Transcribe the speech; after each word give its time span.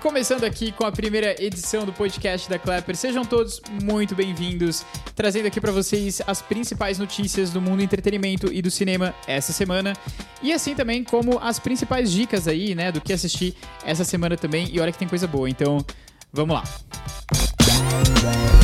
começando 0.00 0.44
aqui 0.44 0.72
com 0.72 0.84
a 0.84 0.90
primeira 0.90 1.36
edição 1.42 1.84
do 1.84 1.92
podcast 1.92 2.48
da 2.48 2.58
Clapper. 2.58 2.96
Sejam 2.96 3.22
todos 3.24 3.60
muito 3.82 4.14
bem-vindos, 4.14 4.84
trazendo 5.14 5.46
aqui 5.46 5.60
para 5.60 5.70
vocês 5.70 6.22
as 6.26 6.40
principais 6.40 6.98
notícias 6.98 7.50
do 7.50 7.60
mundo 7.60 7.78
do 7.78 7.82
entretenimento 7.82 8.52
e 8.52 8.62
do 8.62 8.70
cinema 8.70 9.14
essa 9.26 9.52
semana. 9.52 9.92
E 10.42 10.52
assim 10.52 10.74
também 10.74 11.04
como 11.04 11.38
as 11.38 11.58
principais 11.58 12.10
dicas 12.10 12.48
aí, 12.48 12.74
né, 12.74 12.90
do 12.90 13.00
que 13.00 13.12
assistir 13.12 13.54
essa 13.84 14.04
semana 14.04 14.36
também. 14.36 14.68
E 14.72 14.80
olha 14.80 14.90
que 14.90 14.98
tem 14.98 15.08
coisa 15.08 15.26
boa, 15.26 15.48
então 15.48 15.84
vamos 16.32 16.54
lá. 16.54 16.64
Olá, 18.22 18.59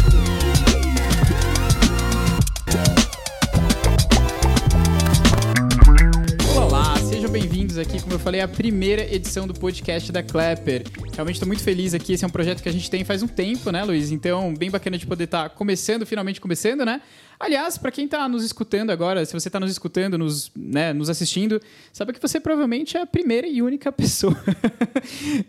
bem-vindos 7.77 7.79
aqui, 7.79 8.01
como 8.01 8.15
eu 8.15 8.19
falei, 8.19 8.41
à 8.41 8.49
primeira 8.49 9.03
edição 9.15 9.47
do 9.47 9.53
podcast 9.53 10.11
da 10.11 10.23
Clapper. 10.23 10.85
Realmente 11.13 11.37
estou 11.37 11.47
muito 11.47 11.63
feliz 11.63 11.93
aqui, 11.95 12.13
esse 12.15 12.25
é 12.25 12.27
um 12.27 12.31
projeto 12.31 12.63
que 12.63 12.69
a 12.69 12.73
gente 12.73 12.91
tem 12.91 13.05
faz 13.05 13.23
um 13.23 13.29
tempo, 13.29 13.71
né, 13.71 13.85
Luiz? 13.85 14.11
Então, 14.11 14.55
bem 14.55 14.71
bacana 14.71 14.97
de 14.97 15.07
poder 15.07 15.25
estar 15.25 15.51
começando, 15.51 16.07
finalmente 16.07 16.41
começando, 16.41 16.85
né? 16.85 17.01
Aliás, 17.39 17.77
para 17.77 17.91
quem 17.91 18.07
está 18.07 18.29
nos 18.29 18.43
escutando 18.43 18.91
agora, 18.91 19.25
se 19.25 19.33
você 19.33 19.49
está 19.49 19.61
nos 19.61 19.71
escutando, 19.71 20.17
nos, 20.17 20.51
né, 20.57 20.93
nos 20.93 21.11
assistindo, 21.11 21.61
sabe 21.93 22.13
que 22.13 22.21
você 22.21 22.41
provavelmente 22.41 22.97
é 22.97 23.03
a 23.03 23.07
primeira 23.07 23.47
e 23.47 23.61
única 23.61 23.93
pessoa. 23.93 24.37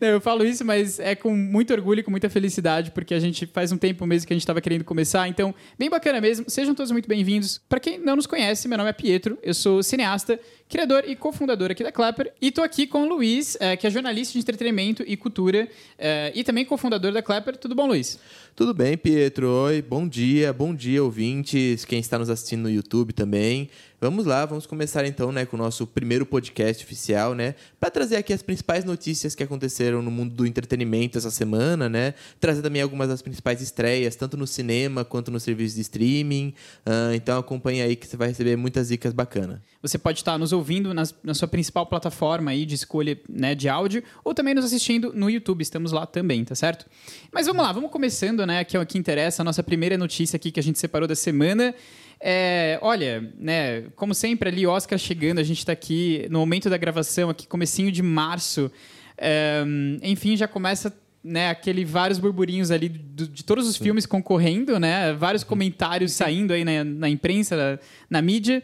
Eu 0.01 0.19
falo 0.19 0.45
isso, 0.45 0.65
mas 0.65 0.99
é 0.99 1.15
com 1.15 1.35
muito 1.35 1.71
orgulho 1.71 2.01
e 2.01 2.03
com 2.03 2.11
muita 2.11 2.29
felicidade, 2.29 2.91
porque 2.91 3.13
a 3.13 3.19
gente 3.19 3.45
faz 3.45 3.71
um 3.71 3.77
tempo 3.77 4.05
mesmo 4.05 4.27
que 4.27 4.33
a 4.33 4.35
gente 4.35 4.43
estava 4.43 4.59
querendo 4.59 4.83
começar. 4.83 5.27
Então, 5.27 5.55
bem 5.79 5.89
bacana 5.89 6.19
mesmo. 6.19 6.49
Sejam 6.49 6.75
todos 6.75 6.91
muito 6.91 7.07
bem-vindos. 7.07 7.61
Para 7.69 7.79
quem 7.79 7.97
não 7.97 8.15
nos 8.15 8.27
conhece, 8.27 8.67
meu 8.67 8.77
nome 8.77 8.89
é 8.89 8.93
Pietro, 8.93 9.37
eu 9.41 9.53
sou 9.53 9.81
cineasta, 9.81 10.39
criador 10.67 11.03
e 11.07 11.15
cofundador 11.15 11.71
aqui 11.71 11.83
da 11.83 11.91
Clapper. 11.91 12.33
E 12.41 12.51
tô 12.51 12.61
aqui 12.61 12.85
com 12.85 13.03
o 13.03 13.09
Luiz, 13.09 13.57
é, 13.59 13.77
que 13.77 13.87
é 13.87 13.89
jornalista 13.89 14.33
de 14.33 14.39
entretenimento 14.39 15.03
e 15.07 15.15
cultura, 15.15 15.67
é, 15.97 16.31
e 16.35 16.43
também 16.43 16.65
cofundador 16.65 17.11
da 17.11 17.21
Clapper. 17.21 17.55
Tudo 17.57 17.73
bom, 17.73 17.87
Luiz? 17.87 18.19
Tudo 18.55 18.73
bem, 18.73 18.97
Pietro? 18.97 19.49
Oi, 19.49 19.81
bom 19.81 20.07
dia, 20.07 20.51
bom 20.51 20.73
dia, 20.73 21.03
ouvintes, 21.03 21.76
quem 21.85 21.99
está 21.99 22.17
nos 22.17 22.29
assistindo 22.29 22.63
no 22.63 22.69
YouTube 22.69 23.13
também. 23.13 23.69
Vamos 23.99 24.27
lá, 24.27 24.45
vamos 24.45 24.67
começar 24.67 25.07
então, 25.07 25.31
né, 25.31 25.43
com 25.43 25.57
o 25.57 25.59
nosso 25.59 25.87
primeiro 25.87 26.23
podcast 26.23 26.85
oficial, 26.85 27.33
né, 27.33 27.55
para 27.79 27.89
trazer 27.89 28.17
aqui 28.17 28.31
as 28.31 28.43
principais 28.43 28.85
notícias 28.85 29.33
que 29.33 29.41
aconteceram 29.41 30.03
no 30.03 30.11
mundo 30.11 30.35
do 30.35 30.45
entretenimento 30.45 31.17
essa 31.17 31.31
semana, 31.31 31.89
né, 31.89 32.13
trazer 32.39 32.61
também 32.61 32.79
algumas 32.79 33.07
das 33.07 33.23
principais 33.23 33.59
estreias, 33.59 34.15
tanto 34.15 34.37
no 34.37 34.45
cinema 34.45 35.03
quanto 35.03 35.31
no 35.31 35.39
serviço 35.39 35.73
de 35.73 35.81
streaming. 35.81 36.53
Uh, 36.85 37.15
então 37.15 37.39
acompanha 37.39 37.85
aí 37.85 37.95
que 37.95 38.05
você 38.05 38.15
vai 38.15 38.27
receber 38.27 38.55
muitas 38.55 38.89
dicas 38.89 39.13
bacanas. 39.13 39.57
Você 39.81 39.97
pode 39.97 40.19
estar 40.19 40.37
nos 40.37 40.53
ouvindo 40.53 40.93
nas, 40.93 41.15
na 41.23 41.33
sua 41.33 41.47
principal 41.47 41.87
plataforma 41.87 42.51
aí 42.51 42.67
de 42.67 42.75
escolha, 42.75 43.19
né, 43.27 43.55
de 43.55 43.67
áudio, 43.67 44.03
ou 44.23 44.31
também 44.31 44.53
nos 44.53 44.63
assistindo 44.63 45.11
no 45.11 45.27
YouTube, 45.27 45.63
estamos 45.63 45.91
lá 45.91 46.05
também, 46.05 46.45
tá 46.45 46.53
certo? 46.53 46.85
Mas 47.31 47.47
vamos 47.47 47.63
lá, 47.63 47.71
vamos 47.71 47.89
começando, 47.89 48.45
né, 48.45 48.63
que 48.63 48.77
é 48.77 48.79
o 48.79 48.85
que 48.85 48.99
interessa, 48.99 49.41
a 49.41 49.45
nossa 49.45 49.63
primeira 49.63 49.97
notícia 49.97 50.37
aqui 50.37 50.51
que 50.51 50.59
a 50.59 50.63
gente 50.63 50.77
separou 50.77 51.07
da 51.07 51.15
semana. 51.15 51.73
É, 52.19 52.79
olha, 52.81 53.31
né, 53.37 53.83
como 53.95 54.13
sempre 54.13 54.49
ali, 54.49 54.65
Oscar 54.65 54.97
chegando, 54.97 55.39
a 55.39 55.43
gente 55.43 55.59
está 55.59 55.71
aqui 55.71 56.27
no 56.29 56.39
momento 56.39 56.69
da 56.69 56.77
gravação, 56.77 57.29
aqui 57.29 57.47
comecinho 57.47 57.91
de 57.91 58.01
março. 58.01 58.71
É, 59.17 59.63
enfim, 60.01 60.35
já 60.35 60.47
começa 60.47 60.93
né, 61.23 61.49
aquele 61.49 61.83
vários 61.83 62.19
burburinhos 62.19 62.71
ali 62.71 62.89
de, 62.89 63.27
de 63.27 63.43
todos 63.43 63.67
os 63.67 63.75
Sim. 63.75 63.83
filmes 63.83 64.05
concorrendo, 64.05 64.79
né, 64.79 65.13
vários 65.13 65.43
comentários 65.43 66.13
saindo 66.13 66.53
aí 66.53 66.63
na, 66.63 66.83
na 66.83 67.09
imprensa, 67.09 67.55
na, 67.55 67.79
na 68.09 68.21
mídia. 68.21 68.63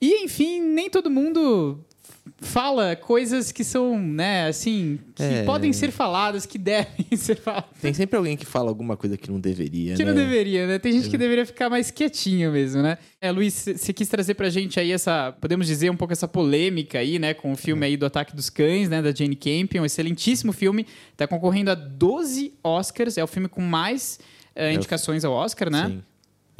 E, 0.00 0.24
enfim, 0.24 0.60
nem 0.60 0.88
todo 0.88 1.10
mundo 1.10 1.84
fala 2.40 2.96
coisas 2.96 3.52
que 3.52 3.62
são, 3.62 3.98
né, 3.98 4.46
assim, 4.46 4.98
que 5.14 5.22
é. 5.22 5.42
podem 5.44 5.72
ser 5.72 5.90
faladas, 5.90 6.46
que 6.46 6.56
devem 6.58 7.16
ser 7.16 7.36
faladas. 7.36 7.70
Tem 7.80 7.92
sempre 7.92 8.16
alguém 8.16 8.36
que 8.36 8.46
fala 8.46 8.68
alguma 8.68 8.96
coisa 8.96 9.16
que 9.16 9.30
não 9.30 9.38
deveria, 9.38 9.94
que 9.94 10.04
né? 10.04 10.12
não 10.12 10.18
deveria, 10.18 10.66
né? 10.66 10.78
Tem 10.78 10.92
gente 10.92 11.08
é. 11.08 11.10
que 11.10 11.18
deveria 11.18 11.44
ficar 11.44 11.68
mais 11.68 11.90
quietinho 11.90 12.50
mesmo, 12.52 12.82
né? 12.82 12.98
É, 13.20 13.30
Luiz, 13.30 13.54
você 13.54 13.92
quis 13.92 14.08
trazer 14.08 14.34
pra 14.34 14.48
gente 14.48 14.80
aí 14.80 14.92
essa, 14.92 15.32
podemos 15.40 15.66
dizer, 15.66 15.90
um 15.90 15.96
pouco 15.96 16.12
essa 16.12 16.26
polêmica 16.26 16.98
aí, 16.98 17.18
né, 17.18 17.34
com 17.34 17.52
o 17.52 17.56
filme 17.56 17.84
aí 17.84 17.96
do 17.96 18.06
Ataque 18.06 18.34
dos 18.34 18.48
Cães, 18.48 18.88
né, 18.88 19.02
da 19.02 19.12
Jane 19.12 19.36
Campion, 19.36 19.82
um 19.82 19.86
excelentíssimo 19.86 20.52
filme, 20.52 20.86
tá 21.16 21.26
concorrendo 21.26 21.70
a 21.70 21.74
12 21.74 22.54
Oscars, 22.64 23.18
é 23.18 23.24
o 23.24 23.26
filme 23.26 23.48
com 23.48 23.60
mais 23.60 24.18
uh, 24.56 24.74
indicações 24.74 25.24
ao 25.24 25.32
Oscar, 25.32 25.70
né? 25.70 25.88
Sim 25.88 26.09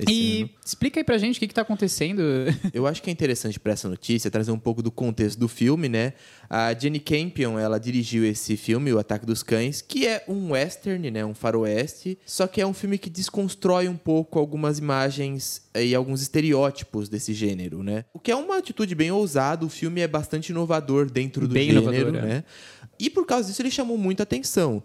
e 0.09 0.43
ano. 0.43 0.51
explica 0.65 1.01
aí 1.01 1.05
pra 1.05 1.19
gente 1.19 1.37
o 1.37 1.41
que, 1.41 1.49
que 1.49 1.55
tá 1.55 1.63
acontecendo. 1.63 2.23
Eu 2.73 2.87
acho 2.87 3.03
que 3.03 3.11
é 3.11 3.13
interessante 3.13 3.59
para 3.59 3.73
essa 3.73 3.89
notícia 3.89 4.31
trazer 4.31 4.51
um 4.51 4.59
pouco 4.59 4.83
do 4.83 4.91
contexto 4.91 5.39
do 5.39 5.49
filme, 5.49 5.89
né? 5.89 6.13
A 6.49 6.73
Jenny 6.75 7.01
Campion, 7.01 7.59
ela 7.59 7.79
dirigiu 7.79 8.25
esse 8.25 8.57
filme, 8.57 8.93
O 8.93 8.99
Ataque 8.99 9.27
dos 9.27 9.43
Cães, 9.43 9.83
que 9.83 10.07
é 10.07 10.25
um 10.29 10.53
western, 10.53 11.11
né? 11.11 11.25
Um 11.25 11.35
faroeste, 11.35 12.19
só 12.25 12.47
que 12.47 12.61
é 12.61 12.67
um 12.67 12.75
filme 12.75 12.99
que 12.99 13.11
desconstrói 13.11 13.89
um 13.89 13.97
pouco 13.97 14.39
algumas 14.39 14.79
imagens 14.79 15.63
eh, 15.75 15.87
e 15.87 15.95
alguns 15.95 16.23
estereótipos 16.23 17.09
desse 17.09 17.33
gênero, 17.35 17.83
né? 17.83 18.05
O 18.13 18.19
que 18.19 18.31
é 18.31 18.37
uma 18.37 18.59
atitude 18.59 18.95
bem 18.95 19.11
ousada, 19.11 19.65
o 19.65 19.69
filme 19.69 20.01
é 20.01 20.09
bastante 20.09 20.51
inovador 20.51 21.11
dentro 21.11 21.47
do 21.47 21.55
bem 21.55 21.71
gênero, 21.71 22.17
é. 22.17 22.23
né? 22.23 22.33
É. 22.37 22.45
E 22.99 23.09
por 23.09 23.25
causa 23.25 23.49
disso 23.49 23.63
ele 23.63 23.71
chamou 23.71 23.97
muita 23.97 24.23
atenção. 24.23 24.83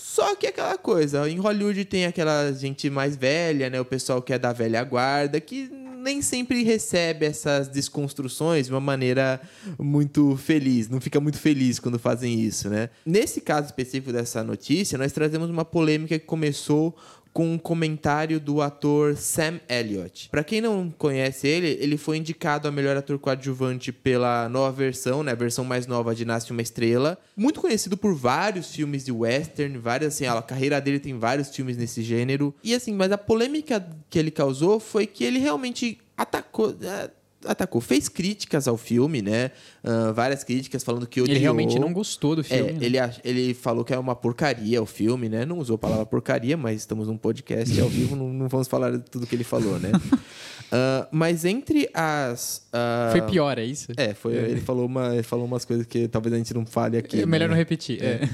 Só 0.00 0.34
que 0.34 0.46
aquela 0.46 0.78
coisa, 0.78 1.28
em 1.28 1.36
Hollywood 1.36 1.84
tem 1.84 2.06
aquela 2.06 2.50
gente 2.52 2.88
mais 2.88 3.16
velha, 3.16 3.68
né? 3.68 3.78
O 3.78 3.84
pessoal 3.84 4.22
que 4.22 4.32
é 4.32 4.38
da 4.38 4.50
velha 4.50 4.82
guarda, 4.82 5.38
que 5.38 5.70
nem 6.00 6.22
sempre 6.22 6.62
recebe 6.62 7.26
essas 7.26 7.68
desconstruções 7.68 8.66
de 8.66 8.72
uma 8.72 8.80
maneira 8.80 9.38
muito 9.78 10.34
feliz, 10.38 10.88
não 10.88 11.02
fica 11.02 11.20
muito 11.20 11.38
feliz 11.38 11.78
quando 11.78 11.98
fazem 11.98 12.40
isso, 12.40 12.70
né? 12.70 12.88
Nesse 13.04 13.42
caso 13.42 13.66
específico 13.66 14.10
dessa 14.10 14.42
notícia, 14.42 14.96
nós 14.96 15.12
trazemos 15.12 15.50
uma 15.50 15.66
polêmica 15.66 16.18
que 16.18 16.24
começou 16.24 16.96
com 17.32 17.52
um 17.52 17.58
comentário 17.58 18.40
do 18.40 18.60
ator 18.60 19.16
Sam 19.16 19.60
Elliott. 19.68 20.28
Para 20.30 20.44
quem 20.44 20.60
não 20.60 20.90
conhece 20.90 21.46
ele, 21.46 21.78
ele 21.80 21.96
foi 21.96 22.16
indicado 22.16 22.66
a 22.66 22.72
melhor 22.72 22.96
ator 22.96 23.18
coadjuvante 23.18 23.92
pela 23.92 24.48
nova 24.48 24.72
versão, 24.72 25.22
né, 25.22 25.32
a 25.32 25.36
versão 25.36 25.64
mais 25.64 25.86
nova 25.86 26.14
de 26.14 26.24
Nasce 26.24 26.50
uma 26.50 26.62
Estrela. 26.62 27.18
Muito 27.36 27.60
conhecido 27.60 27.96
por 27.96 28.14
vários 28.14 28.74
filmes 28.74 29.04
de 29.04 29.12
western, 29.12 29.78
várias 29.78 30.14
assim, 30.14 30.26
a 30.26 30.42
carreira 30.42 30.80
dele 30.80 30.98
tem 30.98 31.18
vários 31.18 31.54
filmes 31.54 31.76
nesse 31.76 32.02
gênero. 32.02 32.54
E 32.62 32.74
assim, 32.74 32.92
mas 32.92 33.12
a 33.12 33.18
polêmica 33.18 33.86
que 34.08 34.18
ele 34.18 34.30
causou 34.30 34.80
foi 34.80 35.06
que 35.06 35.24
ele 35.24 35.38
realmente 35.38 35.98
atacou, 36.16 36.76
é, 36.82 37.10
atacou, 37.44 37.80
fez 37.80 38.08
críticas 38.08 38.68
ao 38.68 38.76
filme, 38.76 39.22
né? 39.22 39.50
Uh, 39.82 40.12
várias 40.12 40.44
críticas 40.44 40.84
falando 40.84 41.06
que 41.06 41.20
odiou. 41.20 41.34
Ele 41.34 41.40
realmente 41.40 41.78
não 41.78 41.92
gostou 41.92 42.36
do 42.36 42.44
filme. 42.44 42.70
É, 42.70 42.72
né? 42.72 42.78
ele, 42.82 42.98
ele 43.24 43.54
falou 43.54 43.84
que 43.84 43.94
é 43.94 43.98
uma 43.98 44.14
porcaria 44.14 44.82
o 44.82 44.86
filme, 44.86 45.28
né? 45.28 45.44
Não 45.44 45.58
usou 45.58 45.76
a 45.76 45.78
palavra 45.78 46.06
porcaria, 46.06 46.56
mas 46.56 46.80
estamos 46.80 47.08
num 47.08 47.16
podcast 47.16 47.80
ao 47.80 47.88
vivo, 47.88 48.14
não, 48.14 48.32
não, 48.32 48.48
vamos 48.48 48.68
falar 48.68 48.92
de 48.92 48.98
tudo 48.98 49.26
que 49.26 49.34
ele 49.34 49.44
falou, 49.44 49.78
né? 49.78 49.90
Uh, 49.92 51.06
mas 51.12 51.44
entre 51.44 51.88
as. 51.94 52.68
Uh... 52.68 53.12
Foi 53.12 53.22
pior, 53.22 53.58
é 53.58 53.64
isso? 53.64 53.92
É, 53.96 54.14
foi, 54.14 54.36
é. 54.36 54.42
Ele, 54.42 54.60
falou 54.60 54.86
uma, 54.86 55.14
ele 55.14 55.22
falou 55.22 55.46
umas 55.46 55.64
coisas 55.64 55.86
que 55.86 56.08
talvez 56.08 56.34
a 56.34 56.38
gente 56.38 56.52
não 56.52 56.66
fale 56.66 56.98
aqui. 56.98 57.20
É 57.20 57.26
melhor 57.26 57.48
né? 57.48 57.54
não 57.54 57.56
repetir. 57.56 58.02
É. 58.02 58.24
é. 58.24 58.28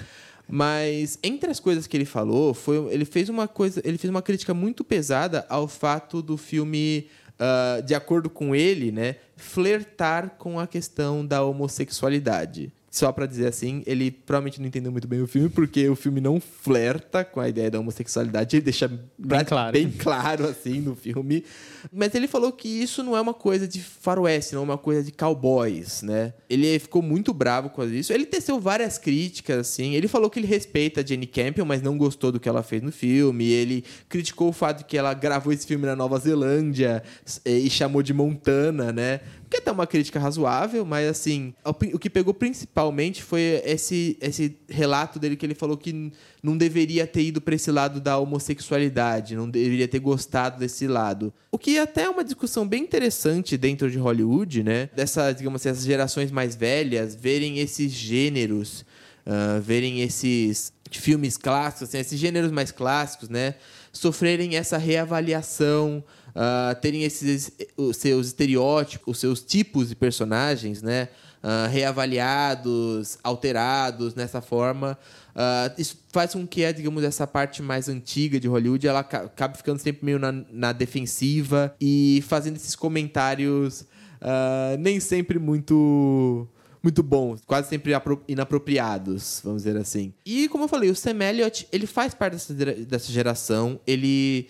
Mas 0.48 1.18
entre 1.22 1.50
as 1.50 1.58
coisas 1.58 1.86
que 1.86 1.96
ele 1.96 2.04
falou, 2.04 2.54
foi, 2.54 2.76
ele 2.92 3.04
fez 3.04 3.28
uma 3.28 3.48
coisa, 3.48 3.80
ele 3.84 3.98
fez 3.98 4.08
uma 4.08 4.22
crítica 4.22 4.54
muito 4.54 4.84
pesada 4.84 5.44
ao 5.48 5.66
fato 5.66 6.22
do 6.22 6.36
filme 6.36 7.08
uh, 7.40 7.82
de 7.82 7.94
acordo 7.94 8.28
com 8.28 8.54
ele, 8.54 8.90
né, 8.90 9.16
flertar 9.36 10.36
com 10.38 10.58
a 10.58 10.66
questão 10.66 11.24
da 11.24 11.42
homossexualidade 11.42 12.72
só 12.96 13.12
para 13.12 13.26
dizer 13.26 13.46
assim, 13.46 13.82
ele 13.86 14.10
provavelmente 14.10 14.58
não 14.58 14.66
entendeu 14.66 14.90
muito 14.90 15.06
bem 15.06 15.20
o 15.20 15.26
filme, 15.26 15.50
porque 15.50 15.86
o 15.88 15.94
filme 15.94 16.18
não 16.18 16.40
flerta 16.40 17.24
com 17.24 17.40
a 17.40 17.48
ideia 17.48 17.70
da 17.70 17.78
homossexualidade, 17.78 18.56
ele 18.56 18.64
deixa 18.64 18.88
bem 19.18 19.44
claro, 19.44 19.72
bem 19.72 19.90
claro 19.90 20.46
assim 20.46 20.80
no 20.80 20.96
filme. 20.96 21.44
Mas 21.92 22.14
ele 22.14 22.26
falou 22.26 22.50
que 22.52 22.68
isso 22.68 23.02
não 23.02 23.14
é 23.14 23.20
uma 23.20 23.34
coisa 23.34 23.68
de 23.68 23.80
faroeste, 23.80 24.54
não 24.54 24.62
é 24.62 24.64
uma 24.64 24.78
coisa 24.78 25.02
de 25.02 25.12
cowboys, 25.12 26.00
né? 26.00 26.32
Ele 26.48 26.78
ficou 26.78 27.02
muito 27.02 27.34
bravo 27.34 27.68
com 27.68 27.84
isso. 27.84 28.12
Ele 28.12 28.24
teceu 28.24 28.58
várias 28.58 28.96
críticas, 28.96 29.58
assim. 29.58 29.94
Ele 29.94 30.08
falou 30.08 30.30
que 30.30 30.38
ele 30.38 30.46
respeita 30.46 31.02
a 31.02 31.04
Jenny 31.04 31.26
Campion, 31.26 31.66
mas 31.66 31.82
não 31.82 31.98
gostou 31.98 32.32
do 32.32 32.40
que 32.40 32.48
ela 32.48 32.62
fez 32.62 32.82
no 32.82 32.90
filme. 32.90 33.44
Ele 33.46 33.84
criticou 34.08 34.48
o 34.48 34.52
fato 34.52 34.78
de 34.78 34.84
que 34.84 34.96
ela 34.96 35.12
gravou 35.12 35.52
esse 35.52 35.66
filme 35.66 35.84
na 35.84 35.94
Nova 35.94 36.18
Zelândia 36.18 37.02
e 37.44 37.68
chamou 37.68 38.02
de 38.02 38.14
Montana, 38.14 38.90
né? 38.90 39.20
Que 39.48 39.58
até 39.58 39.70
uma 39.70 39.86
crítica 39.86 40.18
razoável, 40.18 40.84
mas 40.84 41.08
assim, 41.08 41.54
o 41.64 41.98
que 41.98 42.10
pegou 42.10 42.34
principalmente 42.34 43.22
foi 43.22 43.62
esse, 43.64 44.16
esse 44.20 44.56
relato 44.68 45.18
dele 45.18 45.36
que 45.36 45.46
ele 45.46 45.54
falou 45.54 45.76
que 45.76 46.12
não 46.42 46.56
deveria 46.56 47.06
ter 47.06 47.22
ido 47.22 47.40
para 47.40 47.54
esse 47.54 47.70
lado 47.70 48.00
da 48.00 48.18
homossexualidade, 48.18 49.36
não 49.36 49.48
deveria 49.48 49.86
ter 49.86 49.98
gostado 49.98 50.58
desse 50.58 50.86
lado. 50.86 51.32
O 51.50 51.58
que 51.58 51.78
até 51.78 52.02
é 52.02 52.10
uma 52.10 52.24
discussão 52.24 52.66
bem 52.66 52.82
interessante 52.82 53.56
dentro 53.56 53.90
de 53.90 53.98
Hollywood, 53.98 54.62
né? 54.62 54.90
Dessas, 54.94 55.36
digamos 55.36 55.60
assim, 55.60 55.68
essas 55.70 55.84
gerações 55.84 56.30
mais 56.30 56.54
velhas 56.56 57.14
verem 57.14 57.58
esses 57.58 57.92
gêneros, 57.92 58.84
uh, 59.26 59.60
verem 59.60 60.02
esses 60.02 60.72
filmes 60.90 61.36
clássicos, 61.36 61.88
assim, 61.88 61.98
esses 61.98 62.18
gêneros 62.18 62.50
mais 62.50 62.70
clássicos, 62.70 63.28
né? 63.28 63.54
Sofrerem 63.92 64.56
essa 64.56 64.76
reavaliação 64.76 66.04
uh, 66.36 66.80
terem 66.80 67.02
esses 67.02 67.50
os 67.76 67.96
seus 67.96 68.28
estereótipos, 68.28 69.08
os 69.08 69.18
seus 69.18 69.42
tipos 69.42 69.88
de 69.88 69.96
personagens, 69.96 70.82
né? 70.82 71.08
uh, 71.46 71.70
reavaliados, 71.70 73.18
alterados 73.22 74.14
nessa 74.14 74.40
forma. 74.40 74.98
Uh, 75.34 75.80
isso 75.80 75.98
faz 76.12 76.32
com 76.32 76.46
que, 76.46 76.70
digamos, 76.72 77.04
essa 77.04 77.26
parte 77.26 77.62
mais 77.62 77.88
antiga 77.88 78.40
de 78.40 78.48
Hollywood 78.48 78.86
ela 78.86 79.00
acabe 79.00 79.56
ficando 79.56 79.78
sempre 79.78 80.04
meio 80.04 80.18
na, 80.18 80.32
na 80.50 80.72
defensiva 80.72 81.74
e 81.80 82.22
fazendo 82.26 82.56
esses 82.56 82.74
comentários 82.74 83.82
uh, 83.82 84.76
nem 84.78 84.98
sempre 84.98 85.38
muito 85.38 86.48
muito 86.82 87.02
bons, 87.02 87.40
quase 87.44 87.68
sempre 87.68 87.92
inapropriados, 88.28 89.40
vamos 89.42 89.64
dizer 89.64 89.76
assim. 89.76 90.14
E 90.24 90.48
como 90.48 90.64
eu 90.64 90.68
falei, 90.68 90.88
o 90.88 90.94
Sam 90.94 91.20
Elliott, 91.20 91.66
ele 91.72 91.84
faz 91.84 92.14
parte 92.14 92.34
dessa, 92.34 92.54
dessa 92.54 93.10
geração, 93.10 93.80
ele 93.84 94.46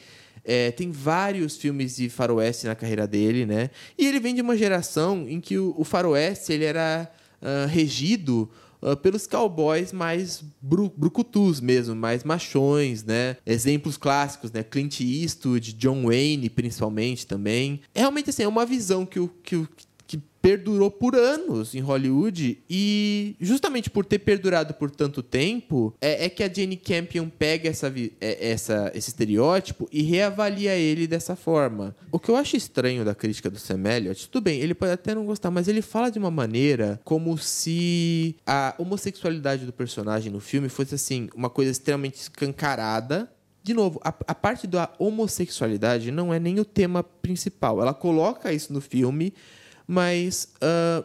é, 0.47 0.71
tem 0.71 0.93
vários 0.93 1.57
filmes 1.57 1.97
de 1.97 2.09
faroeste 2.09 2.67
na 2.67 2.75
carreira 2.77 3.07
dele, 3.07 3.45
né? 3.45 3.71
E 3.99 4.07
ele 4.07 4.21
vem 4.21 4.35
de 4.35 4.41
uma 4.41 4.57
geração 4.57 5.27
em 5.29 5.41
que 5.41 5.59
o, 5.59 5.75
o 5.77 5.85
faroeste 5.85 6.53
ele 6.53 6.65
era 6.65 7.11
uh, 7.43 7.67
regido 7.69 8.49
Uh, 8.79 8.95
pelos 8.95 9.27
cowboys 9.27 9.91
mais 9.91 10.45
bru 10.61 10.93
brucutus 10.95 11.63
mesmo, 11.63 11.97
mais 11.97 12.23
machões, 12.23 13.03
né? 13.03 13.39
Exemplos 13.47 13.97
clássicos, 13.97 14.53
né? 14.53 14.63
Clint 14.63 15.01
Eastwood, 15.01 15.73
John 15.73 16.05
Wayne, 16.05 16.51
principalmente 16.51 17.27
também. 17.27 17.81
É 17.95 18.01
realmente 18.01 18.29
assim, 18.29 18.43
é 18.43 18.49
uma 18.49 18.67
visão 18.67 19.07
que 19.07 19.19
o, 19.19 19.29
que 19.43 19.57
o 19.57 19.67
perdurou 20.47 20.93
por 20.93 21.17
anos 21.17 21.75
em 21.75 21.81
Hollywood 21.81 22.63
e 22.71 23.35
justamente 23.41 23.91
por 23.91 24.05
ter 24.05 24.21
perdurado 24.21 24.75
por 24.75 24.93
tanto 24.93 25.21
tempo 25.21 25.93
é, 26.01 26.27
é 26.27 26.29
que 26.29 26.41
a 26.41 26.49
Jane 26.49 26.77
Campion 26.77 27.29
pega 27.29 27.69
essa, 27.69 27.93
é, 28.21 28.51
essa, 28.51 28.93
esse 28.95 29.09
estereótipo 29.09 29.89
e 29.91 30.03
reavalia 30.03 30.77
ele 30.77 31.09
dessa 31.09 31.35
forma. 31.35 31.97
O 32.13 32.21
que 32.21 32.29
eu 32.29 32.37
acho 32.37 32.57
estranho 32.57 33.05
da 33.05 33.13
crítica 33.13 33.51
do 33.51 33.59
Sam 33.59 33.83
Elliott, 33.89 34.29
tudo 34.29 34.45
bem, 34.45 34.61
ele 34.61 34.73
pode 34.73 34.93
até 34.93 35.17
não 35.17 35.27
gostar, 35.27 35.51
mas 35.51 35.67
ele 35.67 35.83
fala 35.83 36.11
de 36.11 36.19
uma 36.21 36.31
maneira 36.31 37.01
como 37.03 37.37
se 37.37 38.37
a 38.47 38.73
homossexualidade 38.79 39.67
do 39.67 39.73
personagem 39.73 40.31
no 40.31 40.39
filme 40.39 40.69
fosse 40.69 40.95
assim 40.95 41.29
uma 41.35 41.51
coisa 41.51 41.73
extremamente 41.73 42.21
escancarada 42.21 43.29
de 43.65 43.75
novo, 43.75 44.01
a, 44.05 44.11
a, 44.29 44.35
parte 44.35 44.65
da 44.65 44.89
homossexualidade 44.97 46.13
não 46.13 46.33
é 46.33 46.39
nem 46.39 46.61
o 46.61 46.65
tema 46.65 47.03
principal. 47.03 47.83
Ela 47.83 47.93
coloca 47.93 48.53
isso 48.53 48.73
no 48.73 48.81
filme, 48.81 49.35
mas 49.87 50.53
uh, 50.57 51.05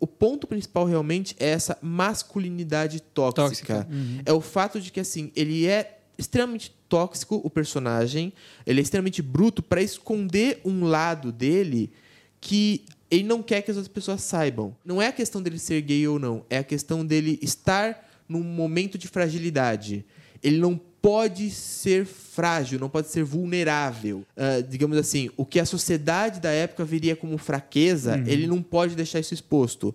o 0.00 0.06
ponto 0.06 0.46
principal 0.46 0.84
realmente 0.84 1.36
é 1.38 1.50
essa 1.50 1.78
masculinidade 1.80 3.00
tóxica. 3.00 3.42
tóxica. 3.42 3.88
Uhum. 3.90 4.20
É 4.26 4.32
o 4.32 4.40
fato 4.40 4.80
de 4.80 4.90
que 4.90 5.00
assim 5.00 5.30
ele 5.36 5.66
é 5.66 5.98
extremamente 6.18 6.74
tóxico 6.88 7.40
o 7.42 7.48
personagem, 7.48 8.32
ele 8.66 8.80
é 8.80 8.82
extremamente 8.82 9.22
bruto 9.22 9.62
para 9.62 9.82
esconder 9.82 10.60
um 10.64 10.84
lado 10.84 11.32
dele 11.32 11.90
que 12.40 12.84
ele 13.10 13.24
não 13.24 13.42
quer 13.42 13.62
que 13.62 13.70
as 13.70 13.76
outras 13.76 13.92
pessoas 13.92 14.22
saibam. 14.22 14.74
Não 14.84 15.00
é 15.00 15.08
a 15.08 15.12
questão 15.12 15.42
dele 15.42 15.58
ser 15.58 15.80
gay 15.82 16.06
ou 16.08 16.18
não, 16.18 16.44
é 16.48 16.58
a 16.58 16.64
questão 16.64 17.04
dele 17.04 17.38
estar 17.42 18.08
num 18.28 18.42
momento 18.42 18.96
de 18.96 19.06
fragilidade. 19.06 20.04
Ele 20.42 20.58
não 20.58 20.80
pode 21.02 21.50
ser 21.50 22.06
frágil, 22.06 22.78
não 22.78 22.88
pode 22.88 23.08
ser 23.08 23.24
vulnerável. 23.24 24.24
Uh, 24.36 24.62
digamos 24.68 24.96
assim, 24.96 25.28
o 25.36 25.44
que 25.44 25.58
a 25.58 25.66
sociedade 25.66 26.38
da 26.38 26.50
época 26.50 26.84
viria 26.84 27.16
como 27.16 27.36
fraqueza, 27.36 28.16
uhum. 28.16 28.24
ele 28.24 28.46
não 28.46 28.62
pode 28.62 28.94
deixar 28.94 29.18
isso 29.18 29.34
exposto. 29.34 29.92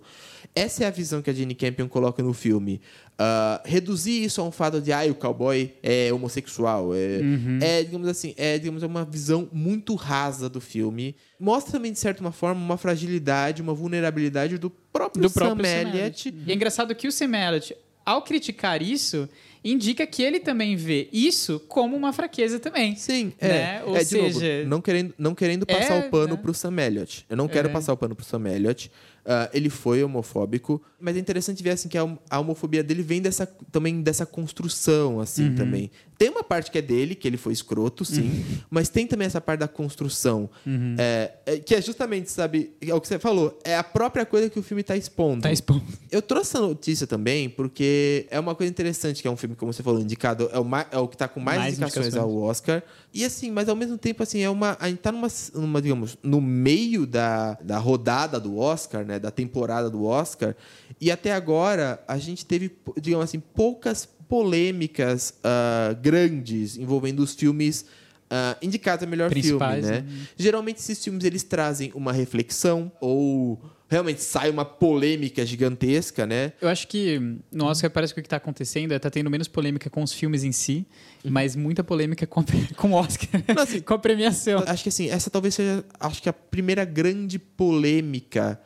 Essa 0.54 0.84
é 0.84 0.86
a 0.86 0.90
visão 0.90 1.22
que 1.22 1.30
a 1.30 1.32
Jane 1.32 1.54
Campion 1.54 1.88
coloca 1.88 2.22
no 2.22 2.34
filme. 2.34 2.80
Uh, 3.14 3.60
reduzir 3.64 4.22
isso 4.22 4.40
a 4.40 4.44
um 4.44 4.50
fato 4.50 4.80
de 4.80 4.92
ah, 4.92 5.04
o 5.10 5.14
cowboy 5.14 5.74
é 5.82 6.12
homossexual. 6.12 6.94
É, 6.94 7.18
uhum. 7.20 7.58
é, 7.62 7.82
digamos 7.82 8.06
assim, 8.06 8.34
é 8.36 8.58
digamos, 8.58 8.82
uma 8.82 9.04
visão 9.04 9.48
muito 9.50 9.94
rasa 9.94 10.48
do 10.48 10.60
filme. 10.60 11.16
Mostra 11.40 11.72
também, 11.72 11.90
de 11.90 11.98
certa 11.98 12.30
forma, 12.30 12.60
uma 12.60 12.76
fragilidade, 12.76 13.62
uma 13.62 13.72
vulnerabilidade 13.72 14.58
do 14.58 14.68
próprio, 14.68 15.22
do 15.22 15.28
Sam 15.28 15.56
próprio 15.56 15.66
Elliott. 15.66 16.34
E 16.46 16.52
é 16.52 16.54
engraçado 16.54 16.94
que 16.94 17.08
o 17.08 17.12
Sam 17.12 17.36
Elliott, 17.36 17.74
ao 18.04 18.22
criticar 18.22 18.82
isso, 18.82 19.28
indica 19.64 20.06
que 20.06 20.22
ele 20.22 20.40
também 20.40 20.76
vê 20.76 21.08
isso 21.12 21.60
como 21.68 21.96
uma 21.96 22.12
fraqueza 22.12 22.58
também. 22.58 22.96
Sim, 22.96 23.32
é. 23.38 23.48
Né? 23.48 23.82
Ou 23.84 23.96
é, 23.96 24.04
seja, 24.04 24.56
novo, 24.56 24.68
não 24.68 24.80
querendo, 24.80 25.14
não 25.18 25.34
querendo 25.34 25.66
passar 25.66 25.94
é, 25.94 26.06
o 26.06 26.10
pano 26.10 26.34
né? 26.34 26.40
pro 26.40 26.54
Sam 26.54 26.80
Elliott. 26.80 27.26
Eu 27.28 27.36
não 27.36 27.48
quero 27.48 27.68
é. 27.68 27.72
passar 27.72 27.92
o 27.92 27.96
pano 27.96 28.14
pro 28.14 28.24
Sam 28.24 28.48
Elliott. 28.48 28.90
Uh, 29.28 29.44
ele 29.52 29.68
foi 29.68 30.02
homofóbico, 30.02 30.82
mas 30.98 31.14
é 31.14 31.18
interessante 31.18 31.62
ver 31.62 31.72
assim 31.72 31.86
que 31.86 31.98
a, 31.98 32.18
a 32.30 32.40
homofobia 32.40 32.82
dele 32.82 33.02
vem 33.02 33.20
dessa 33.20 33.44
também 33.70 34.00
dessa 34.00 34.24
construção 34.24 35.20
assim 35.20 35.50
uhum. 35.50 35.54
também. 35.54 35.90
Tem 36.16 36.30
uma 36.30 36.42
parte 36.42 36.70
que 36.70 36.78
é 36.78 36.82
dele, 36.82 37.14
que 37.14 37.28
ele 37.28 37.36
foi 37.36 37.52
escroto, 37.52 38.06
sim, 38.06 38.22
uhum. 38.22 38.44
mas 38.70 38.88
tem 38.88 39.06
também 39.06 39.26
essa 39.26 39.38
parte 39.38 39.60
da 39.60 39.68
construção, 39.68 40.48
uhum. 40.66 40.96
é, 40.98 41.34
é, 41.44 41.58
que 41.58 41.74
é 41.74 41.82
justamente, 41.82 42.30
sabe, 42.30 42.72
é 42.80 42.94
o 42.94 43.00
que 43.02 43.06
você 43.06 43.18
falou, 43.18 43.56
é 43.62 43.76
a 43.76 43.84
própria 43.84 44.24
coisa 44.24 44.48
que 44.48 44.58
o 44.58 44.62
filme 44.62 44.80
está 44.80 44.96
expondo. 44.96 45.42
Tá 45.42 45.52
expondo. 45.52 45.84
Eu 46.10 46.22
trouxe 46.22 46.56
essa 46.56 46.60
notícia 46.66 47.06
também 47.06 47.50
porque 47.50 48.26
é 48.30 48.40
uma 48.40 48.54
coisa 48.54 48.70
interessante 48.70 49.20
que 49.20 49.28
é 49.28 49.30
um 49.30 49.36
filme, 49.36 49.54
como 49.54 49.72
você 49.72 49.82
falou, 49.82 50.00
indicado, 50.00 50.48
é 50.50 50.58
o, 50.58 50.66
é 50.90 50.98
o 50.98 51.06
que 51.06 51.16
está 51.16 51.28
com 51.28 51.38
mais, 51.38 51.58
mais 51.58 51.74
indicações, 51.74 52.06
indicações 52.06 52.24
ao 52.24 52.34
Oscar. 52.34 52.82
E 53.12 53.24
assim, 53.24 53.50
mas 53.50 53.68
ao 53.68 53.76
mesmo 53.76 53.96
tempo, 53.96 54.22
assim, 54.22 54.40
é 54.40 54.50
uma. 54.50 54.76
A 54.78 54.88
gente 54.88 54.98
tá 54.98 55.10
numa, 55.10 55.28
numa 55.54 55.80
digamos, 55.80 56.16
no 56.22 56.40
meio 56.40 57.06
da, 57.06 57.54
da 57.54 57.78
rodada 57.78 58.38
do 58.38 58.58
Oscar, 58.58 59.04
né? 59.04 59.18
Da 59.18 59.30
temporada 59.30 59.88
do 59.88 60.04
Oscar. 60.04 60.54
E 61.00 61.10
até 61.10 61.32
agora 61.32 62.02
a 62.06 62.18
gente 62.18 62.44
teve, 62.44 62.76
digamos 63.00 63.24
assim, 63.24 63.40
poucas 63.40 64.06
polêmicas 64.28 65.34
uh, 65.38 65.96
grandes 66.00 66.76
envolvendo 66.76 67.20
os 67.20 67.34
filmes 67.34 67.86
uh, 68.30 68.56
indicados 68.60 69.02
a 69.02 69.06
melhor 69.06 69.32
filme, 69.32 69.58
né? 69.58 69.80
né? 69.80 70.04
Geralmente 70.36 70.78
esses 70.78 71.02
filmes 71.02 71.24
eles 71.24 71.42
trazem 71.42 71.90
uma 71.94 72.12
reflexão 72.12 72.92
ou 73.00 73.58
realmente 73.88 74.22
sai 74.22 74.50
uma 74.50 74.64
polêmica 74.64 75.44
gigantesca, 75.44 76.26
né? 76.26 76.52
Eu 76.60 76.68
acho 76.68 76.86
que 76.86 77.20
no 77.50 77.64
Oscar 77.64 77.90
parece 77.90 78.12
que 78.12 78.20
o 78.20 78.22
que 78.22 78.26
está 78.26 78.36
acontecendo 78.36 78.92
é 78.92 78.98
tá 78.98 79.10
tendo 79.10 79.30
menos 79.30 79.48
polêmica 79.48 79.88
com 79.88 80.02
os 80.02 80.12
filmes 80.12 80.44
em 80.44 80.52
si, 80.52 80.86
uhum. 81.24 81.30
mas 81.30 81.56
muita 81.56 81.82
polêmica 81.82 82.26
com, 82.26 82.44
com 82.76 82.90
o 82.90 82.94
Oscar, 82.94 83.42
Não, 83.54 83.62
assim, 83.62 83.80
com 83.80 83.94
a 83.94 83.98
premiação. 83.98 84.62
Acho 84.66 84.82
que 84.82 84.88
assim, 84.90 85.08
essa 85.08 85.30
talvez 85.30 85.54
seja 85.54 85.84
acho 85.98 86.22
que 86.22 86.28
a 86.28 86.32
primeira 86.32 86.84
grande 86.84 87.38
polêmica 87.38 88.60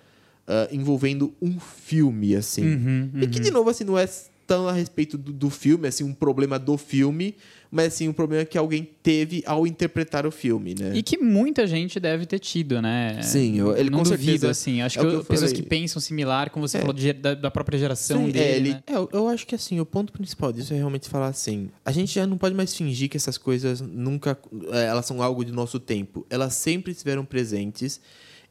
uh, 0.47 0.75
envolvendo 0.75 1.35
um 1.41 1.59
filme, 1.59 2.35
assim. 2.35 2.65
Uhum, 2.65 3.11
uhum. 3.15 3.23
E 3.23 3.27
que, 3.27 3.41
de 3.41 3.51
novo, 3.51 3.71
assim, 3.71 3.85
não 3.85 3.99
é 3.99 4.09
tão 4.47 4.69
a 4.69 4.73
respeito 4.73 5.17
do, 5.17 5.33
do, 5.33 5.51
filme, 5.51 5.89
assim, 5.89 6.05
um 6.05 6.13
problema 6.13 6.59
do 6.59 6.77
filme, 6.77 7.35
mas 7.71 7.95
assim, 7.95 8.09
um 8.09 8.13
problema 8.13 8.45
que 8.45 8.59
alguém 8.59 8.89
teve 9.03 9.43
ao 9.47 9.67
interpretar 9.67 10.27
o 10.27 10.31
filme, 10.31 10.75
né? 10.79 10.93
E 10.95 11.03
que 11.03 11.17
muita 11.17 11.67
gente 11.67 11.99
deve 11.99 12.27
ter 12.27 12.39
tido, 12.39 12.81
né? 12.83 13.21
Sim, 13.23 13.59
eu, 13.59 13.77
ele 13.77 13.91
não 13.91 13.99
com 13.99 14.05
duvido, 14.05 14.25
certeza, 14.25 14.51
assim. 14.51 14.83
Acho 14.83 15.01
é 15.01 15.03
que, 15.03 15.19
que 15.19 15.25
pessoas 15.25 15.53
que 15.53 15.63
pensam 15.63 16.01
similar, 16.01 16.51
como 16.51 16.67
você 16.67 16.79
é. 16.79 16.81
falou, 16.81 16.95
de, 16.95 17.13
da, 17.13 17.35
da, 17.35 17.51
própria 17.51 17.79
geração 17.79 18.27
Sim, 18.27 18.33
dele, 18.33 18.45
é, 18.45 18.57
ele, 18.57 18.71
né? 18.71 18.83
é, 18.87 19.17
eu 19.17 19.29
acho 19.29 19.47
que 19.47 19.55
assim, 19.55 19.81
o 19.81 19.87
ponto 19.87 20.13
principal 20.13 20.53
disso 20.53 20.73
é 20.73 20.77
realmente 20.77 21.09
falar 21.09 21.29
assim, 21.29 21.71
a 21.85 21.93
gente 21.93 22.15
já 22.15 22.27
não 22.27 22.37
pode 22.37 22.55
mais 22.55 22.75
fingir 22.77 23.09
que 23.09 23.17
essas 23.17 23.39
coisas 23.39 23.81
nunca, 23.81 24.39
é, 24.73 24.85
elas 24.87 25.07
são 25.07 25.23
algo 25.23 25.45
de 25.45 25.53
nosso 25.53 25.81
tempo. 25.81 26.27
Elas 26.29 26.55
sempre 26.55 26.93
estiveram 26.93 27.25
presentes 27.25 28.01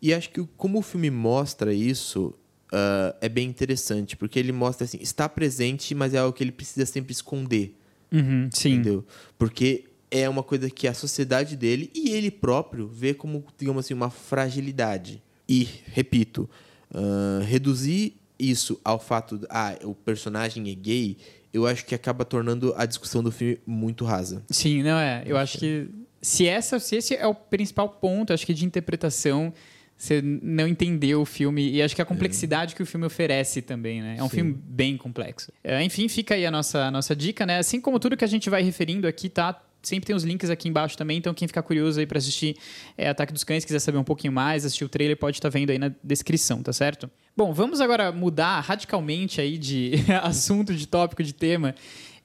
e 0.01 0.13
acho 0.13 0.31
que 0.31 0.43
como 0.57 0.79
o 0.79 0.81
filme 0.81 1.12
mostra 1.12 1.71
isso, 1.74 2.33
uh, 2.71 3.15
é 3.21 3.29
bem 3.29 3.47
interessante, 3.47 4.15
porque 4.15 4.39
ele 4.39 4.51
mostra 4.51 4.85
assim, 4.85 4.97
está 5.01 5.27
presente, 5.27 5.93
mas 5.93 6.13
é 6.13 6.19
algo 6.19 6.33
que 6.33 6.43
ele 6.43 6.51
precisa 6.51 6.85
sempre 6.85 7.11
esconder. 7.11 7.75
Uhum, 8.11 8.49
sim. 8.51 8.73
Entendeu? 8.73 9.05
Porque 9.37 9.85
é 10.09 10.27
uma 10.27 10.43
coisa 10.43 10.69
que 10.69 10.87
a 10.87 10.93
sociedade 10.93 11.55
dele 11.55 11.89
e 11.93 12.11
ele 12.11 12.29
próprio 12.29 12.87
vê 12.87 13.13
como, 13.13 13.43
digamos 13.57 13.85
assim, 13.85 13.93
uma 13.93 14.09
fragilidade. 14.09 15.21
E, 15.47 15.67
repito, 15.85 16.49
uh, 16.93 17.43
reduzir 17.43 18.15
isso 18.37 18.79
ao 18.83 18.99
fato 18.99 19.37
de 19.37 19.47
ah, 19.49 19.77
o 19.83 19.93
personagem 19.93 20.69
é 20.69 20.75
gay, 20.75 21.17
eu 21.53 21.67
acho 21.67 21.85
que 21.85 21.93
acaba 21.93 22.25
tornando 22.25 22.73
a 22.75 22.85
discussão 22.85 23.21
do 23.21 23.31
filme 23.31 23.59
muito 23.65 24.03
rasa. 24.03 24.43
Sim, 24.49 24.83
não 24.83 24.97
é. 24.97 25.23
Eu 25.25 25.37
acho 25.37 25.59
que 25.59 25.87
se, 26.21 26.47
essa, 26.47 26.79
se 26.79 26.95
esse 26.95 27.15
é 27.15 27.27
o 27.27 27.35
principal 27.35 27.89
ponto, 27.89 28.33
acho 28.33 28.45
que 28.45 28.53
de 28.53 28.65
interpretação 28.65 29.53
você 30.01 30.20
não 30.20 30.67
entendeu 30.67 31.22
o 31.22 31.25
filme 31.25 31.70
e 31.70 31.79
acho 31.79 31.96
que 31.96 32.01
a 32.01 32.05
complexidade 32.05 32.74
é. 32.74 32.75
que 32.75 32.81
o 32.81 32.86
filme 32.88 33.05
oferece 33.05 33.62
também, 33.62 34.01
né? 34.01 34.15
É 34.17 34.24
um 34.24 34.29
Sim. 34.29 34.36
filme 34.38 34.53
bem 34.53 34.98
complexo. 34.98 35.51
É, 35.63 35.84
enfim, 35.84 36.08
fica 36.08 36.34
aí 36.34 36.43
a 36.43 36.50
nossa, 36.50 36.86
a 36.86 36.91
nossa 36.91 37.15
dica, 37.15 37.46
né? 37.46 37.60
Assim 37.60 37.79
como 37.79 38.00
tudo 38.00 38.17
que 38.17 38.25
a 38.25 38.27
gente 38.27 38.50
vai 38.50 38.63
referindo 38.63 39.08
aqui, 39.08 39.29
tá? 39.29 39.62
Sempre 39.84 40.08
tem 40.08 40.15
os 40.15 40.24
links 40.24 40.50
aqui 40.50 40.67
embaixo 40.67 40.98
também, 40.98 41.20
então 41.20 41.36
quem 41.36 41.48
ficar 41.48 41.62
curioso 41.62 42.00
aí 42.00 42.08
para 42.08 42.17
assistir 42.17 42.58
é, 42.98 43.10
Ataque 43.10 43.31
dos 43.31 43.43
Cães, 43.43 43.63
quiser 43.63 43.77
saber 43.77 44.00
um 44.00 44.03
pouquinho 44.03 44.34
mais, 44.34 44.65
assistir 44.65 44.86
o 44.86 44.89
trailer, 44.89 45.15
pode 45.17 45.38
estar 45.38 45.51
tá 45.51 45.53
vendo 45.53 45.70
aí 45.70 45.77
na 45.77 45.91
descrição, 46.03 46.63
tá 46.63 46.74
certo? 46.74 47.08
Bom, 47.38 47.53
vamos 47.53 47.79
agora 47.79 48.12
mudar 48.12 48.60
radicalmente 48.60 49.39
aí 49.39 49.55
de 49.55 49.93
assunto, 50.24 50.74
de 50.74 50.88
tópico, 50.88 51.24
de 51.24 51.34
tema 51.34 51.75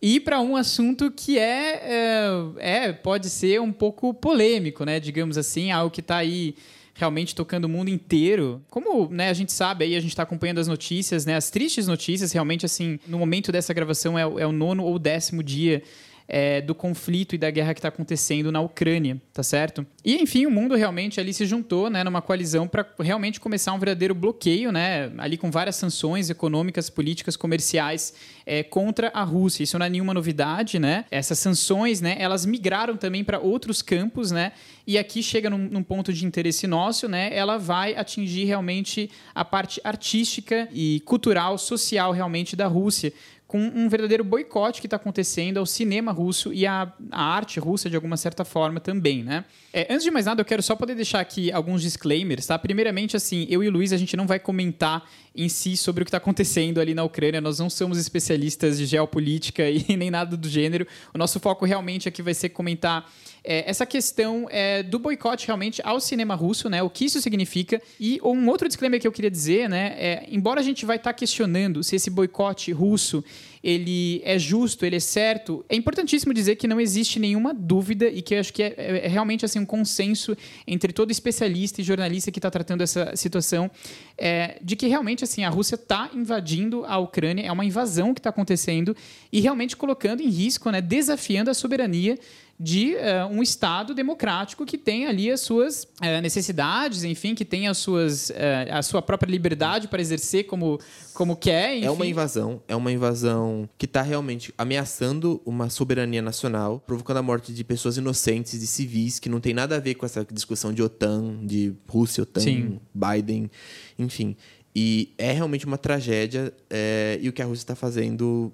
e 0.00 0.20
para 0.20 0.40
um 0.40 0.56
assunto 0.56 1.10
que 1.10 1.38
é, 1.38 1.82
é, 1.82 2.86
é, 2.86 2.92
pode 2.92 3.28
ser 3.30 3.60
um 3.60 3.72
pouco 3.72 4.12
polêmico, 4.14 4.84
né? 4.84 5.00
Digamos 5.00 5.38
assim, 5.38 5.70
algo 5.70 5.90
que 5.90 6.00
está 6.00 6.16
aí 6.16 6.54
realmente 6.96 7.34
tocando 7.34 7.66
o 7.66 7.68
mundo 7.68 7.88
inteiro. 7.88 8.62
Como 8.70 9.08
né, 9.10 9.28
a 9.28 9.34
gente 9.34 9.52
sabe 9.52 9.84
aí, 9.84 9.94
a 9.94 10.00
gente 10.00 10.10
está 10.10 10.22
acompanhando 10.22 10.58
as 10.58 10.66
notícias, 10.66 11.24
né, 11.24 11.36
as 11.36 11.50
tristes 11.50 11.86
notícias, 11.86 12.32
realmente 12.32 12.64
assim, 12.66 12.98
no 13.06 13.18
momento 13.18 13.52
dessa 13.52 13.72
gravação 13.72 14.18
é, 14.18 14.22
é 14.22 14.46
o 14.46 14.52
nono 14.52 14.82
ou 14.82 14.98
décimo 14.98 15.42
dia 15.42 15.82
é, 16.28 16.60
do 16.60 16.74
conflito 16.74 17.34
e 17.34 17.38
da 17.38 17.50
guerra 17.50 17.72
que 17.72 17.78
está 17.78 17.88
acontecendo 17.88 18.50
na 18.50 18.60
Ucrânia, 18.60 19.20
tá 19.32 19.42
certo? 19.42 19.86
E 20.04 20.16
enfim, 20.16 20.46
o 20.46 20.50
mundo 20.50 20.74
realmente 20.74 21.20
ali 21.20 21.32
se 21.32 21.46
juntou, 21.46 21.88
né, 21.88 22.02
numa 22.02 22.20
coalizão 22.20 22.66
para 22.66 22.86
realmente 22.98 23.38
começar 23.38 23.72
um 23.72 23.78
verdadeiro 23.78 24.14
bloqueio, 24.14 24.72
né, 24.72 25.12
ali 25.18 25.36
com 25.36 25.50
várias 25.50 25.76
sanções 25.76 26.30
econômicas, 26.30 26.90
políticas, 26.90 27.36
comerciais 27.36 28.14
é, 28.44 28.62
contra 28.62 29.08
a 29.08 29.22
Rússia. 29.22 29.62
Isso 29.62 29.78
não 29.78 29.86
é 29.86 29.88
nenhuma 29.88 30.14
novidade, 30.14 30.78
né? 30.78 31.04
Essas 31.10 31.38
sanções, 31.38 32.00
né, 32.00 32.16
elas 32.18 32.46
migraram 32.46 32.96
também 32.96 33.22
para 33.22 33.38
outros 33.38 33.82
campos, 33.82 34.30
né? 34.30 34.52
E 34.86 34.96
aqui 34.96 35.20
chega 35.20 35.50
num, 35.50 35.58
num, 35.58 35.82
ponto 35.82 36.12
de 36.12 36.24
interesse 36.24 36.64
nosso, 36.66 37.08
né? 37.08 37.28
Ela 37.32 37.58
vai 37.58 37.96
atingir 37.96 38.44
realmente 38.44 39.10
a 39.34 39.44
parte 39.44 39.80
artística 39.82 40.68
e 40.72 41.00
cultural, 41.04 41.58
social 41.58 42.12
realmente 42.12 42.54
da 42.54 42.68
Rússia 42.68 43.12
com 43.56 43.72
um 43.74 43.88
verdadeiro 43.88 44.22
boicote 44.22 44.82
que 44.82 44.86
está 44.86 44.96
acontecendo 44.96 45.56
ao 45.56 45.64
cinema 45.64 46.12
russo 46.12 46.52
e 46.52 46.66
à, 46.66 46.92
à, 47.10 47.22
arte 47.22 47.58
russa 47.58 47.88
de 47.88 47.96
alguma 47.96 48.18
certa 48.18 48.44
forma 48.44 48.80
também, 48.80 49.24
né? 49.24 49.46
É, 49.76 49.86
antes 49.90 50.04
de 50.04 50.10
mais 50.10 50.24
nada, 50.24 50.40
eu 50.40 50.44
quero 50.46 50.62
só 50.62 50.74
poder 50.74 50.94
deixar 50.94 51.20
aqui 51.20 51.52
alguns 51.52 51.82
disclaimers, 51.82 52.46
tá? 52.46 52.58
Primeiramente, 52.58 53.14
assim, 53.14 53.46
eu 53.50 53.62
e 53.62 53.68
o 53.68 53.70
Luiz, 53.70 53.92
a 53.92 53.98
gente 53.98 54.16
não 54.16 54.26
vai 54.26 54.38
comentar 54.38 55.06
em 55.34 55.50
si 55.50 55.76
sobre 55.76 56.00
o 56.00 56.04
que 56.06 56.08
está 56.08 56.16
acontecendo 56.16 56.80
ali 56.80 56.94
na 56.94 57.04
Ucrânia. 57.04 57.42
Nós 57.42 57.58
não 57.58 57.68
somos 57.68 57.98
especialistas 57.98 58.78
de 58.78 58.86
geopolítica 58.86 59.68
e 59.68 59.94
nem 59.94 60.10
nada 60.10 60.34
do 60.34 60.48
gênero. 60.48 60.86
O 61.12 61.18
nosso 61.18 61.38
foco 61.38 61.66
realmente 61.66 62.08
aqui 62.08 62.22
vai 62.22 62.32
ser 62.32 62.48
comentar 62.48 63.06
é, 63.44 63.68
essa 63.68 63.84
questão 63.84 64.48
é, 64.50 64.82
do 64.82 64.98
boicote 64.98 65.46
realmente 65.46 65.82
ao 65.84 66.00
cinema 66.00 66.34
russo, 66.34 66.70
né? 66.70 66.82
O 66.82 66.88
que 66.88 67.04
isso 67.04 67.20
significa. 67.20 67.78
E 68.00 68.18
um 68.24 68.48
outro 68.48 68.66
disclaimer 68.66 68.98
que 68.98 69.06
eu 69.06 69.12
queria 69.12 69.30
dizer, 69.30 69.68
né? 69.68 69.94
É, 69.98 70.26
embora 70.30 70.58
a 70.58 70.64
gente 70.64 70.86
vai 70.86 70.96
estar 70.96 71.12
tá 71.12 71.18
questionando 71.18 71.84
se 71.84 71.94
esse 71.94 72.08
boicote 72.08 72.72
russo 72.72 73.22
ele 73.66 74.22
é 74.24 74.38
justo, 74.38 74.86
ele 74.86 74.94
é 74.94 75.00
certo, 75.00 75.64
é 75.68 75.74
importantíssimo 75.74 76.32
dizer 76.32 76.54
que 76.54 76.68
não 76.68 76.80
existe 76.80 77.18
nenhuma 77.18 77.52
dúvida 77.52 78.06
e 78.06 78.22
que 78.22 78.36
eu 78.36 78.38
acho 78.38 78.52
que 78.52 78.62
é, 78.62 78.72
é, 78.78 79.06
é 79.06 79.08
realmente 79.08 79.44
assim 79.44 79.58
um 79.58 79.66
consenso 79.66 80.36
entre 80.68 80.92
todo 80.92 81.10
especialista 81.10 81.80
e 81.80 81.84
jornalista 81.84 82.30
que 82.30 82.38
está 82.38 82.48
tratando 82.48 82.82
essa 82.82 83.16
situação 83.16 83.68
é, 84.16 84.56
de 84.62 84.76
que 84.76 84.86
realmente 84.86 85.24
assim 85.24 85.42
a 85.42 85.48
Rússia 85.48 85.74
está 85.74 86.08
invadindo 86.14 86.84
a 86.84 86.96
Ucrânia, 86.98 87.42
é 87.42 87.50
uma 87.50 87.64
invasão 87.64 88.14
que 88.14 88.20
está 88.20 88.30
acontecendo 88.30 88.96
e 89.32 89.40
realmente 89.40 89.76
colocando 89.76 90.22
em 90.22 90.28
risco, 90.28 90.70
né, 90.70 90.80
desafiando 90.80 91.50
a 91.50 91.54
soberania 91.54 92.16
de 92.58 92.94
uh, 92.94 93.26
um 93.30 93.42
Estado 93.42 93.94
democrático 93.94 94.64
que 94.64 94.78
tem 94.78 95.06
ali 95.06 95.30
as 95.30 95.40
suas 95.40 95.84
uh, 95.84 96.22
necessidades, 96.22 97.04
enfim, 97.04 97.34
que 97.34 97.44
tem 97.44 97.68
as 97.68 97.76
suas, 97.76 98.30
uh, 98.30 98.34
a 98.72 98.82
sua 98.82 99.02
própria 99.02 99.30
liberdade 99.30 99.88
para 99.88 100.00
exercer 100.00 100.44
como, 100.44 100.80
como 101.12 101.36
quer. 101.36 101.76
Enfim. 101.76 101.86
É 101.86 101.90
uma 101.90 102.06
invasão, 102.06 102.62
é 102.66 102.74
uma 102.74 102.90
invasão 102.90 103.68
que 103.76 103.84
está 103.84 104.00
realmente 104.00 104.54
ameaçando 104.56 105.40
uma 105.44 105.68
soberania 105.68 106.22
nacional, 106.22 106.82
provocando 106.86 107.18
a 107.18 107.22
morte 107.22 107.52
de 107.52 107.62
pessoas 107.62 107.98
inocentes, 107.98 108.58
de 108.58 108.66
civis, 108.66 109.18
que 109.18 109.28
não 109.28 109.40
tem 109.40 109.52
nada 109.52 109.76
a 109.76 109.80
ver 109.80 109.94
com 109.94 110.06
essa 110.06 110.26
discussão 110.32 110.72
de 110.72 110.82
OTAN, 110.82 111.44
de 111.44 111.74
Rússia, 111.86 112.22
OTAN, 112.22 112.40
Sim. 112.40 112.80
Biden, 112.94 113.50
enfim. 113.98 114.34
E 114.74 115.14
é 115.18 115.32
realmente 115.32 115.66
uma 115.66 115.78
tragédia, 115.78 116.52
é, 116.70 117.18
e 117.20 117.28
o 117.28 117.32
que 117.32 117.42
a 117.42 117.44
Rússia 117.44 117.62
está 117.62 117.74
fazendo 117.74 118.52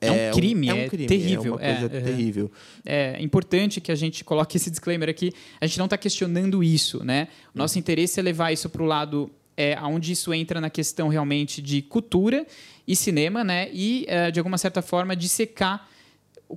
é, 0.00 0.30
um 0.30 0.34
crime, 0.34 0.68
é, 0.68 0.74
um, 0.74 0.76
é, 0.76 0.84
um 0.84 0.88
crime, 0.88 1.06
terrível. 1.06 1.58
É 1.60 1.70
uma 1.72 1.80
coisa 1.80 1.96
é, 1.96 2.00
terrível. 2.00 2.52
É 2.84 3.22
importante 3.22 3.80
que 3.80 3.90
a 3.90 3.94
gente 3.94 4.24
coloque 4.24 4.56
esse 4.56 4.70
disclaimer 4.70 5.08
aqui. 5.08 5.32
A 5.60 5.66
gente 5.66 5.78
não 5.78 5.86
está 5.86 5.98
questionando 5.98 6.62
isso, 6.62 7.04
né? 7.04 7.28
O 7.54 7.58
nosso 7.58 7.76
hum. 7.76 7.80
interesse 7.80 8.20
é 8.20 8.22
levar 8.22 8.52
isso 8.52 8.68
para 8.68 8.82
o 8.82 8.86
lado 8.86 9.30
é, 9.56 9.76
onde 9.82 10.12
isso 10.12 10.32
entra 10.32 10.60
na 10.60 10.70
questão 10.70 11.08
realmente 11.08 11.60
de 11.60 11.82
cultura 11.82 12.46
e 12.86 12.94
cinema, 12.94 13.42
né? 13.42 13.68
E, 13.72 14.04
é, 14.08 14.30
de 14.30 14.38
alguma 14.38 14.56
certa 14.56 14.80
forma, 14.80 15.16
dissecar 15.16 15.88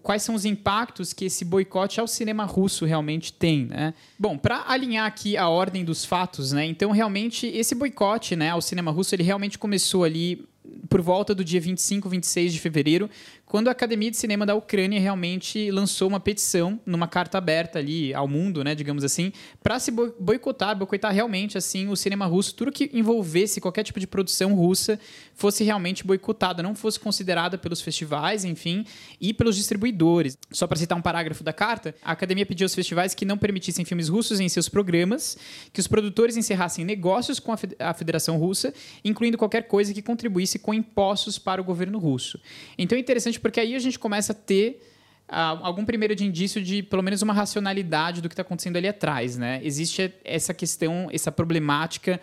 quais 0.03 0.23
são 0.23 0.35
os 0.35 0.45
impactos 0.45 1.11
que 1.11 1.25
esse 1.25 1.43
boicote 1.43 1.99
ao 1.99 2.07
cinema 2.07 2.45
russo 2.45 2.85
realmente 2.85 3.33
tem, 3.33 3.65
né? 3.65 3.93
Bom, 4.17 4.37
para 4.37 4.65
alinhar 4.67 5.05
aqui 5.05 5.35
a 5.35 5.49
ordem 5.49 5.83
dos 5.83 6.05
fatos, 6.05 6.51
né? 6.51 6.65
Então, 6.65 6.91
realmente, 6.91 7.47
esse 7.47 7.75
boicote 7.75 8.35
né, 8.35 8.51
ao 8.51 8.61
cinema 8.61 8.91
russo, 8.91 9.15
ele 9.15 9.23
realmente 9.23 9.57
começou 9.57 10.03
ali 10.03 10.45
por 10.89 11.01
volta 11.01 11.33
do 11.33 11.43
dia 11.43 11.59
25, 11.59 12.07
26 12.09 12.53
de 12.53 12.59
fevereiro, 12.59 13.09
quando 13.51 13.67
a 13.67 13.71
Academia 13.71 14.09
de 14.09 14.15
Cinema 14.15 14.45
da 14.45 14.55
Ucrânia 14.55 14.97
realmente 14.97 15.69
lançou 15.71 16.07
uma 16.07 16.21
petição 16.21 16.79
numa 16.85 17.05
carta 17.05 17.37
aberta 17.37 17.79
ali 17.79 18.13
ao 18.13 18.25
mundo, 18.25 18.63
né, 18.63 18.73
digamos 18.73 19.03
assim, 19.03 19.33
para 19.61 19.77
se 19.77 19.91
boicotar, 19.91 20.73
boicotar 20.73 21.13
realmente 21.13 21.57
assim 21.57 21.89
o 21.89 21.97
cinema 21.97 22.25
russo, 22.25 22.55
tudo 22.55 22.71
que 22.71 22.89
envolvesse 22.93 23.59
qualquer 23.59 23.83
tipo 23.83 23.99
de 23.99 24.07
produção 24.07 24.55
russa 24.55 24.97
fosse 25.33 25.65
realmente 25.65 26.05
boicotada, 26.05 26.63
não 26.63 26.73
fosse 26.73 26.97
considerada 26.97 27.57
pelos 27.57 27.81
festivais, 27.81 28.45
enfim, 28.45 28.85
e 29.19 29.33
pelos 29.33 29.57
distribuidores. 29.57 30.37
Só 30.49 30.65
para 30.65 30.77
citar 30.77 30.97
um 30.97 31.01
parágrafo 31.01 31.43
da 31.43 31.51
carta, 31.51 31.93
a 32.01 32.13
Academia 32.13 32.45
pediu 32.45 32.63
aos 32.63 32.73
festivais 32.73 33.13
que 33.13 33.25
não 33.25 33.37
permitissem 33.37 33.83
filmes 33.83 34.07
russos 34.07 34.39
em 34.39 34.47
seus 34.47 34.69
programas, 34.69 35.37
que 35.73 35.81
os 35.81 35.87
produtores 35.87 36.37
encerrassem 36.37 36.85
negócios 36.85 37.37
com 37.37 37.51
a 37.51 37.93
Federação 37.93 38.37
Russa, 38.37 38.73
incluindo 39.03 39.37
qualquer 39.37 39.67
coisa 39.67 39.93
que 39.93 40.01
contribuísse 40.01 40.57
com 40.57 40.73
impostos 40.73 41.37
para 41.37 41.59
o 41.59 41.65
governo 41.65 41.99
russo. 41.99 42.39
Então 42.77 42.97
é 42.97 43.01
interessante 43.01 43.40
porque 43.41 43.59
aí 43.59 43.75
a 43.75 43.79
gente 43.79 43.97
começa 43.97 44.31
a 44.31 44.35
ter 44.35 44.81
uh, 45.29 45.63
algum 45.63 45.85
primeiro 45.85 46.15
de 46.15 46.25
indício 46.25 46.61
de 46.61 46.83
pelo 46.83 47.01
menos 47.01 47.21
uma 47.21 47.33
racionalidade 47.33 48.21
do 48.21 48.29
que 48.29 48.33
está 48.33 48.41
acontecendo 48.41 48.77
ali 48.77 48.87
atrás, 48.87 49.37
né? 49.37 49.59
Existe 49.63 50.13
essa 50.23 50.53
questão, 50.53 51.09
essa 51.11 51.31
problemática 51.31 52.19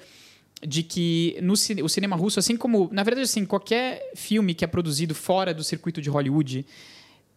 de 0.67 0.83
que 0.83 1.39
no 1.41 1.53
o 1.53 1.89
cinema 1.89 2.17
russo, 2.17 2.39
assim 2.39 2.57
como, 2.57 2.89
na 2.93 3.03
verdade, 3.03 3.25
assim, 3.25 3.45
qualquer 3.45 4.13
filme 4.15 4.55
que 4.55 4.65
é 4.65 4.69
produzido 4.69 5.15
fora 5.15 5.55
do 5.55 5.63
circuito 5.63 6.01
de 6.01 6.11
Hollywood 6.11 6.67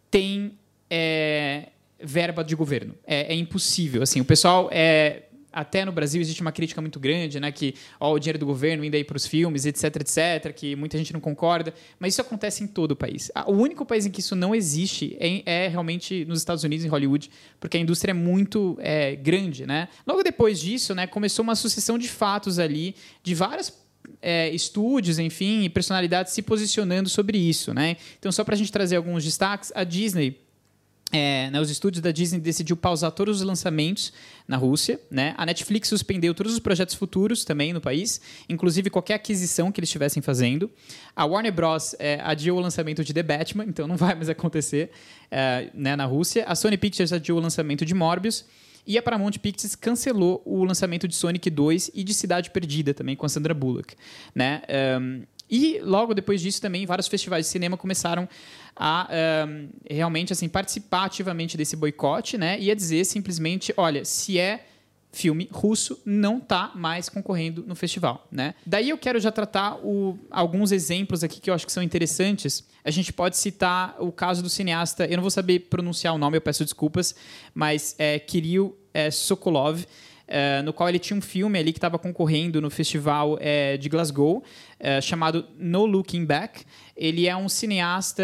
tem 0.09 0.53
é, 0.89 1.69
verba 2.01 2.43
de 2.43 2.55
governo. 2.55 2.95
É, 3.05 3.33
é, 3.33 3.35
impossível. 3.35 4.01
Assim, 4.01 4.19
o 4.19 4.25
pessoal 4.25 4.69
é 4.71 5.23
até 5.51 5.83
no 5.83 5.91
Brasil 5.91 6.21
existe 6.21 6.41
uma 6.41 6.51
crítica 6.51 6.81
muito 6.81 6.99
grande, 6.99 7.39
né, 7.39 7.51
que 7.51 7.75
ó, 7.99 8.13
o 8.13 8.19
dinheiro 8.19 8.39
do 8.39 8.45
governo 8.45 8.83
indo 8.83 8.95
aí 8.95 9.03
para 9.03 9.17
os 9.17 9.25
filmes, 9.25 9.65
etc, 9.65 9.83
etc, 9.97 10.53
que 10.53 10.75
muita 10.75 10.97
gente 10.97 11.13
não 11.13 11.19
concorda, 11.19 11.73
mas 11.99 12.13
isso 12.13 12.21
acontece 12.21 12.63
em 12.63 12.67
todo 12.67 12.91
o 12.91 12.95
país. 12.95 13.31
O 13.47 13.53
único 13.53 13.85
país 13.85 14.05
em 14.05 14.11
que 14.11 14.21
isso 14.21 14.35
não 14.35 14.55
existe 14.55 15.17
é, 15.19 15.65
é 15.65 15.67
realmente 15.67 16.25
nos 16.25 16.39
Estados 16.39 16.63
Unidos, 16.63 16.85
em 16.85 16.89
Hollywood, 16.89 17.29
porque 17.59 17.77
a 17.77 17.79
indústria 17.79 18.11
é 18.11 18.13
muito 18.13 18.77
é, 18.79 19.15
grande, 19.15 19.65
né? 19.65 19.87
Logo 20.05 20.23
depois 20.23 20.59
disso, 20.59 20.95
né, 20.95 21.07
começou 21.07 21.43
uma 21.43 21.55
sucessão 21.55 21.97
de 21.97 22.07
fatos 22.07 22.59
ali, 22.59 22.95
de 23.23 23.35
várias 23.35 23.81
é, 24.21 24.49
estúdios, 24.49 25.19
enfim, 25.19 25.63
e 25.63 25.69
personalidades 25.69 26.33
se 26.33 26.41
posicionando 26.41 27.09
sobre 27.09 27.37
isso, 27.37 27.73
né? 27.73 27.97
Então, 28.19 28.31
só 28.31 28.43
para 28.43 28.55
a 28.55 28.57
gente 28.57 28.71
trazer 28.71 28.95
alguns 28.95 29.23
destaques, 29.23 29.71
a 29.75 29.83
Disney 29.83 30.39
é, 31.11 31.49
né, 31.49 31.59
os 31.59 31.69
estúdios 31.69 32.01
da 32.01 32.11
Disney 32.11 32.39
decidiu 32.39 32.77
pausar 32.77 33.11
todos 33.11 33.41
os 33.41 33.43
lançamentos 33.45 34.13
na 34.47 34.57
Rússia. 34.57 34.99
Né? 35.09 35.33
A 35.37 35.45
Netflix 35.45 35.89
suspendeu 35.89 36.33
todos 36.33 36.53
os 36.53 36.59
projetos 36.59 36.95
futuros 36.95 37.43
também 37.43 37.73
no 37.73 37.81
país, 37.81 38.21
inclusive 38.47 38.89
qualquer 38.89 39.15
aquisição 39.15 39.71
que 39.71 39.79
eles 39.79 39.89
estivessem 39.89 40.21
fazendo. 40.21 40.69
A 41.15 41.25
Warner 41.25 41.53
Bros. 41.53 41.95
É, 41.99 42.19
adiou 42.23 42.57
o 42.57 42.61
lançamento 42.61 43.03
de 43.03 43.13
The 43.13 43.23
Batman, 43.23 43.65
então 43.65 43.87
não 43.87 43.95
vai 43.97 44.15
mais 44.15 44.29
acontecer 44.29 44.91
é, 45.29 45.69
né, 45.73 45.95
na 45.95 46.05
Rússia. 46.05 46.45
A 46.47 46.55
Sony 46.55 46.77
Pictures 46.77 47.11
adiou 47.11 47.37
o 47.37 47.41
lançamento 47.41 47.85
de 47.85 47.93
Morbius. 47.93 48.45
E 48.85 48.97
a 48.97 49.01
Paramount 49.01 49.33
Pictures 49.33 49.75
cancelou 49.75 50.41
o 50.43 50.63
lançamento 50.63 51.07
de 51.07 51.15
Sonic 51.15 51.49
2 51.49 51.91
e 51.93 52.03
de 52.03 52.13
Cidade 52.13 52.49
Perdida 52.49 52.93
também 52.93 53.15
com 53.15 53.25
a 53.25 53.29
Sandra 53.29 53.53
Bullock. 53.53 53.95
Né? 54.33 54.61
Um, 54.99 55.23
e 55.51 55.79
logo 55.83 56.13
depois 56.13 56.41
disso 56.41 56.61
também 56.61 56.85
vários 56.85 57.09
festivais 57.09 57.45
de 57.45 57.51
cinema 57.51 57.75
começaram 57.75 58.27
a 58.73 59.09
um, 59.47 59.69
realmente 59.89 60.31
assim 60.31 60.47
participar 60.47 61.03
ativamente 61.05 61.57
desse 61.57 61.75
boicote, 61.75 62.37
né? 62.37 62.57
E 62.59 62.71
a 62.71 62.75
dizer 62.75 63.03
simplesmente, 63.03 63.73
olha, 63.75 64.05
se 64.05 64.39
é 64.39 64.65
filme 65.11 65.49
russo 65.51 65.99
não 66.05 66.37
está 66.37 66.71
mais 66.73 67.09
concorrendo 67.09 67.65
no 67.67 67.75
festival, 67.75 68.25
né? 68.31 68.55
Daí 68.65 68.89
eu 68.89 68.97
quero 68.97 69.19
já 69.19 69.29
tratar 69.29 69.75
o, 69.83 70.17
alguns 70.29 70.71
exemplos 70.71 71.21
aqui 71.23 71.41
que 71.41 71.49
eu 71.49 71.53
acho 71.53 71.65
que 71.65 71.71
são 71.71 71.83
interessantes. 71.83 72.63
A 72.83 72.89
gente 72.89 73.11
pode 73.11 73.37
citar 73.37 73.95
o 73.99 74.11
caso 74.11 74.41
do 74.41 74.49
cineasta, 74.49 75.05
eu 75.05 75.17
não 75.17 75.21
vou 75.21 75.29
saber 75.29 75.59
pronunciar 75.59 76.15
o 76.15 76.17
nome, 76.17 76.37
eu 76.37 76.41
peço 76.41 76.63
desculpas, 76.63 77.13
mas 77.53 77.93
é 77.99 78.17
Kirill 78.19 78.75
é, 78.93 79.11
Sokolov, 79.11 79.83
é, 80.31 80.61
no 80.61 80.71
qual 80.71 80.87
ele 80.87 80.97
tinha 80.97 81.17
um 81.17 81.21
filme 81.21 81.59
ali 81.59 81.73
que 81.73 81.77
estava 81.77 81.99
concorrendo 81.99 82.61
no 82.61 82.69
festival 82.69 83.37
é, 83.41 83.75
de 83.75 83.89
Glasgow, 83.89 84.43
é, 84.79 85.01
chamado 85.01 85.45
No 85.59 85.85
Looking 85.85 86.25
Back. 86.25 86.63
Ele 86.95 87.27
é 87.27 87.35
um 87.35 87.49
cineasta 87.49 88.23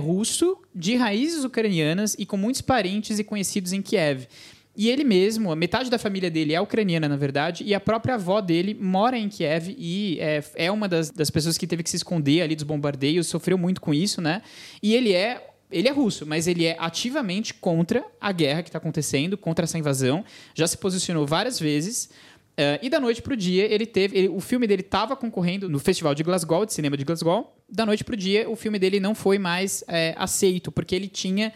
russo 0.00 0.56
de 0.74 0.96
raízes 0.96 1.44
ucranianas 1.44 2.16
e 2.18 2.24
com 2.24 2.36
muitos 2.36 2.60
parentes 2.62 3.18
e 3.18 3.24
conhecidos 3.24 3.72
em 3.72 3.82
Kiev. 3.82 4.26
E 4.74 4.88
ele 4.88 5.04
mesmo, 5.04 5.52
a 5.52 5.56
metade 5.56 5.90
da 5.90 5.98
família 5.98 6.30
dele 6.30 6.54
é 6.54 6.60
ucraniana, 6.60 7.06
na 7.06 7.16
verdade, 7.16 7.62
e 7.62 7.74
a 7.74 7.80
própria 7.80 8.14
avó 8.14 8.40
dele 8.40 8.74
mora 8.74 9.18
em 9.18 9.28
Kiev 9.28 9.74
e 9.76 10.18
é, 10.18 10.42
é 10.54 10.72
uma 10.72 10.88
das, 10.88 11.10
das 11.10 11.28
pessoas 11.28 11.58
que 11.58 11.66
teve 11.66 11.82
que 11.82 11.90
se 11.90 11.96
esconder 11.96 12.40
ali 12.40 12.54
dos 12.54 12.64
bombardeios, 12.64 13.26
sofreu 13.26 13.58
muito 13.58 13.82
com 13.82 13.92
isso, 13.92 14.22
né? 14.22 14.40
E 14.82 14.94
ele 14.94 15.12
é 15.12 15.51
ele 15.72 15.88
é 15.88 15.90
russo, 15.92 16.26
mas 16.26 16.46
ele 16.46 16.64
é 16.64 16.76
ativamente 16.78 17.54
contra 17.54 18.04
a 18.20 18.30
guerra 18.32 18.62
que 18.62 18.68
está 18.68 18.78
acontecendo, 18.78 19.36
contra 19.36 19.64
essa 19.64 19.78
invasão. 19.78 20.24
Já 20.54 20.66
se 20.66 20.76
posicionou 20.78 21.26
várias 21.26 21.58
vezes. 21.58 22.10
Uh, 22.52 22.78
e 22.82 22.90
da 22.90 23.00
noite 23.00 23.22
para 23.22 23.32
o 23.32 23.36
dia, 23.36 23.64
ele 23.64 23.86
teve. 23.86 24.16
Ele, 24.16 24.28
o 24.28 24.40
filme 24.40 24.66
dele 24.66 24.82
estava 24.82 25.16
concorrendo 25.16 25.68
no 25.68 25.78
Festival 25.78 26.14
de 26.14 26.22
Glasgow, 26.22 26.66
de 26.66 26.74
cinema 26.74 26.96
de 26.96 27.04
Glasgow. 27.04 27.56
Da 27.68 27.86
noite 27.86 28.04
para 28.04 28.14
o 28.14 28.16
dia, 28.16 28.48
o 28.48 28.54
filme 28.54 28.78
dele 28.78 29.00
não 29.00 29.14
foi 29.14 29.38
mais 29.38 29.82
é, 29.88 30.14
aceito, 30.18 30.70
porque 30.70 30.94
ele 30.94 31.08
tinha 31.08 31.52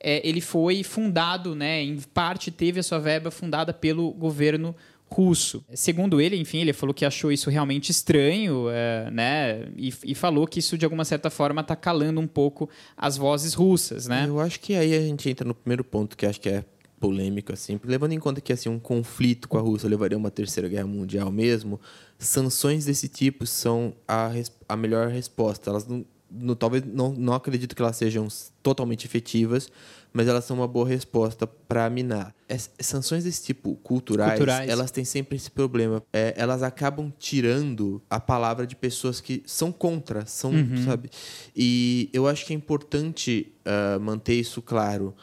é, 0.00 0.26
ele 0.26 0.40
foi 0.40 0.82
fundado, 0.82 1.54
né, 1.54 1.82
em 1.82 1.98
parte 2.14 2.50
teve 2.50 2.80
a 2.80 2.82
sua 2.82 2.98
verba 2.98 3.30
fundada 3.30 3.72
pelo 3.74 4.10
governo 4.12 4.74
russo. 5.10 5.64
Segundo 5.74 6.20
ele, 6.20 6.36
enfim, 6.36 6.58
ele 6.58 6.72
falou 6.72 6.94
que 6.94 7.04
achou 7.04 7.32
isso 7.32 7.50
realmente 7.50 7.90
estranho, 7.90 8.68
é, 8.70 9.10
né? 9.10 9.68
E, 9.76 9.92
e, 10.04 10.14
falou 10.14 10.46
que 10.46 10.60
isso 10.60 10.78
de 10.78 10.84
alguma 10.84 11.04
certa 11.04 11.30
forma 11.30 11.60
está 11.60 11.74
calando 11.74 12.20
um 12.20 12.26
pouco 12.26 12.68
as 12.96 13.16
vozes 13.16 13.54
russas, 13.54 14.06
né? 14.06 14.26
Eu 14.28 14.40
acho 14.40 14.60
que 14.60 14.74
aí 14.74 14.94
a 14.94 15.00
gente 15.00 15.28
entra 15.28 15.46
no 15.46 15.54
primeiro 15.54 15.82
ponto 15.82 16.16
que 16.16 16.24
acho 16.24 16.40
que 16.40 16.48
é 16.48 16.64
polêmico 17.00 17.52
assim, 17.52 17.80
levando 17.82 18.12
em 18.12 18.20
conta 18.20 18.42
que 18.42 18.52
assim 18.52 18.68
um 18.68 18.78
conflito 18.78 19.48
com 19.48 19.56
a 19.56 19.60
Rússia 19.60 19.88
levaria 19.88 20.16
a 20.16 20.18
uma 20.18 20.30
terceira 20.30 20.68
guerra 20.68 20.86
mundial 20.86 21.32
mesmo, 21.32 21.80
sanções 22.18 22.84
desse 22.84 23.08
tipo 23.08 23.46
são 23.46 23.94
a, 24.06 24.30
a 24.68 24.76
melhor 24.76 25.08
resposta. 25.08 25.70
Elas 25.70 25.86
não, 25.86 26.04
não 26.30 26.54
talvez 26.54 26.84
não, 26.84 27.12
não 27.12 27.32
acredito 27.32 27.74
que 27.74 27.82
elas 27.82 27.96
sejam 27.96 28.28
totalmente 28.62 29.06
efetivas, 29.06 29.70
mas 30.12 30.28
elas 30.28 30.44
são 30.44 30.56
uma 30.56 30.68
boa 30.68 30.88
resposta 30.88 31.46
para 31.46 31.88
minar. 31.88 32.34
As 32.48 32.70
sanções 32.80 33.24
desse 33.24 33.44
tipo 33.44 33.76
culturais, 33.76 34.38
culturais, 34.38 34.68
elas 34.68 34.90
têm 34.90 35.04
sempre 35.04 35.36
esse 35.36 35.50
problema. 35.50 36.02
É, 36.12 36.34
elas 36.36 36.62
acabam 36.62 37.12
tirando 37.18 38.02
a 38.10 38.18
palavra 38.18 38.66
de 38.66 38.74
pessoas 38.74 39.20
que 39.20 39.42
são 39.46 39.70
contra, 39.70 40.26
são, 40.26 40.50
uhum. 40.50 40.84
sabe? 40.84 41.10
E 41.56 42.10
eu 42.12 42.26
acho 42.26 42.44
que 42.44 42.52
é 42.52 42.56
importante 42.56 43.52
uh, 43.64 44.00
manter 44.00 44.34
isso 44.34 44.60
claro. 44.60 45.14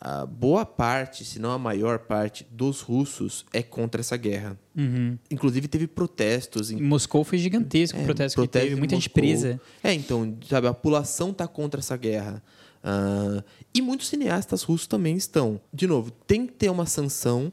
A 0.00 0.26
boa 0.26 0.66
parte, 0.66 1.24
se 1.24 1.38
não 1.38 1.50
a 1.52 1.58
maior 1.58 2.00
parte, 2.00 2.46
dos 2.50 2.80
russos 2.80 3.46
é 3.52 3.62
contra 3.62 4.00
essa 4.00 4.16
guerra. 4.16 4.58
Uhum. 4.76 5.18
Inclusive 5.30 5.68
teve 5.68 5.86
protestos. 5.86 6.70
Em 6.70 6.80
Moscou 6.80 7.24
foi 7.24 7.38
gigantesco 7.38 7.98
é, 7.98 8.02
o 8.02 8.04
protesto, 8.04 8.36
protesto 8.36 8.60
que 8.60 8.68
teve, 8.68 8.78
muita 8.78 8.94
gente 8.94 9.10
presa. 9.10 9.60
É, 9.82 9.92
então, 9.94 10.36
sabe, 10.48 10.66
a 10.66 10.74
população 10.74 11.30
está 11.30 11.48
contra 11.48 11.80
essa 11.80 11.96
guerra. 11.96 12.42
Uh, 12.82 13.42
e 13.74 13.82
muitos 13.82 14.08
cineastas 14.08 14.62
russos 14.62 14.86
também 14.86 15.16
estão. 15.16 15.60
De 15.72 15.86
novo, 15.86 16.10
tem 16.10 16.46
que 16.46 16.52
ter 16.54 16.70
uma 16.70 16.86
sanção, 16.86 17.52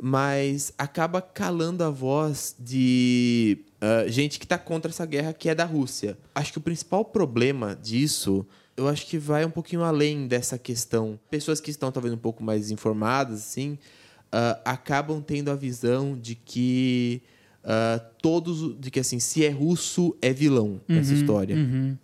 mas 0.00 0.72
acaba 0.76 1.20
calando 1.20 1.82
a 1.82 1.90
voz 1.90 2.54
de 2.58 3.64
uh, 3.82 4.08
gente 4.08 4.38
que 4.38 4.44
está 4.44 4.58
contra 4.58 4.90
essa 4.90 5.06
guerra 5.06 5.32
que 5.32 5.48
é 5.48 5.54
da 5.54 5.64
Rússia. 5.64 6.18
Acho 6.34 6.52
que 6.52 6.58
o 6.58 6.62
principal 6.62 7.04
problema 7.04 7.74
disso, 7.74 8.46
eu 8.78 8.88
acho 8.88 9.06
que 9.06 9.18
vai 9.18 9.44
um 9.44 9.50
pouquinho 9.50 9.82
além 9.82 10.26
dessa 10.26 10.56
questão. 10.56 11.18
Pessoas 11.30 11.60
que 11.60 11.70
estão 11.70 11.92
talvez 11.92 12.14
um 12.14 12.18
pouco 12.18 12.42
mais 12.42 12.70
informadas, 12.70 13.40
assim, 13.40 13.72
uh, 14.32 14.60
acabam 14.64 15.20
tendo 15.20 15.50
a 15.50 15.54
visão 15.54 16.16
de 16.16 16.34
que 16.34 17.22
todos, 18.22 18.80
de 18.80 18.90
que 18.90 18.98
assim, 18.98 19.18
se 19.18 19.44
é 19.44 19.50
russo 19.50 20.16
é 20.22 20.32
vilão 20.32 20.80
uhum, 20.88 20.96
nessa 20.96 21.12
história. 21.12 21.54
Uhum 21.54 21.98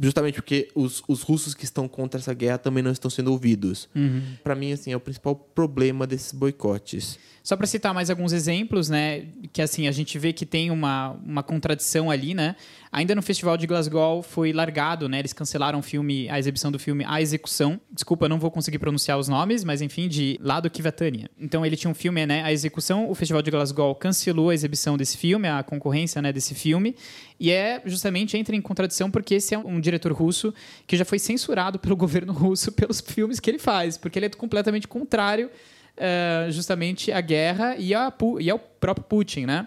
justamente 0.00 0.34
porque 0.34 0.68
os, 0.74 1.02
os 1.06 1.22
russos 1.22 1.54
que 1.54 1.64
estão 1.64 1.86
contra 1.86 2.20
essa 2.20 2.32
guerra 2.32 2.58
também 2.58 2.82
não 2.82 2.90
estão 2.90 3.10
sendo 3.10 3.30
ouvidos. 3.30 3.88
Uhum. 3.94 4.22
Para 4.42 4.54
mim, 4.54 4.72
assim, 4.72 4.92
é 4.92 4.96
o 4.96 5.00
principal 5.00 5.34
problema 5.34 6.06
desses 6.06 6.32
boicotes. 6.32 7.18
Só 7.42 7.56
para 7.56 7.66
citar 7.66 7.92
mais 7.92 8.08
alguns 8.08 8.32
exemplos, 8.32 8.88
né, 8.88 9.26
que 9.52 9.60
assim 9.60 9.88
a 9.88 9.92
gente 9.92 10.18
vê 10.18 10.32
que 10.32 10.46
tem 10.46 10.70
uma, 10.70 11.10
uma 11.24 11.42
contradição 11.42 12.10
ali, 12.10 12.34
né? 12.34 12.56
Ainda 12.94 13.14
no 13.14 13.22
Festival 13.22 13.56
de 13.56 13.66
Glasgow 13.66 14.22
foi 14.22 14.52
largado, 14.52 15.08
né? 15.08 15.18
Eles 15.18 15.32
cancelaram 15.32 15.78
o 15.78 15.82
filme, 15.82 16.28
a 16.28 16.38
exibição 16.38 16.70
do 16.70 16.78
filme 16.78 17.02
A 17.08 17.22
Execução. 17.22 17.80
Desculpa, 17.90 18.28
não 18.28 18.38
vou 18.38 18.50
conseguir 18.50 18.78
pronunciar 18.78 19.18
os 19.18 19.28
nomes, 19.28 19.64
mas 19.64 19.80
enfim, 19.80 20.08
de 20.08 20.38
Lado 20.42 20.68
Kivatania. 20.68 21.30
Então 21.40 21.64
ele 21.64 21.74
tinha 21.74 21.90
um 21.90 21.94
filme, 21.94 22.26
né, 22.26 22.42
A 22.42 22.52
Execução. 22.52 23.08
O 23.08 23.14
Festival 23.14 23.40
de 23.40 23.50
Glasgow 23.50 23.94
cancelou 23.94 24.50
a 24.50 24.54
exibição 24.54 24.98
desse 24.98 25.16
filme, 25.16 25.48
a 25.48 25.62
concorrência, 25.62 26.20
né, 26.20 26.34
desse 26.34 26.54
filme. 26.54 26.94
E 27.40 27.50
é 27.50 27.80
justamente 27.86 28.36
entra 28.36 28.54
em 28.54 28.60
contradição 28.60 29.10
porque 29.10 29.36
esse 29.36 29.54
é 29.54 29.58
um 29.58 29.80
diretor 29.80 30.12
russo 30.12 30.52
que 30.86 30.94
já 30.94 31.06
foi 31.06 31.18
censurado 31.18 31.78
pelo 31.78 31.96
governo 32.02 32.34
russo 32.34 32.70
pelos 32.72 33.00
filmes 33.00 33.40
que 33.40 33.48
ele 33.48 33.58
faz, 33.58 33.96
porque 33.96 34.18
ele 34.18 34.26
é 34.26 34.28
completamente 34.28 34.86
contrário 34.86 35.50
uh, 35.96 36.52
justamente 36.52 37.10
a 37.10 37.22
guerra 37.22 37.74
e, 37.76 37.94
a, 37.94 38.12
e 38.38 38.50
ao 38.50 38.58
próprio 38.58 39.06
Putin, 39.06 39.46
né? 39.46 39.66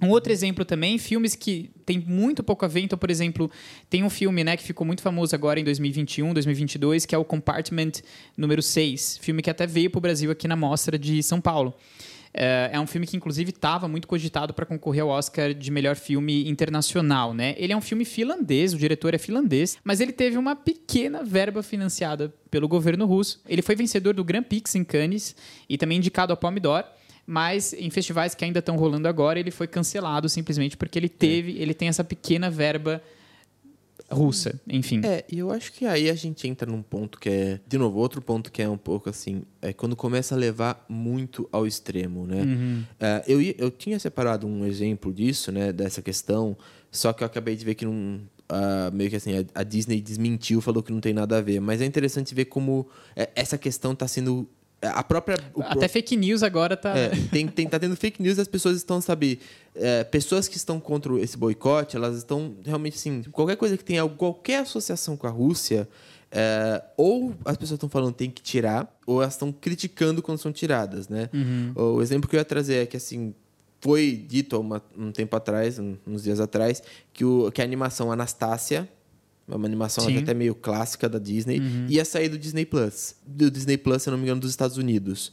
Um 0.00 0.10
outro 0.10 0.32
exemplo 0.32 0.64
também, 0.64 0.98
filmes 0.98 1.34
que 1.34 1.73
tem 1.84 1.98
muito 1.98 2.42
pouco 2.42 2.64
a 2.64 2.68
ver. 2.68 2.80
Então, 2.80 2.98
por 2.98 3.10
exemplo, 3.10 3.50
tem 3.88 4.02
um 4.02 4.10
filme 4.10 4.42
né, 4.42 4.56
que 4.56 4.62
ficou 4.62 4.86
muito 4.86 5.02
famoso 5.02 5.34
agora 5.34 5.60
em 5.60 5.64
2021, 5.64 6.32
2022, 6.32 7.06
que 7.06 7.14
é 7.14 7.18
o 7.18 7.24
Compartment 7.24 7.92
número 8.36 8.62
6. 8.62 9.18
Filme 9.18 9.42
que 9.42 9.50
até 9.50 9.66
veio 9.66 9.90
para 9.90 9.98
o 9.98 10.00
Brasil 10.00 10.30
aqui 10.30 10.48
na 10.48 10.56
Mostra 10.56 10.98
de 10.98 11.22
São 11.22 11.40
Paulo. 11.40 11.74
É, 12.36 12.70
é 12.72 12.80
um 12.80 12.86
filme 12.86 13.06
que, 13.06 13.16
inclusive, 13.16 13.50
estava 13.50 13.86
muito 13.86 14.08
cogitado 14.08 14.52
para 14.52 14.66
concorrer 14.66 15.04
ao 15.04 15.08
Oscar 15.08 15.54
de 15.54 15.70
melhor 15.70 15.94
filme 15.94 16.48
internacional, 16.48 17.32
né? 17.32 17.54
Ele 17.56 17.72
é 17.72 17.76
um 17.76 17.80
filme 17.80 18.04
finlandês, 18.04 18.74
o 18.74 18.76
diretor 18.76 19.14
é 19.14 19.18
finlandês, 19.18 19.78
mas 19.84 20.00
ele 20.00 20.12
teve 20.12 20.36
uma 20.36 20.56
pequena 20.56 21.22
verba 21.22 21.62
financiada 21.62 22.34
pelo 22.50 22.66
governo 22.66 23.06
russo. 23.06 23.40
Ele 23.48 23.62
foi 23.62 23.76
vencedor 23.76 24.14
do 24.14 24.24
Grand 24.24 24.42
Prix 24.42 24.74
em 24.74 24.82
Cannes 24.82 25.36
e 25.68 25.78
também 25.78 25.98
indicado 25.98 26.32
ao 26.32 26.36
Palme 26.36 26.58
d'Or 26.58 26.84
mas 27.26 27.72
em 27.72 27.90
festivais 27.90 28.34
que 28.34 28.44
ainda 28.44 28.58
estão 28.58 28.76
rolando 28.76 29.08
agora, 29.08 29.38
ele 29.38 29.50
foi 29.50 29.66
cancelado 29.66 30.28
simplesmente 30.28 30.76
porque 30.76 30.98
ele 30.98 31.08
teve, 31.08 31.58
é. 31.58 31.62
ele 31.62 31.74
tem 31.74 31.88
essa 31.88 32.04
pequena 32.04 32.50
verba 32.50 33.02
russa, 34.10 34.60
enfim. 34.68 35.00
É, 35.04 35.24
e 35.30 35.38
eu 35.38 35.50
acho 35.50 35.72
que 35.72 35.86
aí 35.86 36.10
a 36.10 36.14
gente 36.14 36.46
entra 36.46 36.70
num 36.70 36.82
ponto 36.82 37.18
que 37.18 37.28
é, 37.28 37.60
de 37.66 37.78
novo, 37.78 37.98
outro 37.98 38.20
ponto 38.20 38.52
que 38.52 38.62
é 38.62 38.68
um 38.68 38.76
pouco 38.76 39.08
assim, 39.08 39.42
é 39.62 39.72
quando 39.72 39.96
começa 39.96 40.34
a 40.34 40.38
levar 40.38 40.84
muito 40.88 41.48
ao 41.50 41.66
extremo, 41.66 42.26
né? 42.26 42.42
Uhum. 42.42 42.84
É, 43.00 43.24
eu, 43.26 43.40
eu 43.40 43.70
tinha 43.70 43.98
separado 43.98 44.46
um 44.46 44.64
exemplo 44.66 45.12
disso, 45.12 45.50
né, 45.50 45.72
dessa 45.72 46.02
questão, 46.02 46.56
só 46.90 47.12
que 47.12 47.22
eu 47.22 47.26
acabei 47.26 47.56
de 47.56 47.64
ver 47.64 47.74
que 47.74 47.84
não, 47.84 48.20
Uh, 48.44 48.94
meio 48.94 49.08
que 49.08 49.16
assim, 49.16 49.38
a, 49.38 49.60
a, 49.60 49.62
Disney 49.62 50.02
desmentiu, 50.02 50.60
falou 50.60 50.82
que 50.82 50.92
não 50.92 51.00
tem 51.00 51.14
nada 51.14 51.38
a 51.38 51.40
ver. 51.40 51.60
Mas 51.60 51.80
é 51.80 51.86
interessante 51.86 52.34
ver 52.34 52.44
como 52.44 52.86
é, 53.16 53.30
essa 53.34 53.56
questão 53.56 53.92
está 53.92 54.06
sendo 54.06 54.46
a 54.88 55.02
própria. 55.02 55.36
Até 55.58 55.80
pro... 55.80 55.88
fake 55.88 56.16
news 56.16 56.42
agora 56.42 56.76
tá. 56.76 56.96
É, 56.96 57.10
tem, 57.30 57.46
tem, 57.46 57.68
tá 57.68 57.78
tendo 57.78 57.96
fake 57.96 58.22
news, 58.22 58.38
as 58.38 58.48
pessoas 58.48 58.76
estão, 58.76 59.00
sabe. 59.00 59.40
É, 59.74 60.04
pessoas 60.04 60.46
que 60.46 60.56
estão 60.56 60.78
contra 60.78 61.18
esse 61.20 61.36
boicote, 61.36 61.96
elas 61.96 62.16
estão 62.16 62.54
realmente 62.64 62.96
assim. 62.96 63.22
Qualquer 63.32 63.56
coisa 63.56 63.76
que 63.76 63.84
tenha 63.84 64.06
qualquer 64.08 64.60
associação 64.60 65.16
com 65.16 65.26
a 65.26 65.30
Rússia, 65.30 65.88
é, 66.30 66.82
ou 66.96 67.34
as 67.44 67.56
pessoas 67.56 67.76
estão 67.76 67.88
falando 67.88 68.14
tem 68.14 68.30
que 68.30 68.42
tirar, 68.42 68.92
ou 69.06 69.22
elas 69.22 69.34
estão 69.34 69.52
criticando 69.52 70.22
quando 70.22 70.38
são 70.38 70.52
tiradas, 70.52 71.08
né? 71.08 71.28
Uhum. 71.32 71.72
O 71.96 72.02
exemplo 72.02 72.28
que 72.28 72.36
eu 72.36 72.38
ia 72.38 72.44
trazer 72.44 72.74
é 72.76 72.86
que 72.86 72.96
assim. 72.96 73.34
Foi 73.80 74.12
dito 74.12 74.56
há 74.56 74.60
uma, 74.60 74.82
um 74.96 75.12
tempo 75.12 75.36
atrás, 75.36 75.78
uns 75.78 76.22
dias 76.22 76.40
atrás, 76.40 76.82
que, 77.12 77.22
o, 77.22 77.52
que 77.52 77.60
a 77.60 77.64
animação 77.64 78.10
Anastácia, 78.10 78.88
uma 79.46 79.66
animação 79.66 80.06
até 80.16 80.32
meio 80.32 80.54
clássica 80.54 81.08
da 81.08 81.18
Disney, 81.18 81.60
uhum. 81.60 81.86
ia 81.88 82.04
sair 82.04 82.28
do 82.28 82.38
Disney 82.38 82.64
Plus. 82.64 83.14
Do 83.26 83.50
Disney 83.50 83.76
Plus, 83.76 84.02
se 84.02 84.10
não 84.10 84.16
me 84.16 84.24
engano, 84.24 84.40
dos 84.40 84.50
Estados 84.50 84.76
Unidos. 84.76 85.32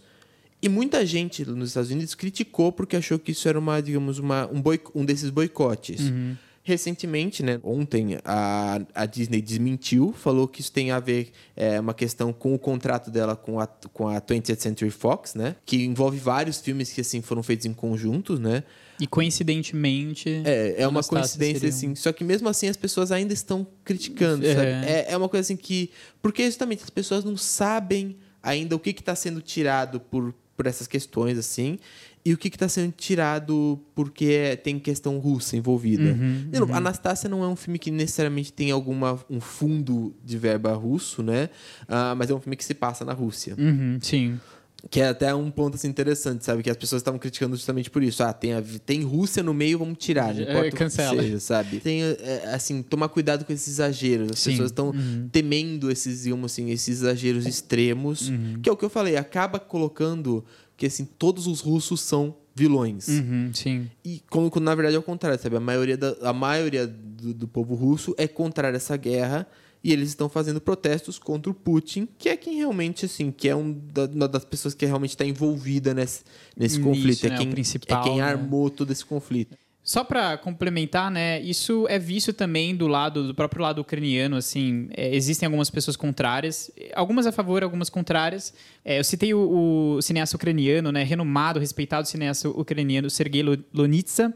E 0.61 0.69
muita 0.69 1.05
gente 1.05 1.43
nos 1.45 1.69
Estados 1.69 1.89
Unidos 1.89 2.13
criticou 2.13 2.71
porque 2.71 2.95
achou 2.95 3.17
que 3.17 3.31
isso 3.31 3.47
era 3.49 3.57
uma, 3.57 3.81
digamos, 3.81 4.19
uma, 4.19 4.47
um, 4.47 4.61
um 4.93 5.03
desses 5.03 5.29
boicotes. 5.29 6.01
Uhum. 6.01 6.35
Recentemente, 6.63 7.41
né, 7.41 7.59
ontem, 7.63 8.19
a, 8.23 8.79
a 8.93 9.05
Disney 9.07 9.41
desmentiu, 9.41 10.13
falou 10.15 10.47
que 10.47 10.61
isso 10.61 10.71
tem 10.71 10.91
a 10.91 10.99
ver 10.99 11.31
é, 11.55 11.79
uma 11.79 11.93
questão 11.93 12.31
com 12.31 12.53
o 12.53 12.59
contrato 12.59 13.09
dela 13.09 13.35
com 13.35 13.59
a, 13.59 13.65
com 13.65 14.07
a 14.07 14.21
20th 14.21 14.59
Century 14.59 14.91
Fox, 14.91 15.33
né, 15.33 15.55
que 15.65 15.83
envolve 15.83 16.19
vários 16.19 16.61
filmes 16.61 16.93
que 16.93 17.01
assim 17.01 17.19
foram 17.19 17.41
feitos 17.41 17.65
em 17.65 17.73
conjuntos, 17.73 18.39
né. 18.39 18.63
E 19.01 19.07
coincidentemente. 19.07 20.41
É, 20.45 20.83
é 20.83 20.87
uma 20.87 21.03
coincidência, 21.03 21.67
assim. 21.67 21.95
Só 21.95 22.13
que 22.13 22.23
mesmo 22.23 22.47
assim 22.47 22.67
as 22.67 22.77
pessoas 22.77 23.11
ainda 23.11 23.33
estão 23.33 23.65
criticando, 23.83 24.45
é. 24.45 24.53
sabe? 24.53 24.67
É, 24.67 25.05
é 25.09 25.17
uma 25.17 25.27
coisa 25.27 25.41
assim 25.41 25.57
que. 25.57 25.89
Porque 26.21 26.45
justamente 26.45 26.83
as 26.83 26.89
pessoas 26.89 27.23
não 27.23 27.35
sabem 27.35 28.15
ainda 28.43 28.75
o 28.75 28.79
que 28.79 28.91
está 28.91 29.15
sendo 29.15 29.41
tirado 29.41 29.99
por, 29.99 30.33
por 30.55 30.67
essas 30.67 30.87
questões, 30.87 31.37
assim 31.37 31.79
e 32.23 32.33
o 32.33 32.37
que 32.37 32.47
está 32.47 32.67
sendo 32.67 32.91
tirado 32.91 33.79
porque 33.95 34.25
é, 34.25 34.55
tem 34.55 34.77
questão 34.79 35.17
russa 35.17 35.57
envolvida. 35.57 36.03
Uhum, 36.03 36.49
uhum. 36.53 36.75
Anastácia 36.75 37.27
não 37.27 37.43
é 37.43 37.47
um 37.47 37.55
filme 37.55 37.79
que 37.79 37.89
necessariamente 37.89 38.53
tem 38.53 38.71
alguma 38.71 39.19
um 39.29 39.41
fundo 39.41 40.13
de 40.23 40.37
verba 40.37 40.73
russo, 40.73 41.23
né? 41.23 41.49
Uh, 41.83 42.15
mas 42.15 42.29
é 42.29 42.33
um 42.33 42.39
filme 42.39 42.55
que 42.55 42.63
se 42.63 42.73
passa 42.73 43.03
na 43.03 43.13
Rússia. 43.13 43.55
Uhum, 43.57 43.97
sim. 44.01 44.39
Que 44.89 44.99
é 44.99 45.09
até 45.09 45.33
um 45.33 45.51
ponto 45.51 45.75
assim, 45.75 45.87
interessante, 45.87 46.43
sabe? 46.43 46.63
Que 46.63 46.69
as 46.69 46.75
pessoas 46.75 47.01
estavam 47.01 47.19
criticando 47.19 47.55
justamente 47.55 47.89
por 47.89 48.01
isso. 48.01 48.23
Ah, 48.23 48.33
tem, 48.33 48.53
a, 48.53 48.63
tem 48.85 49.03
Rússia 49.03 49.43
no 49.43 49.53
meio, 49.53 49.77
vamos 49.79 49.97
tirar. 49.99 50.33
Não 50.33 50.43
é, 50.43 50.71
cancela. 50.71 51.21
Seja, 51.21 51.39
sabe? 51.39 51.79
Tem, 51.79 52.01
é, 52.01 52.51
assim, 52.53 52.81
tomar 52.81 53.09
cuidado 53.09 53.45
com 53.45 53.53
esses 53.53 53.67
exageros. 53.67 54.31
As 54.31 54.39
Sim. 54.39 54.51
pessoas 54.51 54.71
estão 54.71 54.89
uhum. 54.89 55.29
temendo 55.31 55.91
esses, 55.91 56.23
digamos 56.23 56.51
assim, 56.51 56.71
esses 56.71 57.01
exageros 57.01 57.45
extremos. 57.45 58.29
Uhum. 58.29 58.59
Que 58.61 58.69
é 58.69 58.71
o 58.71 58.77
que 58.77 58.83
eu 58.83 58.89
falei, 58.89 59.17
acaba 59.17 59.59
colocando 59.59 60.43
que 60.75 60.87
assim 60.87 61.05
todos 61.05 61.45
os 61.45 61.61
russos 61.61 62.01
são 62.01 62.35
vilões. 62.55 63.07
Uhum, 63.07 63.51
sim. 63.53 63.89
E 64.03 64.19
como 64.29 64.51
na 64.59 64.73
verdade 64.73 64.95
é 64.95 64.99
o 64.99 65.03
contrário, 65.03 65.39
sabe? 65.39 65.55
A 65.55 65.59
maioria, 65.59 65.95
da, 65.95 66.15
a 66.23 66.33
maioria 66.33 66.87
do, 66.87 67.35
do 67.35 67.47
povo 67.47 67.75
russo 67.75 68.15
é 68.17 68.27
contrária 68.27 68.75
a 68.75 68.77
essa 68.77 68.97
guerra 68.97 69.47
e 69.83 69.91
eles 69.91 70.09
estão 70.09 70.29
fazendo 70.29 70.61
protestos 70.61 71.17
contra 71.17 71.51
o 71.51 71.55
Putin, 71.55 72.07
que 72.17 72.29
é 72.29 72.37
quem 72.37 72.57
realmente, 72.57 73.05
assim, 73.05 73.31
que 73.31 73.49
é 73.49 73.55
um 73.55 73.71
da, 73.71 74.05
uma 74.05 74.27
das 74.27 74.45
pessoas 74.45 74.73
que 74.73 74.85
realmente 74.85 75.11
está 75.11 75.25
envolvida 75.25 75.93
nesse, 75.93 76.23
nesse 76.55 76.79
conflito. 76.79 77.25
É, 77.25 77.29
né, 77.29 77.37
quem, 77.37 77.49
é 77.49 78.03
quem 78.03 78.17
né? 78.17 78.23
armou 78.23 78.69
todo 78.69 78.91
esse 78.91 79.03
conflito. 79.03 79.57
Só 79.83 80.03
para 80.03 80.37
complementar, 80.37 81.09
né, 81.09 81.41
isso 81.41 81.87
é 81.89 81.97
visto 81.97 82.31
também 82.31 82.75
do 82.75 82.85
lado 82.85 83.25
do 83.25 83.33
próprio 83.33 83.63
lado 83.63 83.81
ucraniano, 83.81 84.35
assim, 84.35 84.87
é, 84.95 85.15
existem 85.15 85.47
algumas 85.47 85.71
pessoas 85.71 85.97
contrárias, 85.97 86.69
algumas 86.93 87.25
a 87.25 87.31
favor, 87.31 87.63
algumas 87.63 87.89
contrárias. 87.89 88.53
É, 88.85 88.99
eu 88.99 89.03
citei 89.03 89.33
o, 89.33 89.95
o, 89.97 90.01
cineasta 90.03 90.35
ucraniano, 90.35 90.91
né, 90.91 91.03
renomado, 91.03 91.59
respeitado 91.59 92.07
cineasta 92.07 92.47
ucraniano 92.47 93.09
Sergei 93.09 93.43
Lonitsa, 93.73 94.31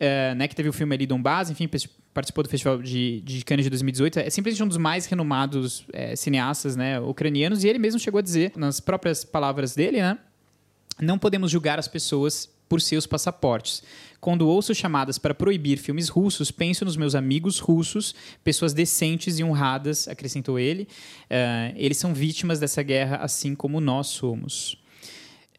é, 0.00 0.34
né, 0.34 0.48
que 0.48 0.56
teve 0.56 0.68
o 0.68 0.72
filme 0.72 0.92
ali 0.92 1.06
Donbass, 1.06 1.50
enfim, 1.50 1.68
participou 2.12 2.42
do 2.42 2.50
Festival 2.50 2.82
de, 2.82 3.20
de 3.20 3.44
Cannes 3.44 3.64
de 3.64 3.70
2018. 3.70 4.18
É 4.20 4.30
simplesmente 4.30 4.62
um 4.62 4.68
dos 4.68 4.76
mais 4.76 5.06
renomados 5.06 5.84
é, 5.92 6.16
cineastas, 6.16 6.76
né, 6.76 7.00
ucranianos, 7.00 7.64
e 7.64 7.68
ele 7.68 7.78
mesmo 7.78 8.00
chegou 8.00 8.18
a 8.18 8.22
dizer, 8.22 8.52
nas 8.56 8.80
próprias 8.80 9.24
palavras 9.24 9.74
dele, 9.74 10.00
né, 10.00 10.18
não 11.00 11.18
podemos 11.18 11.50
julgar 11.50 11.78
as 11.78 11.88
pessoas 11.88 12.48
por 12.68 12.80
seus 12.80 13.04
passaportes. 13.04 13.82
Quando 14.20 14.46
ouço 14.46 14.72
chamadas 14.74 15.18
para 15.18 15.34
proibir 15.34 15.76
filmes 15.76 16.08
russos, 16.08 16.52
penso 16.52 16.84
nos 16.84 16.96
meus 16.96 17.16
amigos 17.16 17.58
russos, 17.58 18.14
pessoas 18.44 18.72
decentes 18.72 19.40
e 19.40 19.44
honradas, 19.44 20.06
acrescentou 20.06 20.56
ele. 20.56 20.84
Uh, 21.24 21.74
eles 21.74 21.96
são 21.96 22.14
vítimas 22.14 22.60
dessa 22.60 22.80
guerra, 22.82 23.16
assim 23.16 23.56
como 23.56 23.80
nós 23.80 24.06
somos. 24.06 24.79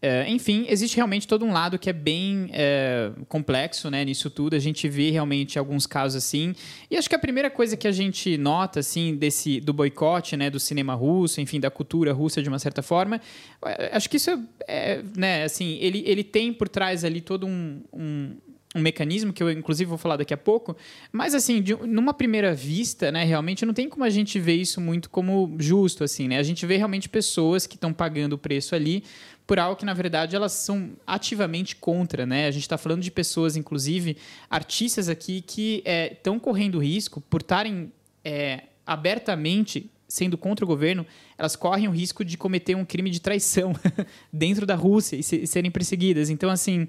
Uh, 0.03 0.27
enfim, 0.27 0.65
existe 0.67 0.95
realmente 0.95 1.27
todo 1.27 1.45
um 1.45 1.53
lado 1.53 1.77
que 1.77 1.87
é 1.87 1.93
bem 1.93 2.45
uh, 2.45 3.23
complexo 3.27 3.87
né, 3.91 4.03
nisso 4.03 4.31
tudo. 4.31 4.55
A 4.55 4.59
gente 4.59 4.89
vê 4.89 5.11
realmente 5.11 5.59
alguns 5.59 5.85
casos 5.85 6.23
assim. 6.23 6.55
E 6.89 6.97
acho 6.97 7.07
que 7.07 7.13
a 7.13 7.19
primeira 7.19 7.51
coisa 7.51 7.77
que 7.77 7.87
a 7.87 7.91
gente 7.91 8.35
nota 8.35 8.79
assim 8.79 9.15
desse 9.15 9.61
do 9.61 9.71
boicote 9.71 10.35
né, 10.35 10.49
do 10.49 10.59
cinema 10.59 10.95
russo, 10.95 11.39
enfim, 11.39 11.59
da 11.59 11.69
cultura 11.69 12.13
russa 12.13 12.41
de 12.41 12.49
uma 12.49 12.57
certa 12.57 12.81
forma, 12.81 13.21
eh, 13.63 13.91
acho 13.93 14.09
que 14.09 14.17
isso 14.17 14.31
é, 14.31 14.39
é 14.67 15.03
né, 15.15 15.43
assim, 15.43 15.77
ele, 15.79 16.03
ele 16.07 16.23
tem 16.23 16.51
por 16.51 16.67
trás 16.67 17.05
ali 17.05 17.21
todo 17.21 17.45
um, 17.45 17.83
um 17.93 18.35
um 18.75 18.79
mecanismo 18.79 19.33
que 19.33 19.43
eu 19.43 19.51
inclusive 19.51 19.89
vou 19.89 19.97
falar 19.97 20.15
daqui 20.17 20.33
a 20.33 20.37
pouco, 20.37 20.75
mas 21.11 21.35
assim, 21.35 21.61
de, 21.61 21.75
numa 21.75 22.13
primeira 22.13 22.53
vista, 22.53 23.11
né, 23.11 23.23
realmente 23.23 23.65
não 23.65 23.73
tem 23.73 23.89
como 23.89 24.03
a 24.05 24.09
gente 24.09 24.39
ver 24.39 24.55
isso 24.55 24.79
muito 24.79 25.09
como 25.09 25.55
justo 25.59 26.03
assim, 26.03 26.27
né? 26.27 26.37
A 26.37 26.43
gente 26.43 26.65
vê 26.65 26.77
realmente 26.77 27.09
pessoas 27.09 27.67
que 27.67 27.75
estão 27.75 27.91
pagando 27.91 28.33
o 28.33 28.37
preço 28.37 28.73
ali 28.73 29.03
por 29.51 29.59
algo 29.59 29.75
que 29.75 29.83
na 29.83 29.93
verdade 29.93 30.33
elas 30.33 30.53
são 30.53 30.91
ativamente 31.05 31.75
contra, 31.75 32.25
né? 32.25 32.47
A 32.47 32.51
gente 32.51 32.61
está 32.61 32.77
falando 32.77 33.01
de 33.01 33.11
pessoas, 33.11 33.57
inclusive 33.57 34.15
artistas 34.49 35.09
aqui 35.09 35.41
que 35.41 35.83
estão 36.09 36.37
é, 36.37 36.39
correndo 36.39 36.79
risco 36.79 37.19
por 37.19 37.41
estarem 37.41 37.91
é, 38.23 38.63
abertamente 38.87 39.91
sendo 40.07 40.37
contra 40.37 40.63
o 40.63 40.67
governo, 40.67 41.05
elas 41.37 41.57
correm 41.57 41.89
o 41.89 41.91
risco 41.91 42.23
de 42.23 42.37
cometer 42.37 42.75
um 42.75 42.85
crime 42.85 43.09
de 43.09 43.19
traição 43.19 43.73
dentro 44.31 44.65
da 44.65 44.75
Rússia 44.75 45.17
e, 45.17 45.23
se, 45.23 45.41
e 45.41 45.47
serem 45.47 45.69
perseguidas. 45.69 46.29
Então, 46.29 46.49
assim, 46.49 46.87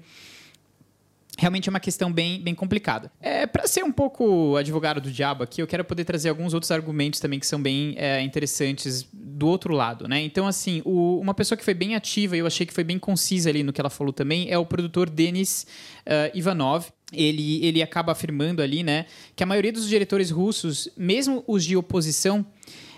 realmente 1.37 1.67
é 1.67 1.71
uma 1.71 1.79
questão 1.79 2.11
bem, 2.11 2.41
bem 2.41 2.53
complicada. 2.53 3.11
É, 3.19 3.45
para 3.45 3.67
ser 3.67 3.83
um 3.83 3.91
pouco 3.91 4.55
advogado 4.55 5.01
do 5.01 5.11
diabo 5.11 5.43
aqui, 5.43 5.61
eu 5.61 5.67
quero 5.67 5.83
poder 5.83 6.05
trazer 6.05 6.29
alguns 6.29 6.53
outros 6.53 6.71
argumentos 6.71 7.19
também 7.19 7.39
que 7.39 7.47
são 7.47 7.61
bem 7.61 7.95
é, 7.97 8.21
interessantes 8.21 9.07
do 9.11 9.47
outro 9.47 9.73
lado, 9.73 10.07
né? 10.07 10.21
Então, 10.21 10.47
assim, 10.47 10.81
o, 10.85 11.19
uma 11.19 11.33
pessoa 11.33 11.57
que 11.57 11.63
foi 11.63 11.73
bem 11.73 11.95
ativa 11.95 12.37
eu 12.37 12.45
achei 12.45 12.65
que 12.65 12.73
foi 12.73 12.83
bem 12.83 12.99
concisa 12.99 13.49
ali 13.49 13.63
no 13.63 13.73
que 13.73 13.81
ela 13.81 13.89
falou 13.89 14.13
também 14.13 14.49
é 14.49 14.57
o 14.57 14.65
produtor 14.65 15.09
Denis 15.09 15.65
uh, 16.05 16.37
Ivanov. 16.37 16.87
Ele, 17.11 17.63
ele 17.63 17.81
acaba 17.81 18.11
afirmando 18.11 18.61
ali, 18.61 18.81
né, 18.81 19.05
que 19.35 19.43
a 19.43 19.45
maioria 19.45 19.71
dos 19.71 19.87
diretores 19.87 20.31
russos, 20.31 20.89
mesmo 20.97 21.43
os 21.47 21.63
de 21.63 21.77
oposição, 21.77 22.43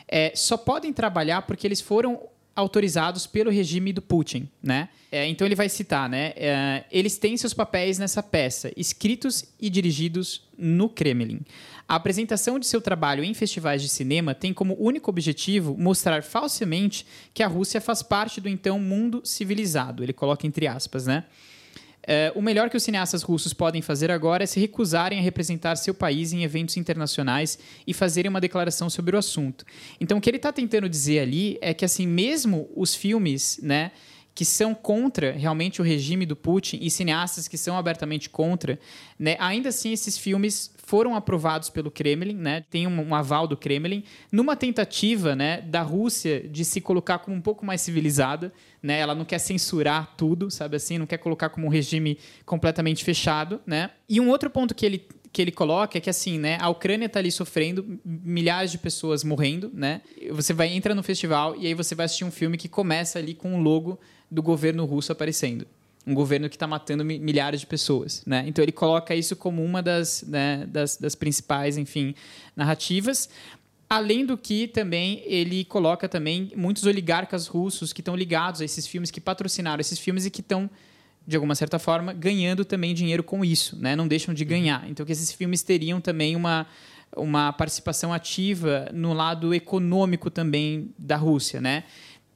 é, 0.08 0.32
só 0.36 0.56
podem 0.56 0.94
trabalhar 0.94 1.42
porque 1.42 1.68
eles 1.68 1.82
foram 1.82 2.22
autorizados 2.56 3.28
pelo 3.28 3.52
regime 3.52 3.92
do 3.92 4.02
Putin, 4.02 4.50
né? 4.64 4.90
É, 5.12 5.28
então 5.28 5.46
ele 5.46 5.56
vai 5.56 5.68
citar, 5.68 6.10
né? 6.10 6.34
É, 6.36 6.86
eles 6.90 7.18
têm 7.18 7.36
seus 7.36 7.54
papéis 7.54 8.00
nessa 8.00 8.24
peça, 8.24 8.72
escritos 8.78 9.44
e 9.60 9.70
dirigidos 9.70 10.48
no 10.58 10.88
Kremlin. 10.88 11.42
A 11.88 11.96
apresentação 11.96 12.58
de 12.58 12.66
seu 12.66 12.82
trabalho 12.82 13.24
em 13.24 13.34
festivais 13.34 13.82
de 13.82 13.90
cinema 13.90 14.34
tem 14.34 14.54
como 14.54 14.76
único 14.80 15.10
objetivo 15.10 15.76
mostrar 15.78 16.24
falsamente 16.24 17.06
que 17.34 17.44
a 17.44 17.48
Rússia 17.48 17.80
faz 17.82 18.02
parte 18.02 18.40
do 18.40 18.50
então 18.50 18.80
mundo 18.80 19.22
civilizado. 19.24 20.02
Ele 20.02 20.14
coloca 20.14 20.48
entre 20.48 20.66
aspas, 20.66 21.06
né? 21.06 21.26
É, 22.08 22.32
o 22.36 22.42
melhor 22.42 22.70
que 22.70 22.78
os 22.78 22.84
cineastas 22.84 23.24
russos 23.24 23.54
podem 23.54 23.82
fazer 23.82 24.12
agora 24.12 24.44
é 24.44 24.48
se 24.48 24.60
recusarem 24.60 25.20
a 25.20 25.22
representar 25.22 25.76
seu 25.76 25.94
país 25.94 26.32
em 26.34 26.44
eventos 26.44 26.78
internacionais 26.78 27.58
e 27.86 27.94
fazerem 27.94 28.30
uma 28.30 28.42
declaração 28.42 28.90
sobre 28.90 29.16
o 29.16 29.20
assunto. 29.20 29.66
Então, 30.00 30.20
o 30.20 30.22
que 30.22 30.30
ele 30.30 30.38
está 30.38 30.52
tentando 30.52 30.88
dizer 30.88 31.20
ali 31.20 31.58
é 31.62 31.74
que, 31.74 31.84
assim, 31.84 32.06
mesmo 32.06 32.70
os 32.76 32.94
filmes, 32.94 33.60
né, 33.62 33.92
que 34.36 34.44
são 34.44 34.76
contra 34.76 35.32
realmente 35.32 35.82
o 35.82 35.84
regime 35.84 36.26
do 36.26 36.36
Putin 36.36 36.78
e 36.82 36.92
cineastas 36.92 37.48
que 37.48 37.58
são 37.58 37.78
abertamente 37.78 38.30
contra, 38.30 38.78
né, 39.18 39.38
ainda 39.40 39.70
assim 39.70 39.94
esses 39.94 40.18
filmes 40.18 40.70
foram 40.86 41.16
aprovados 41.16 41.70
pelo 41.70 41.90
Kremlin, 41.90 42.36
né, 42.36 42.64
tem 42.70 42.88
um, 42.88 43.10
um, 43.10 43.16
aval 43.16 43.48
do 43.48 43.58
Kremlin, 43.58 44.04
numa 44.32 44.56
tentativa 44.56 45.36
né, 45.36 45.62
da 45.62 45.82
Rússia 45.82 46.48
de 46.48 46.64
se 46.64 46.80
colocar 46.80 47.20
como 47.20 47.36
um 47.36 47.42
pouco 47.42 47.66
mais 47.66 47.82
civilizada, 47.82 48.54
né, 48.82 49.00
ela 49.00 49.16
não 49.16 49.26
quer 49.26 49.40
censurar 49.40 50.16
tudo, 50.16 50.52
sabe 50.52 50.76
assim, 50.76 50.98
não 50.98 51.08
quer 51.08 51.18
colocar 51.18 51.50
como 51.50 51.66
um 51.66 51.70
regime 51.70 52.18
completamente 52.46 53.04
fechado, 53.04 53.60
né, 53.66 53.90
e 54.08 54.22
um 54.22 54.30
outro 54.30 54.50
ponto 54.50 54.74
que 54.76 54.86
ele 54.86 55.08
que 55.36 55.42
ele 55.42 55.52
coloca 55.52 55.98
é 55.98 56.02
que 56.02 56.10
assim, 56.10 56.40
né, 56.40 56.58
a 56.62 56.70
Ucrânia 56.70 57.08
está 57.08 57.20
ali 57.20 57.30
sofrendo, 57.30 58.00
milhares 58.06 58.72
de 58.72 58.78
pessoas 58.78 59.22
morrendo, 59.22 59.70
né? 59.74 60.02
Você 60.32 60.54
vai 60.54 60.70
entra 60.70 60.96
no 60.96 61.04
festival 61.04 61.58
e 61.58 61.68
aí 61.68 61.74
você 61.74 61.94
vai 61.94 62.06
assistir 62.06 62.24
um 62.24 62.32
filme 62.32 62.58
que 62.58 62.70
começa 62.70 63.20
ali 63.20 63.34
com 63.34 63.54
o 63.54 63.62
logo 63.62 64.00
do 64.32 64.42
governo 64.42 64.86
russo 64.86 65.12
aparecendo. 65.12 65.68
Um 66.06 66.14
governo 66.14 66.48
que 66.50 66.56
está 66.56 66.68
matando 66.68 67.04
milhares 67.04 67.62
de 67.62 67.68
pessoas. 67.68 68.24
Né? 68.26 68.44
Então 68.48 68.64
ele 68.64 68.72
coloca 68.72 69.16
isso 69.16 69.36
como 69.36 69.64
uma 69.64 69.82
das, 69.82 70.24
né, 70.28 70.66
das, 70.68 70.98
das 70.98 71.16
principais, 71.16 71.78
enfim, 71.78 72.14
narrativas. 72.56 73.30
Além 73.90 74.26
do 74.26 74.38
que 74.38 74.68
também 74.68 75.22
ele 75.26 75.64
coloca 75.66 76.10
também 76.10 76.52
muitos 76.56 76.86
oligarcas 76.86 77.48
russos 77.48 77.94
que 77.94 78.02
estão 78.02 78.16
ligados 78.16 78.62
a 78.62 78.66
esses 78.66 78.88
filmes, 78.88 79.12
que 79.12 79.22
patrocinaram 79.22 79.80
esses 79.80 80.00
filmes 80.00 80.26
e 80.26 80.32
que 80.32 80.42
estão, 80.42 80.70
de 81.26 81.36
alguma 81.36 81.54
certa 81.54 81.78
forma, 81.78 82.12
ganhando 82.12 82.66
também 82.66 82.96
dinheiro 82.96 83.24
com 83.24 83.46
isso, 83.46 83.78
né? 83.80 83.96
não 83.96 84.08
deixam 84.08 84.34
de 84.34 84.44
ganhar. 84.44 84.90
Então 84.90 85.06
que 85.06 85.12
esses 85.12 85.32
filmes 85.32 85.62
teriam 85.62 86.02
também 86.02 86.36
uma, 86.36 86.66
uma 87.16 87.54
participação 87.54 88.12
ativa 88.12 88.90
no 88.92 89.14
lado 89.14 89.54
econômico 89.54 90.32
também 90.32 90.94
da 90.98 91.16
Rússia. 91.16 91.62
Né? 91.62 91.84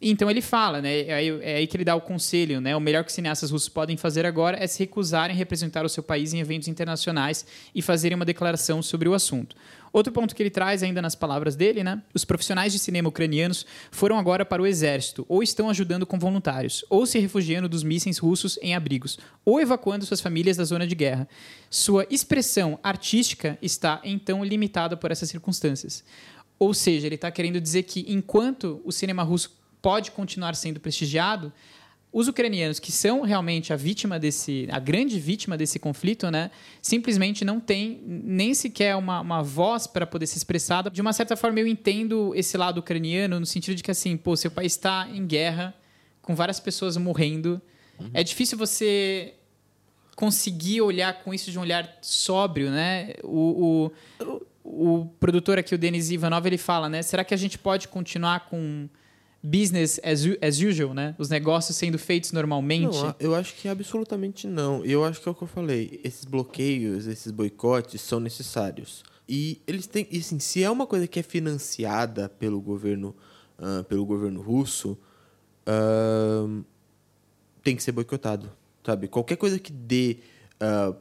Então 0.01 0.29
ele 0.29 0.41
fala, 0.41 0.81
né? 0.81 1.01
É 1.01 1.13
aí, 1.13 1.39
é 1.41 1.55
aí, 1.57 1.67
que 1.67 1.75
ele 1.75 1.83
dá 1.83 1.93
o 1.93 1.99
conselho, 1.99 2.61
né? 2.61 2.73
O 2.75 2.79
melhor 2.79 3.03
que 3.03 3.11
cineastas 3.11 3.51
russos 3.51 3.67
podem 3.67 3.97
fazer 3.97 4.25
agora 4.25 4.57
é 4.57 4.65
se 4.65 4.79
recusarem 4.79 5.35
a 5.35 5.37
representar 5.37 5.85
o 5.85 5.89
seu 5.89 6.01
país 6.01 6.33
em 6.33 6.39
eventos 6.39 6.69
internacionais 6.69 7.45
e 7.75 7.81
fazerem 7.81 8.15
uma 8.15 8.23
declaração 8.23 8.81
sobre 8.81 9.09
o 9.09 9.13
assunto. 9.13 9.57
Outro 9.91 10.13
ponto 10.13 10.35
que 10.35 10.41
ele 10.41 10.49
traz, 10.49 10.83
ainda 10.83 11.01
nas 11.01 11.15
palavras 11.15 11.55
dele, 11.55 11.83
né? 11.83 12.01
Os 12.13 12.23
profissionais 12.23 12.71
de 12.71 12.79
cinema 12.79 13.09
ucranianos 13.09 13.65
foram 13.91 14.17
agora 14.17 14.45
para 14.45 14.61
o 14.61 14.67
exército, 14.67 15.25
ou 15.27 15.43
estão 15.43 15.69
ajudando 15.69 16.05
com 16.05 16.17
voluntários, 16.17 16.85
ou 16.89 17.05
se 17.05 17.19
refugiando 17.19 17.67
dos 17.67 17.83
mísseis 17.83 18.19
russos 18.19 18.57
em 18.61 18.75
abrigos, 18.75 19.17
ou 19.43 19.59
evacuando 19.59 20.05
suas 20.05 20.21
famílias 20.21 20.55
da 20.55 20.63
zona 20.63 20.87
de 20.87 20.95
guerra. 20.95 21.27
Sua 21.69 22.05
expressão 22.09 22.79
artística 22.83 23.57
está, 23.61 23.99
então, 24.03 24.45
limitada 24.45 24.95
por 24.95 25.11
essas 25.11 25.29
circunstâncias. 25.29 26.03
Ou 26.59 26.73
seja, 26.73 27.07
ele 27.07 27.15
está 27.15 27.31
querendo 27.31 27.59
dizer 27.59 27.83
que 27.83 28.05
enquanto 28.07 28.81
o 28.83 28.91
cinema 28.91 29.23
russo 29.23 29.58
pode 29.81 30.11
continuar 30.11 30.55
sendo 30.55 30.79
prestigiado, 30.79 31.51
os 32.11 32.27
ucranianos 32.27 32.79
que 32.79 32.91
são 32.91 33.21
realmente 33.21 33.71
a 33.71 33.75
vítima 33.75 34.19
desse, 34.19 34.67
a 34.71 34.79
grande 34.79 35.19
vítima 35.19 35.55
desse 35.55 35.77
conflito, 35.77 36.29
né, 36.31 36.49
simplesmente 36.81 37.45
não 37.45 37.59
tem 37.59 38.01
nem 38.05 38.53
sequer 38.53 38.95
uma, 38.95 39.21
uma 39.21 39.43
voz 39.43 39.85
para 39.85 40.07
poder 40.07 40.25
se 40.25 40.37
expressar. 40.37 40.89
De 40.89 41.01
uma 41.01 41.13
certa 41.13 41.35
forma, 41.35 41.59
eu 41.59 41.67
entendo 41.67 42.33
esse 42.35 42.57
lado 42.57 42.79
ucraniano 42.79 43.39
no 43.39 43.45
sentido 43.45 43.75
de 43.75 43.83
que 43.83 43.91
assim, 43.91 44.17
pô, 44.17 44.35
seu 44.35 44.49
país 44.49 44.73
está 44.73 45.07
em 45.13 45.25
guerra, 45.25 45.73
com 46.21 46.33
várias 46.35 46.59
pessoas 46.59 46.97
morrendo, 46.97 47.61
uhum. 47.99 48.09
é 48.13 48.23
difícil 48.23 48.57
você 48.57 49.35
conseguir 50.15 50.81
olhar 50.81 51.23
com 51.23 51.33
isso 51.33 51.49
de 51.51 51.57
um 51.57 51.61
olhar 51.61 51.97
sóbrio, 52.01 52.69
né? 52.69 53.13
O, 53.23 53.89
o, 54.19 54.41
o 54.63 55.05
produtor 55.19 55.57
aqui, 55.57 55.73
o 55.73 55.77
Denis 55.77 56.11
Ivanov, 56.11 56.45
ele 56.45 56.57
fala, 56.57 56.89
né? 56.89 57.01
Será 57.01 57.23
que 57.23 57.33
a 57.33 57.37
gente 57.37 57.57
pode 57.57 57.87
continuar 57.87 58.41
com 58.49 58.89
business 59.41 59.99
as, 60.03 60.21
as 60.41 60.59
usual, 60.59 60.93
né? 60.93 61.15
Os 61.17 61.29
negócios 61.29 61.75
sendo 61.77 61.97
feitos 61.97 62.31
normalmente? 62.31 62.97
Não, 62.97 63.15
eu 63.19 63.35
acho 63.35 63.55
que 63.55 63.67
absolutamente 63.67 64.47
não. 64.47 64.83
Eu 64.83 65.03
acho 65.03 65.21
que 65.21 65.29
é 65.29 65.31
o 65.31 65.35
que 65.35 65.43
eu 65.43 65.47
falei. 65.47 65.99
Esses 66.03 66.25
bloqueios, 66.25 67.07
esses 67.07 67.31
boicotes 67.31 68.01
são 68.01 68.19
necessários. 68.19 69.03
E 69.27 69.61
eles 69.67 69.85
têm, 69.85 70.07
e, 70.09 70.17
assim, 70.17 70.39
se 70.39 70.63
é 70.63 70.69
uma 70.69 70.87
coisa 70.87 71.07
que 71.07 71.19
é 71.19 71.23
financiada 71.23 72.27
pelo 72.27 72.59
governo, 72.59 73.15
uh, 73.59 73.83
pelo 73.83 74.05
governo 74.05 74.41
russo, 74.41 74.97
uh, 75.67 76.65
tem 77.63 77.75
que 77.75 77.83
ser 77.83 77.91
boicotado, 77.91 78.51
sabe? 78.83 79.07
Qualquer 79.07 79.35
coisa 79.35 79.59
que 79.59 79.71
dê 79.71 80.17
uh, 80.55 80.95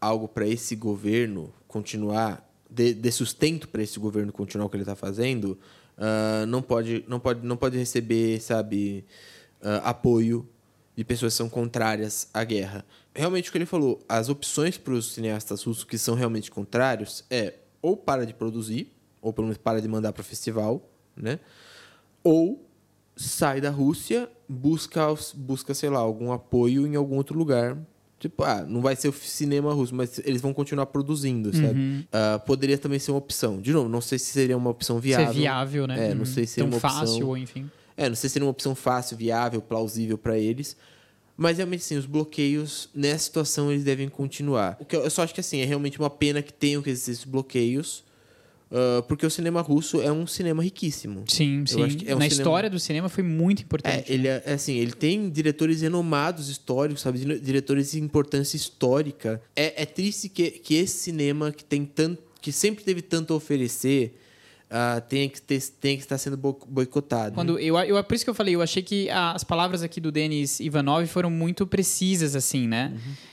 algo 0.00 0.26
para 0.26 0.46
esse 0.46 0.74
governo 0.74 1.52
continuar, 1.68 2.44
dê, 2.68 2.92
dê 2.92 3.12
sustento 3.12 3.68
para 3.68 3.82
esse 3.82 3.98
governo 3.98 4.32
continuar 4.32 4.66
o 4.66 4.68
que 4.68 4.76
ele 4.76 4.82
está 4.82 4.96
fazendo, 4.96 5.56
uh, 5.98 6.46
não, 6.46 6.62
pode, 6.62 7.04
não, 7.06 7.20
pode, 7.20 7.46
não 7.46 7.56
pode 7.56 7.76
receber, 7.76 8.40
sabe, 8.40 9.04
uh, 9.60 9.84
apoio 9.84 10.48
de 10.96 11.04
pessoas 11.04 11.34
que 11.34 11.36
são 11.36 11.48
contrárias 11.48 12.28
à 12.32 12.42
guerra. 12.42 12.84
Realmente 13.14 13.48
o 13.48 13.52
que 13.52 13.58
ele 13.58 13.66
falou, 13.66 14.00
as 14.08 14.28
opções 14.28 14.78
para 14.78 14.94
os 14.94 15.12
cineastas 15.12 15.62
russos 15.62 15.84
que 15.84 15.98
são 15.98 16.14
realmente 16.14 16.50
contrários 16.50 17.24
é 17.30 17.54
ou 17.80 17.96
para 17.96 18.26
de 18.26 18.34
produzir, 18.34 18.92
ou 19.20 19.32
pelo 19.32 19.46
menos 19.46 19.58
para 19.58 19.80
de 19.80 19.88
mandar 19.88 20.12
para 20.12 20.22
o 20.22 20.24
festival, 20.24 20.88
né? 21.16 21.38
Ou 22.24 22.64
sai 23.16 23.60
da 23.60 23.70
Rússia, 23.70 24.28
busca, 24.48 25.06
busca, 25.34 25.74
sei 25.74 25.90
lá, 25.90 25.98
algum 25.98 26.32
apoio 26.32 26.86
em 26.86 26.96
algum 26.96 27.16
outro 27.16 27.36
lugar. 27.36 27.76
Tipo, 28.18 28.42
ah, 28.42 28.64
não 28.66 28.80
vai 28.80 28.96
ser 28.96 29.08
o 29.08 29.12
cinema 29.12 29.72
russo, 29.72 29.94
mas 29.94 30.18
eles 30.24 30.42
vão 30.42 30.52
continuar 30.52 30.86
produzindo, 30.86 31.54
sabe? 31.54 31.78
Uhum. 31.78 32.04
Uh, 32.12 32.40
poderia 32.44 32.76
também 32.76 32.98
ser 32.98 33.12
uma 33.12 33.18
opção. 33.18 33.60
De 33.60 33.72
novo, 33.72 33.88
não 33.88 34.00
sei 34.00 34.18
se 34.18 34.26
seria 34.32 34.56
uma 34.56 34.70
opção 34.70 34.98
viável. 34.98 35.28
Ser 35.28 35.38
viável, 35.38 35.86
né? 35.86 36.10
É, 36.10 36.14
não 36.14 36.24
sei 36.24 36.44
se 36.44 36.54
seria 36.54 36.68
Tão 36.68 36.78
uma 36.78 36.84
opção... 36.84 37.06
fácil, 37.06 37.28
ou 37.28 37.36
enfim. 37.36 37.70
É, 37.96 38.08
não 38.08 38.16
sei 38.16 38.28
se 38.28 38.32
seria 38.32 38.46
uma 38.46 38.50
opção 38.50 38.74
fácil, 38.74 39.16
viável, 39.16 39.62
plausível 39.62 40.18
para 40.18 40.36
eles. 40.36 40.76
Mas 41.36 41.58
realmente, 41.58 41.84
sim, 41.84 41.96
os 41.96 42.06
bloqueios 42.06 42.88
nessa 42.92 43.24
situação 43.24 43.70
eles 43.70 43.84
devem 43.84 44.08
continuar. 44.08 44.76
O 44.80 44.84
que 44.84 44.96
eu, 44.96 45.04
eu 45.04 45.10
só 45.10 45.22
acho 45.22 45.32
que 45.32 45.40
assim, 45.40 45.60
é 45.60 45.64
realmente 45.64 45.96
uma 45.96 46.10
pena 46.10 46.42
que 46.42 46.52
tenham 46.52 46.82
que 46.82 46.90
existir 46.90 47.12
esses 47.12 47.24
bloqueios. 47.24 48.02
Uh, 48.70 49.02
porque 49.04 49.24
o 49.24 49.30
cinema 49.30 49.62
russo 49.62 50.02
é 50.02 50.12
um 50.12 50.26
cinema 50.26 50.62
riquíssimo. 50.62 51.24
Sim, 51.26 51.64
sim. 51.66 51.80
é 51.80 51.84
um 51.84 51.86
Na 51.86 51.90
cinema- 51.94 52.26
história 52.26 52.68
do 52.68 52.78
cinema 52.78 53.08
foi 53.08 53.24
muito 53.24 53.60
É, 53.60 53.64
importante. 53.64 54.12
ele 54.12 54.28
é 54.28 54.42
é 54.44 54.52
assim, 54.52 54.74
ele 54.76 54.92
tem 54.92 55.30
diretores 55.30 55.80
renomados 55.80 56.50
históricos, 56.50 57.00
sabe? 57.00 57.18
Dire- 57.18 57.38
Diretores 57.40 57.92
de 57.92 57.98
importância 58.00 58.56
histórica. 58.58 59.40
É, 59.56 59.82
é 59.82 59.86
triste 59.86 60.28
que, 60.28 60.50
que 60.50 60.74
esse 60.74 60.98
cinema 60.98 61.50
que 61.50 61.64
tem 61.64 61.84
tanto, 61.86 62.22
que 62.42 62.52
sempre 62.52 62.84
teve 62.84 63.00
tanto 63.00 63.32
a 63.32 63.36
oferecer, 63.36 64.14
ah, 64.70 65.00
tenha, 65.00 65.26
que 65.30 65.40
ter, 65.40 65.62
tenha 65.80 65.96
que 65.96 66.02
estar 66.02 66.18
sendo 66.18 66.36
bo- 66.36 66.60
boicotado. 66.68 67.34
Quando 67.34 67.58
eu, 67.58 67.74
eu, 67.78 68.04
por 68.04 68.14
isso 68.14 68.22
que 68.24 68.28
eu 68.28 68.34
falei, 68.34 68.54
eu 68.54 68.60
achei 68.60 68.82
que 68.82 69.08
as 69.08 69.42
palavras 69.44 69.82
aqui 69.82 69.98
do 69.98 70.12
Denis 70.12 70.60
Ivanov 70.60 71.06
foram 71.06 71.30
muito 71.30 71.66
precisas, 71.66 72.36
assim, 72.36 72.68
né? 72.68 72.92
É, 72.94 73.27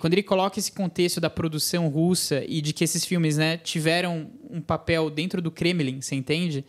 Quando 0.00 0.12
ele 0.14 0.22
coloca 0.22 0.58
esse 0.58 0.72
contexto 0.72 1.20
da 1.20 1.28
produção 1.28 1.88
russa 1.88 2.44
e 2.46 2.60
de 2.60 2.72
que 2.72 2.84
esses 2.84 3.04
filmes 3.04 3.36
né, 3.36 3.56
tiveram 3.58 4.30
um 4.48 4.60
papel 4.60 5.10
dentro 5.10 5.42
do 5.42 5.50
Kremlin, 5.50 6.00
você 6.00 6.14
entende? 6.14 6.64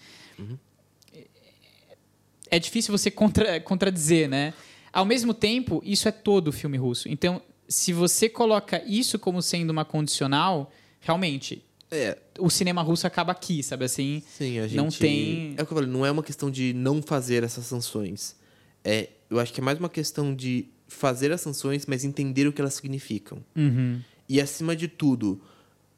É 2.49 2.59
difícil 2.59 2.91
você 2.97 3.11
contra, 3.11 3.59
contradizer, 3.59 4.29
né? 4.29 4.53
Ao 4.91 5.05
mesmo 5.05 5.33
tempo, 5.33 5.81
isso 5.85 6.07
é 6.07 6.11
todo 6.11 6.47
o 6.47 6.51
filme 6.51 6.77
russo. 6.77 7.09
Então, 7.09 7.41
se 7.67 7.91
você 7.91 8.29
coloca 8.29 8.81
isso 8.85 9.19
como 9.19 9.41
sendo 9.41 9.69
uma 9.71 9.83
condicional, 9.85 10.71
realmente, 10.99 11.63
É, 11.89 12.17
o 12.37 12.49
cinema 12.49 12.81
russo 12.81 13.07
acaba 13.07 13.31
aqui, 13.31 13.63
sabe 13.63 13.85
assim? 13.85 14.21
Sim, 14.37 14.59
a 14.59 14.63
gente. 14.67 14.75
Não 14.75 14.89
tem- 14.89 15.53
É 15.57 15.63
o 15.63 15.65
que 15.65 15.71
eu 15.71 15.77
falei, 15.77 15.89
não 15.89 16.05
é 16.05 16.11
uma 16.11 16.21
questão 16.23 16.51
de 16.51 16.73
não 16.73 17.01
fazer 17.01 17.43
essas 17.43 17.65
sanções. 17.65 18.35
É, 18.83 19.07
eu 19.29 19.39
acho 19.39 19.53
que 19.53 19.61
é 19.61 19.63
mais 19.63 19.79
uma 19.79 19.87
questão 19.87 20.35
de 20.35 20.65
fazer 20.87 21.31
as 21.31 21.41
sanções, 21.41 21.85
mas 21.85 22.03
entender 22.05 22.47
o 22.47 22.53
que 22.53 22.61
elas 22.61 22.73
significam. 22.75 23.43
Uhum. 23.55 23.99
E, 24.29 24.39
acima 24.41 24.75
de 24.75 24.87
tudo, 24.87 25.41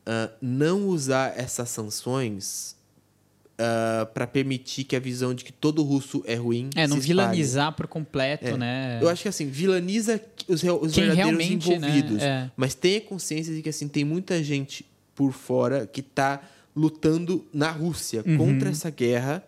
ah, 0.06 0.30
não 0.42 0.88
usar 0.88 1.34
essas 1.38 1.70
sanções 1.70 2.78
para 4.14 4.26
permitir 4.26 4.86
que 4.86 4.96
a 4.96 5.00
visão 5.02 5.34
de 5.34 5.44
que 5.44 5.52
todo 5.52 5.84
russo 5.84 6.24
é 6.26 6.36
ruim. 6.36 6.70
É, 6.78 6.88
não 6.88 6.98
vilanizar 6.98 7.74
por 7.76 7.88
completo, 7.88 8.46
É. 8.48 8.58
né? 8.58 9.00
Eu 9.02 9.10
acho 9.10 9.24
que 9.24 9.28
assim, 9.28 9.48
vilaniza 9.50 10.22
os, 10.48 10.64
os 10.64 10.94
Quem 10.94 11.08
verdadeiros 11.08 11.38
né, 11.38 11.54
envolvidos. 11.54 12.22
é. 12.24 12.50
Mas 12.56 12.74
tenha 12.74 13.02
consciência 13.02 13.54
de 13.54 13.62
que 13.62 13.68
assim, 13.68 13.90
tem 13.90 14.06
muita 14.06 14.42
gente 14.42 14.86
por 15.14 15.34
fora 15.34 15.86
que 15.86 16.00
está 16.00 16.42
lutando 16.74 17.46
na 17.54 17.70
Rússia 17.70 18.24
Uhum. 18.26 18.38
contra 18.38 18.70
essa 18.70 18.90
guerra. 18.90 19.44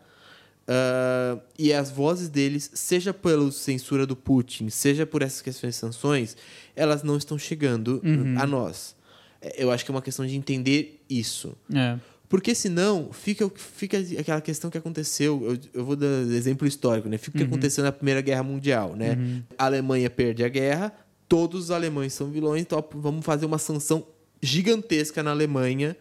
Ah, 0.73 1.37
e 1.59 1.73
as 1.73 1.91
vozes 1.91 2.29
deles, 2.29 2.71
seja 2.73 3.13
pela 3.13 3.51
censura 3.51 4.05
do 4.07 4.15
Putin, 4.15 4.69
seja 4.69 5.05
por 5.05 5.21
essas 5.21 5.41
questões 5.41 5.73
de 5.75 5.79
sanções, 5.79 6.37
elas 6.75 7.03
não 7.03 7.17
estão 7.17 7.37
chegando 7.37 7.99
Uhum. 8.03 8.35
a 8.39 8.47
nós. 8.47 8.95
É, 9.41 9.61
Eu 9.63 9.69
acho 9.71 9.83
que 9.83 9.91
é 9.91 9.93
uma 9.93 10.01
questão 10.01 10.25
de 10.25 10.35
entender 10.35 11.01
isso. 11.09 11.57
É. 11.73 11.97
Porque 12.29 12.55
senão 12.55 13.09
fica, 13.11 13.51
fica 13.53 13.97
aquela 14.17 14.39
questão 14.39 14.69
que 14.69 14.77
aconteceu. 14.77 15.41
Eu, 15.43 15.57
eu 15.81 15.83
vou 15.85 15.97
dar 15.97 16.07
exemplo 16.31 16.65
histórico, 16.65 17.09
né? 17.09 17.17
Fica 17.17 17.35
o 17.35 17.41
que 17.41 17.43
aconteceu 17.45 17.83
na 17.83 17.91
Primeira 17.91 18.21
Guerra 18.21 18.41
Mundial, 18.43 18.95
né? 18.95 19.17
A 19.57 19.65
Alemanha 19.65 20.09
perde 20.09 20.41
a 20.41 20.47
guerra, 20.47 20.93
todos 21.27 21.65
os 21.65 21.71
alemães 21.71 22.13
são 22.13 22.29
vilões, 22.31 22.61
então 22.61 22.81
vamos 22.95 23.25
fazer 23.25 23.45
uma 23.45 23.57
sanção 23.57 24.07
gigantesca 24.41 25.21
na 25.21 25.31
Alemanha 25.31 25.97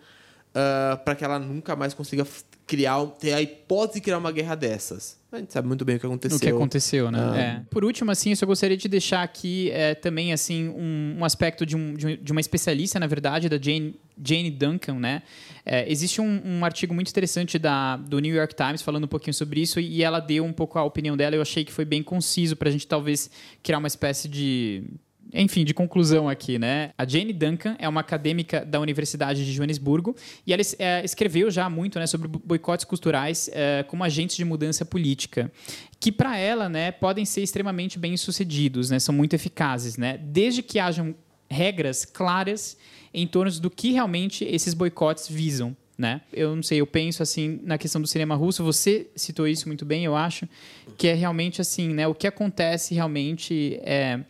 para 1.05 1.15
que 1.17 1.25
ela 1.25 1.39
nunca 1.41 1.75
mais 1.75 1.95
consiga 1.95 2.25
criar, 2.71 3.05
ter 3.19 3.33
a 3.33 3.43
hipótese 3.43 3.99
de 3.99 4.05
criar 4.05 4.19
uma 4.19 4.31
guerra 4.31 4.55
dessas. 4.55 5.19
A 5.33 5.39
gente 5.39 5.53
sabe 5.53 5.67
muito 5.67 5.85
bem 5.85 5.97
o 5.97 6.01
que 6.01 6.07
aconteceu. 6.07 6.37
O 6.37 6.41
que 6.41 6.49
aconteceu, 6.49 7.11
né? 7.11 7.19
Ah. 7.21 7.37
É. 7.39 7.63
Por 7.71 7.85
último, 7.85 8.11
assim, 8.11 8.31
eu 8.31 8.37
só 8.37 8.47
gostaria 8.47 8.77
de 8.77 8.89
deixar 8.89 9.23
aqui 9.23 9.71
é, 9.73 9.95
também 9.95 10.33
assim 10.33 10.69
um, 10.69 11.17
um 11.19 11.25
aspecto 11.25 11.67
de, 11.67 11.77
um- 11.77 11.95
de 11.95 12.07
um- 12.07 12.17
de 12.17 12.33
uma 12.33 12.41
especialista, 12.41 12.99
na 13.01 13.07
verdade, 13.07 13.49
da 13.49 13.57
Jane, 13.61 13.95
Jane 14.25 14.51
Duncan, 14.51 14.95
né? 14.95 15.23
É, 15.67 15.91
existe 15.91 16.21
um, 16.21 16.41
um 16.45 16.65
artigo 16.65 16.95
muito 16.95 17.11
interessante 17.11 17.59
da, 17.59 17.97
do 17.97 18.19
New 18.21 18.35
York 18.35 18.55
Times 18.55 18.83
falando 18.83 19.05
um 19.05 19.09
pouquinho 19.09 19.35
sobre 19.35 19.61
isso 19.61 19.79
e 19.81 20.03
ela 20.03 20.21
deu 20.21 20.45
um 20.45 20.53
pouco 20.53 20.79
a 20.79 20.85
opinião 20.85 21.17
dela. 21.17 21.35
Eu 21.37 21.43
achei 21.43 21.65
que 21.65 21.73
foi 21.73 21.85
bem 21.85 22.03
conciso 22.03 22.57
para 22.57 22.69
a 22.69 22.73
gente 22.73 22.87
talvez 22.87 23.31
criar 23.63 23.79
uma 23.79 23.89
espécie 23.89 24.29
de 24.29 24.85
enfim, 25.33 25.65
de 25.65 25.73
conclusão 25.73 26.29
aqui, 26.29 26.59
né? 26.59 26.93
A 26.97 27.07
Jane 27.07 27.33
Duncan 27.33 27.77
é 27.79 27.89
uma 27.89 28.01
acadêmica 28.01 28.65
da 28.65 28.81
Universidade 28.81 29.45
de 29.45 29.53
Joanesburgo 29.53 30.17
e 30.47 30.53
ela 30.53 30.63
é, 30.79 31.05
escreveu 31.05 31.51
já 31.51 31.69
muito 31.69 31.99
né, 31.99 32.07
sobre 32.07 32.29
boicotes 32.29 32.85
culturais 32.85 33.49
é, 33.53 33.85
como 33.85 34.05
agentes 34.05 34.37
de 34.37 34.45
mudança 34.45 34.85
política, 34.85 35.51
que 35.99 36.11
para 36.11 36.37
ela, 36.37 36.69
né, 36.69 36.91
podem 36.91 37.25
ser 37.25 37.43
extremamente 37.43 37.99
bem 37.99 38.17
sucedidos, 38.17 38.91
né? 38.91 38.99
São 38.99 39.15
muito 39.15 39.35
eficazes, 39.35 39.97
né? 39.97 40.19
Desde 40.19 40.63
que 40.63 40.79
hajam 40.79 41.15
regras 41.49 42.05
claras 42.05 42.77
em 43.13 43.27
torno 43.27 43.51
do 43.61 43.71
que 43.71 43.93
realmente 43.93 44.45
esses 44.45 44.73
boicotes 44.73 45.29
visam. 45.29 45.77
Né? 45.99 46.23
Eu 46.33 46.57
não 46.57 46.63
sei, 46.63 46.81
eu 46.81 46.87
penso 46.87 47.23
assim 47.23 47.61
na 47.63 47.77
questão 47.77 48.01
do 48.01 48.07
cinema 48.07 48.35
russo, 48.35 48.65
você 48.65 49.09
citou 49.15 49.47
isso 49.47 49.69
muito 49.69 49.85
bem, 49.85 50.03
eu 50.03 50.17
acho, 50.17 50.49
que 50.97 51.07
é 51.07 51.13
realmente 51.13 51.61
assim, 51.61 51.93
né? 51.93 52.09
O 52.09 52.15
que 52.15 52.27
acontece 52.27 52.95
realmente 52.95 53.79
é 53.83 54.21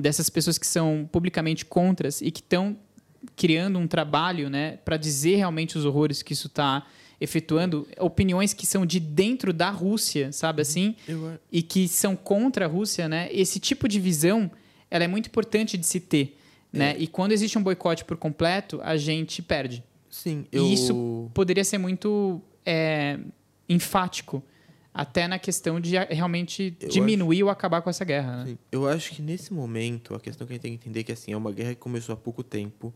dessas 0.00 0.28
pessoas 0.30 0.58
que 0.58 0.66
são 0.66 1.08
publicamente 1.10 1.64
contras 1.64 2.20
e 2.20 2.30
que 2.30 2.40
estão 2.40 2.76
criando 3.34 3.78
um 3.78 3.86
trabalho 3.86 4.48
né, 4.48 4.78
para 4.84 4.96
dizer 4.96 5.36
realmente 5.36 5.76
os 5.76 5.84
horrores 5.84 6.22
que 6.22 6.32
isso 6.32 6.46
está 6.46 6.86
efetuando, 7.20 7.88
opiniões 7.98 8.52
que 8.52 8.66
são 8.66 8.84
de 8.84 9.00
dentro 9.00 9.52
da 9.52 9.70
Rússia, 9.70 10.30
sabe 10.32 10.60
assim? 10.62 10.94
Eu- 11.08 11.38
E 11.50 11.62
que 11.62 11.88
são 11.88 12.14
contra 12.14 12.66
a 12.66 12.68
Rússia, 12.68 13.08
né? 13.08 13.28
Esse 13.32 13.58
tipo 13.58 13.88
de 13.88 13.98
visão, 13.98 14.50
ela 14.90 15.04
é 15.04 15.08
muito 15.08 15.26
importante 15.28 15.78
de 15.78 15.86
se 15.86 15.98
ter, 15.98 16.36
né? 16.70 16.94
E 16.98 17.06
quando 17.06 17.32
existe 17.32 17.56
um 17.58 17.62
boicote 17.62 18.04
por 18.04 18.18
completo, 18.18 18.80
a 18.82 18.98
gente 18.98 19.40
perde. 19.40 19.82
Sim, 20.10 20.44
eu... 20.52 20.66
E 20.66 20.74
isso 20.74 21.30
poderia 21.32 21.64
ser 21.64 21.78
muito 21.78 22.40
é, 22.66 23.18
enfático, 23.68 24.42
até 24.96 25.28
na 25.28 25.38
questão 25.38 25.78
de 25.78 25.94
realmente 26.08 26.74
Eu 26.80 26.88
diminuir 26.88 27.42
ou 27.42 27.50
acabar 27.50 27.82
com 27.82 27.90
essa 27.90 28.02
guerra, 28.02 28.44
né? 28.44 28.56
Eu 28.72 28.88
acho 28.88 29.10
que 29.10 29.20
nesse 29.20 29.52
momento, 29.52 30.14
a 30.14 30.20
questão 30.20 30.46
que 30.46 30.54
a 30.54 30.56
gente 30.56 30.62
tem 30.62 30.72
que 30.72 30.78
entender 30.78 31.00
é 31.00 31.02
que 31.02 31.12
assim, 31.12 31.34
é 31.34 31.36
uma 31.36 31.52
guerra 31.52 31.74
que 31.74 31.80
começou 31.80 32.14
há 32.14 32.16
pouco 32.16 32.42
tempo, 32.42 32.94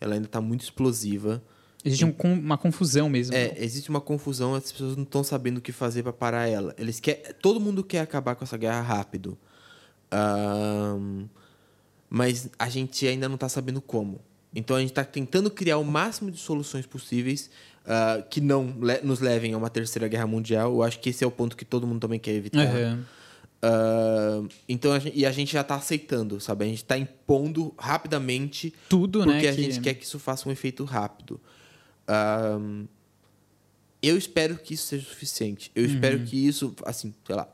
ela 0.00 0.14
ainda 0.14 0.26
está 0.26 0.40
muito 0.40 0.62
explosiva. 0.62 1.42
Existe 1.84 2.04
um 2.04 2.14
uma 2.22 2.56
confusão 2.56 3.08
mesmo. 3.08 3.34
É, 3.34 3.52
existe 3.58 3.90
uma 3.90 4.00
confusão, 4.00 4.54
as 4.54 4.70
pessoas 4.70 4.96
não 4.96 5.02
estão 5.02 5.24
sabendo 5.24 5.58
o 5.58 5.60
que 5.60 5.72
fazer 5.72 6.04
para 6.04 6.12
parar 6.12 6.46
ela. 6.46 6.72
Eles 6.78 7.00
quer, 7.00 7.34
todo 7.40 7.58
mundo 7.58 7.82
quer 7.82 7.98
acabar 7.98 8.36
com 8.36 8.44
essa 8.44 8.56
guerra 8.56 8.80
rápido. 8.80 9.36
Ahn, 10.12 11.26
mas 12.08 12.48
a 12.58 12.68
gente 12.68 13.08
ainda 13.08 13.28
não 13.28 13.34
está 13.34 13.48
sabendo 13.48 13.80
como. 13.80 14.20
Então 14.54 14.76
a 14.76 14.80
gente 14.80 14.90
está 14.90 15.04
tentando 15.04 15.50
criar 15.50 15.78
o 15.78 15.84
máximo 15.84 16.30
de 16.30 16.38
soluções 16.38 16.86
possíveis 16.86 17.50
ah, 17.86 18.22
que 18.28 18.40
não 18.40 18.74
le- 18.80 19.00
nos 19.02 19.20
levem 19.20 19.52
a 19.54 19.58
uma 19.58 19.70
terceira 19.70 20.06
guerra 20.08 20.26
mundial. 20.26 20.72
Eu 20.72 20.82
acho 20.82 20.98
que 21.00 21.10
esse 21.10 21.22
é 21.24 21.26
o 21.26 21.30
ponto 21.30 21.56
que 21.56 21.64
todo 21.64 21.86
mundo 21.86 22.00
também 22.00 22.18
quer 22.18 22.32
evitar. 22.32 22.66
Aham. 22.66 23.04
Ah, 23.62 24.42
então 24.68 24.92
a 24.92 24.98
gente, 24.98 25.18
e 25.18 25.26
a 25.26 25.30
gente 25.32 25.52
já 25.52 25.60
está 25.60 25.74
aceitando, 25.74 26.40
sabe? 26.40 26.64
A 26.64 26.68
gente 26.68 26.78
está 26.82 26.96
impondo 26.96 27.74
rapidamente 27.78 28.72
Tudo, 28.88 29.22
porque 29.22 29.42
né? 29.42 29.48
a 29.48 29.52
gente 29.52 29.80
quer 29.80 29.94
que 29.94 30.04
isso 30.04 30.18
faça 30.18 30.48
um 30.48 30.52
efeito 30.52 30.82
rápido. 30.84 31.40
Ahn, 32.08 32.86
eu 34.02 34.16
espero 34.16 34.56
que 34.56 34.74
isso 34.74 34.86
seja 34.86 35.06
suficiente. 35.06 35.70
Eu 35.74 35.84
Uhum. 35.84 35.94
espero 35.94 36.20
que 36.20 36.46
isso, 36.46 36.74
assim, 36.86 37.12
sei 37.26 37.36
lá, 37.36 37.46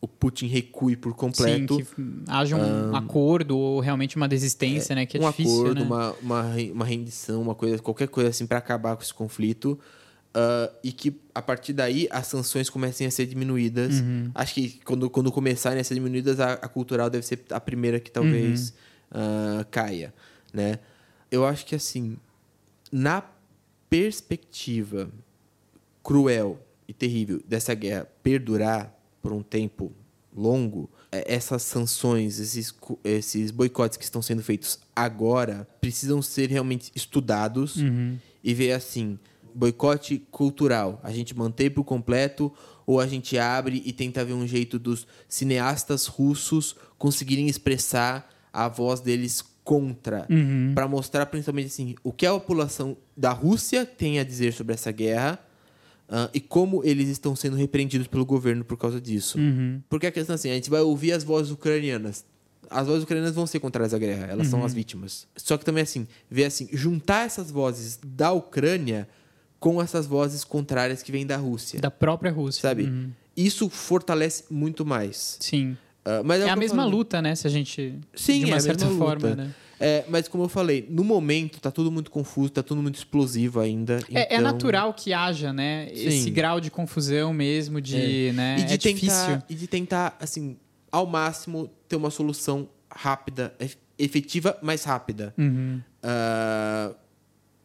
o 0.00 0.08
Putin 0.08 0.46
recue 0.46 0.96
por 0.96 1.12
Sim, 1.12 1.16
completo. 1.18 1.76
que 1.76 1.86
haja 2.26 2.56
um 2.56 2.96
acordo 2.96 3.58
ou 3.58 3.80
realmente 3.80 4.16
uma 4.16 4.26
desistência, 4.26 4.94
né? 4.94 5.04
Que 5.04 5.18
é 5.18 5.20
um 5.20 5.28
difícil, 5.30 5.60
acordo, 5.60 5.80
né? 5.80 5.86
uma, 5.86 6.12
uma, 6.22 6.42
uma 6.72 6.84
rendição, 6.84 7.42
uma 7.42 7.54
coisa, 7.54 7.78
qualquer 7.80 8.08
coisa 8.08 8.30
assim 8.30 8.46
para 8.46 8.58
acabar 8.58 8.96
com 8.96 9.02
esse 9.02 9.12
conflito. 9.12 9.78
ah, 10.32 10.70
e 10.82 10.90
que 10.92 11.20
a 11.34 11.42
partir 11.42 11.72
daí 11.74 12.08
as 12.10 12.26
sanções 12.28 12.70
comecem 12.70 13.06
a 13.06 13.10
ser 13.10 13.26
diminuídas. 13.26 14.00
Uhum. 14.00 14.30
Acho 14.34 14.54
que 14.54 14.80
quando, 14.84 15.10
quando 15.10 15.30
começarem 15.30 15.80
a 15.80 15.84
ser 15.84 15.94
diminuídas, 15.94 16.40
a, 16.40 16.52
a 16.54 16.68
cultural 16.68 17.10
deve 17.10 17.26
ser 17.26 17.40
a 17.50 17.60
primeira 17.60 18.00
que 18.00 18.10
talvez 18.10 18.70
Uhum. 19.12 19.20
ah, 19.60 19.66
caia, 19.70 20.14
né? 20.52 20.78
Eu 21.30 21.44
acho 21.44 21.66
que 21.66 21.74
assim, 21.74 22.16
na 22.90 23.22
perspectiva 23.88 25.10
cruel 26.02 26.58
e 26.88 26.92
terrível 26.94 27.40
dessa 27.46 27.74
guerra 27.74 28.06
perdurar 28.22 28.92
por 29.22 29.32
um 29.32 29.42
tempo 29.42 29.92
longo, 30.34 30.88
é, 31.10 31.34
essas 31.34 31.62
sanções, 31.62 32.38
esses, 32.38 32.74
esses 33.04 33.50
boicotes 33.50 33.96
que 33.96 34.04
estão 34.04 34.22
sendo 34.22 34.42
feitos 34.42 34.78
agora, 34.94 35.66
precisam 35.80 36.22
ser 36.22 36.48
realmente 36.48 36.90
estudados 36.94 37.76
e 38.42 38.54
ver 38.54 38.72
assim, 38.72 39.18
boicote 39.54 40.18
cultural, 40.30 41.00
a 41.02 41.10
gente 41.10 41.36
mantém 41.36 41.70
por 41.70 41.84
completo 41.84 42.52
ou 42.86 43.00
a 43.00 43.06
gente 43.06 43.38
abre 43.38 43.82
e 43.84 43.92
tenta 43.92 44.24
ver 44.24 44.32
um 44.32 44.46
jeito 44.46 44.78
dos 44.78 45.06
cineastas 45.28 46.06
russos 46.06 46.76
conseguirem 46.98 47.48
expressar 47.48 48.28
a 48.52 48.68
voz 48.68 49.00
deles 49.00 49.44
contra, 49.62 50.26
para 50.74 50.88
mostrar 50.88 51.26
principalmente 51.26 51.66
assim, 51.66 51.94
o 52.02 52.12
que 52.12 52.26
a 52.26 52.32
população 52.32 52.96
da 53.16 53.30
Rússia 53.30 53.86
tem 53.86 54.18
a 54.18 54.24
dizer 54.24 54.52
sobre 54.52 54.74
essa 54.74 54.90
guerra 54.90 55.38
ah, 56.10 56.28
e 56.34 56.40
como 56.40 56.82
eles 56.84 57.08
estão 57.08 57.36
sendo 57.36 57.56
repreendidos 57.56 58.06
pelo 58.08 58.26
governo 58.26 58.64
por 58.64 58.76
causa 58.76 59.00
disso. 59.00 59.38
Porque 59.88 60.06
a 60.06 60.12
questão 60.12 60.34
é 60.34 60.36
assim, 60.36 60.50
a 60.50 60.54
gente 60.54 60.68
vai 60.68 60.80
ouvir 60.80 61.12
as 61.12 61.22
vozes 61.24 61.52
ucranianas. 61.52 62.24
As 62.68 62.86
vozes 62.86 63.02
ucranianas 63.04 63.34
vão 63.34 63.46
ser 63.46 63.58
contrárias 63.60 63.92
à 63.94 63.98
guerra, 63.98 64.26
elas 64.26 64.46
são 64.48 64.64
as 64.64 64.72
vítimas. 64.74 65.26
Só 65.36 65.56
que 65.56 65.64
também 65.64 65.82
assim, 65.82 66.06
ver 66.30 66.44
assim, 66.44 66.68
juntar 66.72 67.26
essas 67.26 67.50
vozes 67.50 67.98
da 68.04 68.30
Ucrânia 68.32 69.08
com 69.58 69.80
essas 69.82 70.06
vozes 70.06 70.44
contrárias 70.44 71.02
que 71.02 71.10
vêm 71.12 71.26
da 71.26 71.36
Rússia, 71.36 71.80
Da 71.80 71.90
própria 71.90 72.30
Rússia. 72.32 72.62
sabe? 72.62 72.84
Uhum. 72.84 73.10
Isso 73.36 73.68
fortalece 73.68 74.44
muito 74.50 74.84
mais. 74.86 75.36
Sim. 75.40 75.76
Ah, 76.04 76.22
mas 76.24 76.42
É, 76.42 76.46
o 76.46 76.50
a 76.50 76.56
mesma 76.56 76.84
luta, 76.84 77.20
né? 77.20 77.34
Se 77.34 77.46
a 77.46 77.50
gente. 77.50 77.94
Sim, 78.14 78.38
de 78.40 78.44
é 78.44 78.46
uma 78.48 78.56
a 78.56 78.60
certa 78.60 78.84
mesma 78.86 78.98
forma, 78.98 79.28
luta. 79.30 79.44
né? 79.44 79.54
É, 79.82 80.04
mas 80.08 80.28
como 80.28 80.44
eu 80.44 80.48
falei, 80.48 80.86
no 80.90 81.02
momento 81.02 81.58
tá 81.58 81.70
tudo 81.70 81.90
muito 81.90 82.10
confuso, 82.10 82.50
tá 82.50 82.62
tudo 82.62 82.82
muito 82.82 82.96
explosivo 82.96 83.60
ainda. 83.60 83.98
É, 84.12 84.20
é 84.20 84.36
então- 84.38 84.40
natural 84.42 84.92
que 84.92 85.14
haja, 85.14 85.52
né? 85.54 85.88
Esse 85.90 86.24
Sim. 86.24 86.32
grau 86.32 86.60
de 86.60 86.70
confusão 86.70 87.32
mesmo, 87.32 87.80
de. 87.80 88.30
Né? 88.34 88.56
e 88.60 88.64
de 88.64 88.74
é 88.74 88.76
tentar, 88.76 88.92
difícil. 88.92 89.42
E 89.48 89.54
de 89.54 89.66
tentar, 89.66 90.16
assim, 90.20 90.56
ao 90.92 91.06
máximo, 91.06 91.70
ter 91.88 91.96
uma 91.96 92.10
solução 92.10 92.68
rápida, 92.94 93.54
ef- 93.58 93.76
efetiva, 93.98 94.58
mas 94.62 94.84
rápida. 94.84 95.32
Uhum. 95.38 95.80
Ah, 96.02 96.92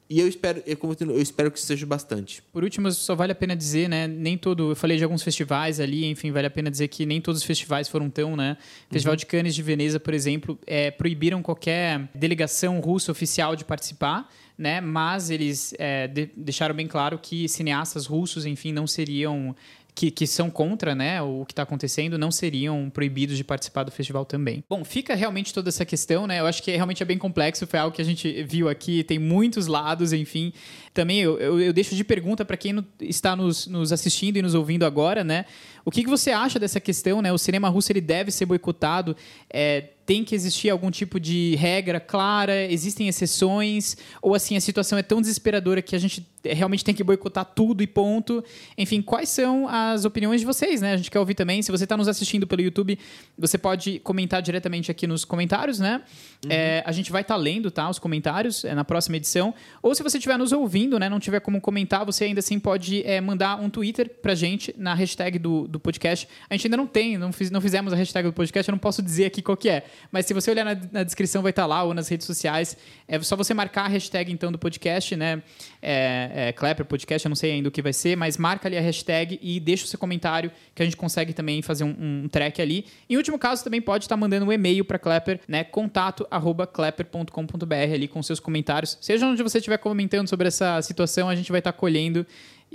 e 0.10 0.20
eu 0.20 0.28
espero, 0.28 0.62
eu, 0.65 0.78
como 0.78 0.96
eu 1.00 1.22
espero 1.22 1.50
que 1.52 1.58
isso 1.58 1.65
seja 1.68 1.86
bastante. 1.86 2.41
Por 2.54 2.63
último, 2.63 2.91
só 2.91 3.15
vale 3.15 3.32
a 3.32 3.36
pena 3.36 3.56
dizer, 3.56 3.89
né? 3.89 4.08
Nem 4.08 4.38
todo. 4.38 4.72
Eu 4.72 4.76
falei 4.76 4.98
de 4.98 5.04
alguns 5.04 5.24
festivais 5.24 5.80
ali, 5.80 6.06
enfim, 6.06 6.32
vale 6.32 6.46
a 6.48 6.50
pena 6.52 6.70
dizer 6.70 6.88
que 6.89 7.06
nem 7.06 7.20
todos 7.20 7.41
os 7.41 7.46
festivais 7.48 7.88
foram 7.88 8.10
tão, 8.10 8.36
né? 8.36 8.58
O 8.89 8.94
Festival 8.94 9.15
de 9.15 9.26
Cannes 9.26 9.56
de 9.56 9.63
Veneza, 9.63 10.00
por 10.00 10.13
exemplo, 10.13 10.58
é, 10.68 10.91
proibiram 10.91 11.41
qualquer 11.41 12.08
delegação 12.13 12.80
russa 12.80 13.12
oficial 13.12 13.56
de 13.56 13.65
participar, 13.65 14.32
né? 14.58 14.80
Mas 14.80 15.30
eles 15.30 15.74
é, 15.80 16.08
de- 16.08 16.30
deixaram 16.38 16.76
bem 16.76 16.88
claro 16.88 17.18
que 17.18 17.50
cineastas 17.50 18.06
russos, 18.06 18.46
enfim, 18.46 18.72
não 18.72 18.86
seriam. 18.86 19.56
Que, 19.95 20.12
que 20.12 20.27
são 20.27 20.49
contra 20.49 20.93
né, 20.93 21.21
o 21.21 21.45
que 21.45 21.53
está 21.53 21.63
acontecendo 21.63 22.17
não 22.17 22.29
seriam 22.29 22.89
proibidos 22.89 23.38
de 23.38 23.45
participar 23.45 23.84
do 23.84 23.91
festival 23.91 24.25
também. 24.25 24.62
Bom, 24.69 24.84
fica 24.84 25.15
realmente 25.15 25.53
toda 25.53 25.69
essa 25.69 25.86
questão, 25.86 26.27
né? 26.27 26.41
Eu 26.41 26.45
acho 26.45 26.62
que 26.62 26.69
realmente 26.75 27.01
é 27.01 27.05
bem 27.05 27.17
complexo, 27.17 27.65
foi 27.65 27.79
algo 27.79 27.95
que 27.95 28.01
a 28.01 28.05
gente 28.05 28.43
viu 28.43 28.67
aqui, 28.67 29.05
tem 29.05 29.17
muitos 29.17 29.67
lados, 29.67 30.12
enfim. 30.12 30.51
Também 30.93 31.21
eu, 31.21 31.39
eu, 31.39 31.62
eu 31.62 31.71
deixo 31.71 31.95
de 31.95 32.03
pergunta 32.03 32.43
para 32.43 32.58
quem 32.58 32.86
está 32.99 33.38
nos, 33.38 33.67
nos 33.67 33.93
assistindo 33.93 34.36
e 34.36 34.41
nos 34.41 34.53
ouvindo 34.53 34.86
agora, 34.86 35.23
né? 35.23 35.45
O 35.86 35.91
que, 35.91 36.04
que 36.04 36.10
você 36.10 36.32
acha 36.32 36.58
dessa 36.58 36.80
questão, 36.80 37.21
né? 37.21 37.32
O 37.32 37.38
cinema 37.38 37.69
russo 37.69 37.91
ele 37.91 38.02
deve 38.02 38.32
ser 38.32 38.48
boicotado? 38.48 39.15
É, 39.48 39.89
tem 40.06 40.24
que 40.24 40.36
existir 40.36 40.69
algum 40.69 40.91
tipo 40.91 41.19
de 41.19 41.56
regra 41.56 42.00
clara? 42.00 42.65
Existem 42.71 43.08
exceções? 43.08 43.95
Ou 44.21 44.36
assim, 44.36 44.56
a 44.56 44.62
situação 44.62 44.98
é 44.98 45.04
tão 45.04 45.19
desesperadora 45.19 45.82
que 45.82 45.95
a 45.95 46.00
gente 46.00 46.26
realmente 46.43 46.84
tem 46.84 46.93
que 46.93 47.04
boicotar 47.04 47.43
tudo 47.43 47.82
e 47.82 47.88
ponto? 47.88 48.43
Enfim, 48.78 49.02
quais 49.02 49.30
são 49.30 49.67
as 49.67 50.06
opiniões 50.06 50.41
de 50.41 50.45
vocês, 50.45 50.82
né? 50.82 50.93
A 50.93 50.98
gente 50.98 51.10
quer 51.10 51.19
ouvir 51.19 51.34
também. 51.34 51.62
Se 51.62 51.71
você 51.71 51.86
está 51.86 51.98
nos 51.98 52.08
assistindo 52.08 52.45
pelo 52.45 52.62
YouTube, 52.62 53.00
você 53.38 53.58
pode 53.58 54.00
comentar 54.00 54.41
diretamente 54.41 54.91
aqui 54.91 55.08
nos 55.08 55.26
comentários, 55.26 55.80
né? 55.80 56.04
É, 56.48 56.84
a 56.86 56.91
gente 56.91 57.12
vai 57.12 57.24
estar 57.24 57.36
lendo, 57.36 57.71
tá? 57.71 57.89
Os 57.89 57.98
comentários 57.98 58.63
é, 58.63 58.76
na 58.76 58.86
próxima 58.86 59.17
edição. 59.17 59.56
Ou 59.82 59.95
se 59.95 60.04
você 60.04 60.17
estiver 60.17 60.38
nos 60.38 60.52
ouvindo, 60.52 61.00
né? 61.00 61.10
Não 61.10 61.19
tiver 61.19 61.39
como 61.39 61.60
comentar, 61.60 62.06
você 62.06 62.26
ainda 62.26 62.39
assim 62.39 62.60
pode 62.60 63.02
é, 63.04 63.19
mandar 63.19 63.60
um 63.60 63.69
Twitter 63.69 64.10
pra 64.21 64.36
gente 64.36 64.74
na 64.78 64.93
hashtag 64.93 65.39
do, 65.39 65.67
do 65.67 65.74
podcast. 65.79 66.27
A 66.49 66.53
gente 66.53 66.67
ainda 66.67 66.77
não 66.77 66.88
tem, 66.88 67.17
não, 67.17 67.31
fiz, 67.31 67.51
não 67.51 67.61
fizemos 67.61 67.93
a 67.93 67.95
hashtag 67.95 68.27
do 68.27 68.33
podcast, 68.33 68.69
eu 68.69 68.73
não 68.73 68.79
posso 68.79 69.01
dizer 69.01 69.25
aqui 69.25 69.41
qual 69.41 69.57
que 69.57 69.69
é. 69.69 69.85
Mas 70.11 70.25
se 70.25 70.33
você 70.33 70.51
olhar 70.51 70.65
na, 70.65 70.75
na 70.91 71.03
descrição, 71.03 71.41
vai 71.41 71.51
estar 71.51 71.65
lá, 71.65 71.83
ou 71.83 71.93
nas 71.93 72.07
redes 72.07 72.25
sociais. 72.25 72.77
É 73.07 73.21
só 73.21 73.35
você 73.35 73.53
marcar 73.53 73.85
a 73.85 73.88
hashtag, 73.88 74.31
então, 74.31 74.51
do 74.51 74.57
podcast, 74.57 75.15
né? 75.15 75.41
É, 75.81 76.31
é, 76.33 76.51
Clapper 76.53 76.85
Podcast, 76.85 77.25
eu 77.25 77.29
não 77.29 77.35
sei 77.35 77.51
ainda 77.51 77.69
o 77.69 77.71
que 77.71 77.81
vai 77.81 77.93
ser, 77.93 78.15
mas 78.15 78.38
marca 78.38 78.67
ali 78.67 78.77
a 78.77 78.81
hashtag 78.81 79.39
e 79.41 79.59
deixa 79.59 79.85
o 79.85 79.88
seu 79.88 79.99
comentário, 79.99 80.51
que 80.73 80.81
a 80.81 80.85
gente 80.85 80.97
consegue 80.97 81.33
também 81.33 81.61
fazer 81.61 81.83
um, 81.83 82.23
um 82.23 82.27
track 82.27 82.61
ali. 82.61 82.85
Em 83.09 83.17
último 83.17 83.38
caso, 83.38 83.63
também 83.63 83.81
pode 83.81 84.05
estar 84.05 84.17
mandando 84.17 84.45
um 84.45 84.51
e-mail 84.51 84.83
para 84.83 84.97
Clapper, 84.97 85.39
né? 85.47 85.63
Contato 85.63 86.27
arroba 86.29 86.65
clapper.com.br 86.65 87.93
ali 87.93 88.07
com 88.07 88.21
seus 88.23 88.39
comentários. 88.39 88.97
Seja 89.01 89.25
onde 89.27 89.43
você 89.43 89.57
estiver 89.59 89.77
comentando 89.77 90.27
sobre 90.27 90.47
essa 90.47 90.81
situação, 90.81 91.29
a 91.29 91.35
gente 91.35 91.51
vai 91.51 91.59
estar 91.59 91.73
colhendo 91.73 92.25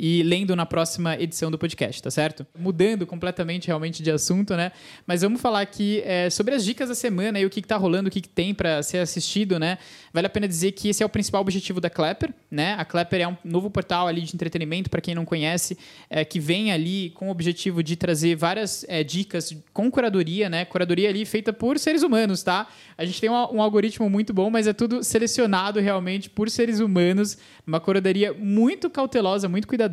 e 0.02 0.22
lendo 0.22 0.56
na 0.56 0.64
próxima 0.64 1.14
edição 1.20 1.50
do 1.50 1.58
podcast, 1.58 2.02
tá 2.02 2.10
certo? 2.10 2.46
Mudando 2.58 3.06
completamente 3.06 3.66
realmente 3.66 4.02
de 4.02 4.10
assunto, 4.10 4.56
né? 4.56 4.72
Mas 5.06 5.20
vamos 5.20 5.42
falar 5.42 5.60
aqui 5.60 6.00
é, 6.06 6.30
sobre 6.30 6.54
as 6.54 6.64
dicas 6.64 6.88
da 6.88 6.94
semana 6.94 7.38
e 7.38 7.44
o 7.44 7.50
que, 7.50 7.60
que 7.60 7.68
tá 7.68 7.76
rolando, 7.76 8.08
o 8.08 8.10
que, 8.10 8.22
que 8.22 8.28
tem 8.28 8.54
para 8.54 8.82
ser 8.82 8.96
assistido, 8.96 9.58
né? 9.58 9.76
Vale 10.10 10.26
a 10.26 10.30
pena 10.30 10.48
dizer 10.48 10.72
que 10.72 10.88
esse 10.88 11.02
é 11.02 11.06
o 11.06 11.08
principal 11.08 11.42
objetivo 11.42 11.82
da 11.82 11.90
Clapper, 11.90 12.32
né? 12.50 12.76
A 12.78 12.84
Clapper 12.86 13.20
é 13.20 13.28
um 13.28 13.36
novo 13.44 13.68
portal 13.68 14.08
ali 14.08 14.22
de 14.22 14.34
entretenimento, 14.34 14.88
para 14.88 15.02
quem 15.02 15.14
não 15.14 15.26
conhece, 15.26 15.76
é, 16.08 16.24
que 16.24 16.40
vem 16.40 16.72
ali 16.72 17.10
com 17.10 17.28
o 17.28 17.30
objetivo 17.30 17.82
de 17.82 17.94
trazer 17.94 18.34
várias 18.36 18.86
é, 18.88 19.04
dicas 19.04 19.54
com 19.70 19.90
curadoria, 19.90 20.48
né? 20.48 20.64
Curadoria 20.64 21.10
ali 21.10 21.26
feita 21.26 21.52
por 21.52 21.78
seres 21.78 22.02
humanos, 22.02 22.42
tá? 22.42 22.66
A 22.96 23.04
gente 23.04 23.20
tem 23.20 23.28
um, 23.28 23.34
um 23.34 23.60
algoritmo 23.60 24.08
muito 24.08 24.32
bom, 24.32 24.48
mas 24.48 24.66
é 24.66 24.72
tudo 24.72 25.04
selecionado 25.04 25.78
realmente 25.78 26.30
por 26.30 26.48
seres 26.48 26.80
humanos, 26.80 27.36
uma 27.66 27.78
curadoria 27.78 28.32
muito 28.32 28.88
cautelosa, 28.88 29.46
muito 29.46 29.68
cuidadosa. 29.68 29.89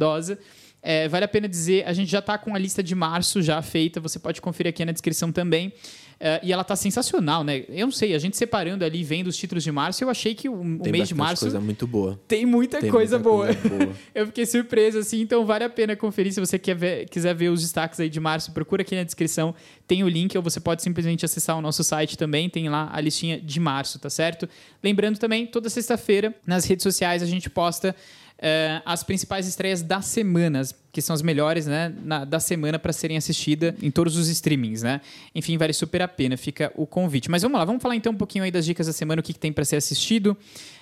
É, 0.82 1.08
vale 1.08 1.26
a 1.26 1.28
pena 1.28 1.50
dizer, 1.50 1.86
a 1.88 1.92
gente 1.92 2.10
já 2.10 2.20
está 2.20 2.38
com 2.38 2.56
a 2.56 2.58
lista 2.60 2.82
de 2.84 2.94
março 2.96 3.42
já 3.42 3.62
feita, 3.62 4.00
você 4.00 4.20
pode 4.20 4.40
conferir 4.40 4.70
aqui 4.70 4.86
na 4.86 4.92
descrição 4.92 5.32
também. 5.32 5.74
É, 6.20 6.40
e 6.44 6.52
ela 6.52 6.64
tá 6.64 6.76
sensacional, 6.76 7.44
né? 7.44 7.64
Eu 7.70 7.86
não 7.88 7.92
sei, 7.92 8.16
a 8.16 8.20
gente 8.20 8.36
separando 8.38 8.84
ali, 8.84 9.04
vendo 9.04 9.28
os 9.28 9.38
títulos 9.38 9.64
de 9.64 9.72
março, 9.72 10.04
eu 10.04 10.10
achei 10.10 10.34
que 10.34 10.50
o, 10.50 10.54
o 10.62 10.80
Tem 10.80 10.92
mês 10.92 11.08
de 11.08 11.14
março 11.14 11.42
coisa 11.44 11.60
muito 11.60 11.86
boa. 11.86 12.20
tem 12.28 12.44
muita 12.44 12.80
Tem 12.80 12.90
coisa 12.90 13.18
muita 13.20 13.30
boa. 13.30 13.54
coisa 13.56 13.70
boa. 13.86 13.96
eu 14.16 14.26
fiquei 14.28 14.46
surpreso, 14.48 14.98
assim, 14.98 15.22
então 15.22 15.46
vale 15.46 15.64
a 15.64 15.70
pena 15.70 15.96
conferir. 15.96 16.32
Se 16.34 16.40
você 16.40 16.58
quer 16.58 16.76
ver- 16.76 17.08
quiser 17.10 17.36
ver 17.36 17.50
os 17.50 17.62
destaques 17.62 18.00
aí 18.00 18.10
de 18.10 18.20
março, 18.20 18.52
procura 18.52 18.82
aqui 18.82 18.96
na 18.96 19.04
descrição, 19.04 19.54
tem 19.88 20.04
o 20.04 20.10
link, 20.10 20.36
ou 20.36 20.42
você 20.42 20.60
pode 20.60 20.82
simplesmente 20.82 21.24
acessar 21.24 21.56
o 21.56 21.62
nosso 21.62 21.84
site 21.84 22.18
também, 22.18 22.50
tem 22.50 22.68
lá 22.68 22.90
a 22.92 23.00
listinha 23.00 23.40
de 23.40 23.60
março, 23.60 24.00
tá 24.00 24.10
certo? 24.10 24.50
Lembrando 24.82 25.20
também, 25.20 25.46
toda 25.46 25.70
sexta-feira, 25.70 26.34
nas 26.48 26.66
redes 26.66 26.82
sociais, 26.82 27.22
a 27.22 27.28
gente 27.28 27.48
posta 27.48 27.96
eh, 28.40 28.82
as 28.86 29.04
principais 29.04 29.48
estreias 29.48 29.82
das 29.82 30.06
semanas, 30.06 30.74
que 30.92 31.02
são 31.02 31.14
as 31.14 31.22
melhores, 31.22 31.66
né, 31.66 31.94
na- 32.04 32.26
da 32.26 32.40
semana 32.40 32.78
para 32.80 32.92
serem 32.94 33.18
assistidas 33.18 33.74
em 33.82 33.92
todos 33.92 34.16
os 34.18 34.28
streamings, 34.30 34.82
né? 34.84 35.02
Enfim, 35.34 35.58
vale 35.58 35.74
super 35.74 36.02
a 36.02 36.08
pena, 36.08 36.38
fica 36.38 36.72
o 36.76 36.86
convite. 36.88 37.30
Mas 37.30 37.42
vamos 37.42 37.58
lá, 37.58 37.66
vamos 37.66 37.82
falar 37.82 37.96
então 37.96 38.14
um 38.14 38.18
pouquinho 38.18 38.44
aí 38.44 38.52
das 38.52 38.66
dicas 38.66 38.88
da 38.88 38.94
semana, 38.94 39.20
o 39.20 39.24
que, 39.24 39.34
que 39.34 39.40
tem 39.40 39.52
para 39.54 39.66
ser 39.66 39.76
assistido. 39.76 40.36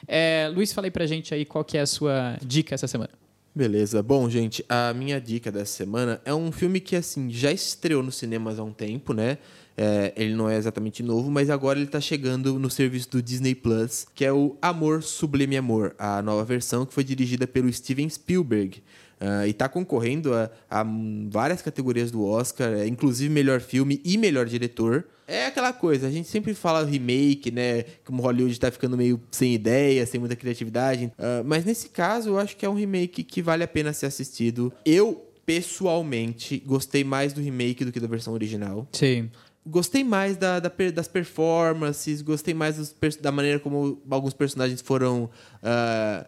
Eh, 0.08 0.50
Luiz, 0.54 0.72
fala 0.74 0.88
aí 0.88 0.92
pra 0.92 1.06
gente 1.06 1.34
aí 1.34 1.46
qual 1.46 1.64
que 1.64 1.78
é 1.78 1.82
a 1.82 1.86
sua 1.88 2.38
dica 2.46 2.76
essa 2.76 2.88
semana. 2.88 3.10
Beleza. 3.56 4.04
Bom, 4.04 4.30
gente, 4.30 4.66
a 4.68 4.94
minha 4.94 5.20
dica 5.20 5.50
dessa 5.50 5.72
semana 5.72 6.20
é 6.26 6.34
um 6.34 6.52
filme 6.52 6.82
que, 6.82 6.94
assim, 6.94 7.30
já 7.30 7.54
estreou 7.54 8.04
nos 8.04 8.18
cinemas 8.18 8.60
há 8.60 8.64
um 8.64 8.74
tempo, 8.74 9.14
né? 9.14 9.38
É, 9.78 10.12
ele 10.18 10.36
não 10.36 10.50
é 10.50 10.58
exatamente 10.58 11.02
novo, 11.02 11.32
mas 11.32 11.50
agora 11.50 11.80
ele 11.80 11.88
tá 11.88 12.02
chegando 12.02 12.60
no 12.60 12.70
serviço 12.70 13.12
do 13.12 13.22
Disney 13.22 13.56
Plus, 13.56 14.08
que 14.14 14.26
é 14.26 14.32
o 14.32 14.58
Amor 14.62 15.02
Sublime 15.04 15.56
Amor, 15.56 15.96
a 15.98 16.22
nova 16.22 16.44
versão 16.44 16.86
que 16.86 16.94
foi 16.94 17.04
dirigida 17.04 17.48
pelo 17.48 17.72
Steven 17.72 18.10
Spielberg. 18.10 18.84
Ah, 19.20 19.48
e 19.48 19.54
tá 19.54 19.70
concorrendo 19.70 20.34
a, 20.34 20.50
a 20.70 20.86
várias 21.30 21.62
categorias 21.62 22.12
do 22.12 22.26
Oscar, 22.26 22.74
é, 22.74 22.86
inclusive 22.86 23.34
melhor 23.34 23.62
filme 23.62 24.02
e 24.04 24.18
melhor 24.18 24.46
diretor. 24.46 25.06
É 25.28 25.48
aquela 25.48 25.74
coisa, 25.74 26.08
a 26.08 26.12
gente 26.12 26.28
sempre 26.28 26.54
fala 26.54 26.86
remake, 26.86 27.50
né? 27.52 27.84
Como 28.04 28.22
Hollywood 28.22 28.60
tá 28.60 28.70
ficando 28.70 28.96
meio 28.96 29.20
sem 29.32 29.54
ideia, 29.54 30.06
sem 30.06 30.20
muita 30.20 30.36
criatividade. 30.36 31.12
Ah, 31.18 31.42
mas 31.46 31.66
nesse 31.66 31.90
caso, 31.90 32.30
eu 32.30 32.40
acho 32.40 32.56
que 32.56 32.66
é 32.66 32.70
um 32.70 32.76
remake 32.76 33.24
que 33.24 33.42
vale 33.42 33.64
a 33.64 33.68
pena 33.68 33.92
ser 33.92 34.06
assistido. 34.06 34.72
Eu, 34.86 35.26
pessoalmente, 35.46 36.62
gostei 36.66 37.04
mais 37.04 37.34
do 37.34 37.42
remake 37.42 37.84
do 37.84 37.92
que 37.92 38.00
da 38.00 38.08
versão 38.08 38.34
original. 38.34 38.88
Sim. 38.92 39.30
Gostei 39.66 40.04
mais 40.04 40.38
da, 40.38 40.60
da 40.60 40.72
das 40.94 41.08
performances, 41.08 42.22
gostei 42.22 42.54
mais 42.54 42.78
dos 42.78 42.96
da 43.20 43.32
maneira 43.32 43.60
como 43.60 44.00
alguns 44.12 44.34
personagens 44.34 44.80
foram 44.80 45.28
ah, 45.64 46.28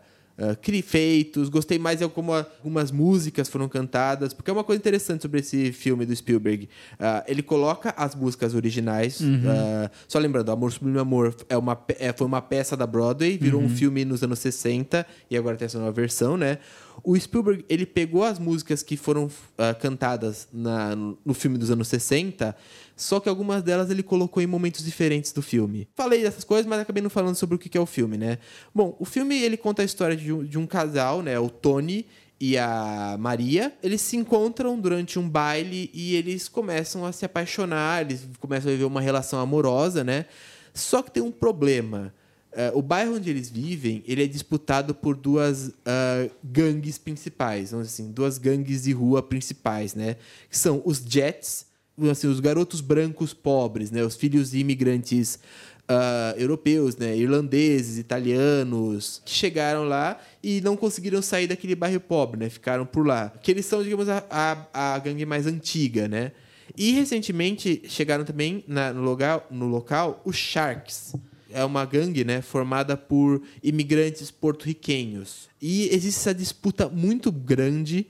cri- 0.62 0.82
feitos, 0.82 1.50
gostei 1.50 1.80
mais 1.80 2.00
de 2.00 2.08
como 2.10 2.34
algumas 2.34 2.92
músicas 2.92 3.50
foram 3.50 3.68
cantadas, 3.68 4.34
porque 4.34 4.50
é 4.52 4.54
uma 4.54 4.64
coisa 4.64 4.80
interessante 4.80 5.22
sobre 5.24 5.40
esse 5.40 5.72
filme 5.72 6.06
do 6.06 6.16
Spielberg. 6.16 6.70
Ah, 7.00 7.24
ele 7.28 7.42
coloca 7.42 7.94
as 7.98 8.14
músicas 8.16 8.54
originais, 8.54 9.20
ah, 9.48 9.90
só 10.08 10.20
lembrando, 10.20 10.52
Amor 10.52 10.72
Sublime 10.72 11.00
Amor 11.00 11.36
é 11.50 11.58
uma, 11.58 11.80
é, 12.00 12.14
foi 12.14 12.28
uma 12.28 12.42
peça 12.42 12.78
da 12.78 12.86
Broadway, 12.86 13.38
virou 13.38 13.62
um 13.62 13.70
filme 13.70 14.06
nos 14.06 14.22
anos 14.24 14.40
60 14.40 15.06
e 15.30 15.36
agora 15.38 15.56
tem 15.58 15.66
essa 15.66 15.80
nova 15.80 15.92
versão, 15.92 16.38
né? 16.38 16.58
O 17.04 17.18
Spielberg, 17.18 17.64
ele 17.70 17.86
pegou 17.86 18.24
as 18.24 18.40
músicas 18.40 18.84
que 18.84 18.98
foram 18.98 19.26
uh, 19.26 19.80
cantadas 19.80 20.48
na, 20.52 20.96
no 20.96 21.34
filme 21.34 21.58
dos 21.58 21.72
anos 21.72 21.88
60, 21.88 22.56
só 22.96 23.20
que 23.20 23.30
algumas 23.30 23.64
delas 23.64 23.90
ele 23.90 24.04
colocou 24.04 24.42
em 24.42 24.48
momentos 24.48 24.84
diferentes 24.84 25.32
do 25.32 25.42
filme. 25.42 25.88
Falei 25.96 26.24
dessas 26.24 26.44
coisas, 26.44 26.66
mas 26.66 26.80
acabei 26.80 27.02
não 27.02 27.10
falando 27.10 27.36
sobre 27.36 27.56
o 27.56 27.60
que 27.60 27.78
é 27.78 27.82
o 27.82 27.86
filme, 27.86 28.18
né? 28.18 28.40
Bom, 28.74 28.96
o 29.00 29.06
filme 29.06 29.40
ele 29.42 29.58
conta 29.58 29.82
a 29.82 29.86
história 29.86 30.16
de 30.16 30.34
um, 30.34 30.44
de 30.44 30.58
um 30.58 30.66
casal, 30.66 31.22
né? 31.22 31.40
O 31.40 31.50
Tony 31.50 32.06
e 32.40 32.58
a 32.58 33.16
Maria, 33.20 33.74
eles 33.82 34.02
se 34.02 34.16
encontram 34.16 34.80
durante 34.80 35.18
um 35.18 35.28
baile 35.28 35.90
e 35.94 36.16
eles 36.16 36.48
começam 36.48 37.06
a 37.06 37.12
se 37.12 37.26
apaixonar, 37.26 38.02
eles 38.02 38.28
começam 38.40 38.70
a 38.70 38.74
viver 38.74 38.86
uma 38.86 39.02
relação 39.02 39.40
amorosa, 39.40 40.04
né? 40.04 40.26
Só 40.74 41.02
que 41.02 41.10
tem 41.10 41.24
um 41.24 41.32
problema. 41.32 42.14
Uh, 42.58 42.80
o 42.80 42.82
bairro 42.82 43.16
onde 43.16 43.30
eles 43.30 43.52
vivem, 43.52 44.04
ele 44.08 44.24
é 44.24 44.28
disputado 44.28 44.96
por 44.96 45.16
duas 45.16 45.68
uh, 45.68 46.32
gangues 46.44 46.98
principais, 46.98 47.70
vamos 47.70 47.86
dizer 47.86 48.02
assim, 48.02 48.12
duas 48.12 48.40
gangues 48.40 48.84
de 48.84 48.92
rua 48.94 49.22
principais, 49.22 49.94
né? 49.94 50.16
Que 50.50 50.58
são 50.58 50.82
os 50.84 50.98
Jets, 50.98 51.68
assim, 52.10 52.26
os 52.26 52.40
garotos 52.40 52.82
brancos 52.82 53.32
pobres, 53.32 53.92
né? 53.92 54.04
Os 54.04 54.16
filhos 54.16 54.50
de 54.50 54.58
imigrantes 54.58 55.40
uh, 55.88 56.40
europeus, 56.40 56.98
né, 56.98 57.16
irlandeses, 57.16 57.98
italianos, 57.98 59.22
que 59.26 59.32
chegaram 59.32 59.84
lá 59.84 60.20
e 60.44 60.62
não 60.62 60.76
conseguiram 60.76 61.22
sair 61.22 61.48
daquele 61.48 61.76
bairro 61.76 62.00
pobre, 62.00 62.40
né, 62.40 62.50
ficaram 62.50 62.86
por 62.86 63.06
lá. 63.06 63.32
Que 63.42 63.52
eles 63.52 63.66
são, 63.66 63.82
digamos, 63.82 64.08
a, 64.10 64.24
a, 64.30 64.96
a 64.96 65.00
gangue 65.00 65.26
mais 65.26 65.48
antiga, 65.48 66.08
né. 66.08 66.32
E 66.76 66.92
recentemente 66.92 67.82
chegaram 67.88 68.24
também 68.24 68.64
na, 68.68 68.94
no, 68.94 69.02
local, 69.02 69.48
no 69.50 69.68
local 69.68 70.22
os 70.26 70.36
Sharks. 70.36 71.14
É 71.52 71.64
uma 71.64 71.86
gangue 71.86 72.24
né, 72.24 72.42
formada 72.42 72.98
por 72.98 73.42
imigrantes 73.64 74.32
porto-riquenhos. 74.32 75.50
E 75.62 75.88
existe 75.94 76.20
essa 76.20 76.34
disputa 76.34 76.90
muito 76.90 77.32
grande. 77.32 78.08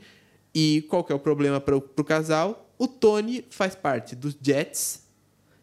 E 0.53 0.85
qual 0.89 1.03
que 1.03 1.11
é 1.11 1.15
o 1.15 1.19
problema 1.19 1.59
para 1.59 1.75
o 1.75 1.81
casal? 1.81 2.73
O 2.77 2.88
Tony 2.88 3.45
faz 3.49 3.75
parte 3.75 4.15
dos 4.15 4.38
Jets, 4.41 5.03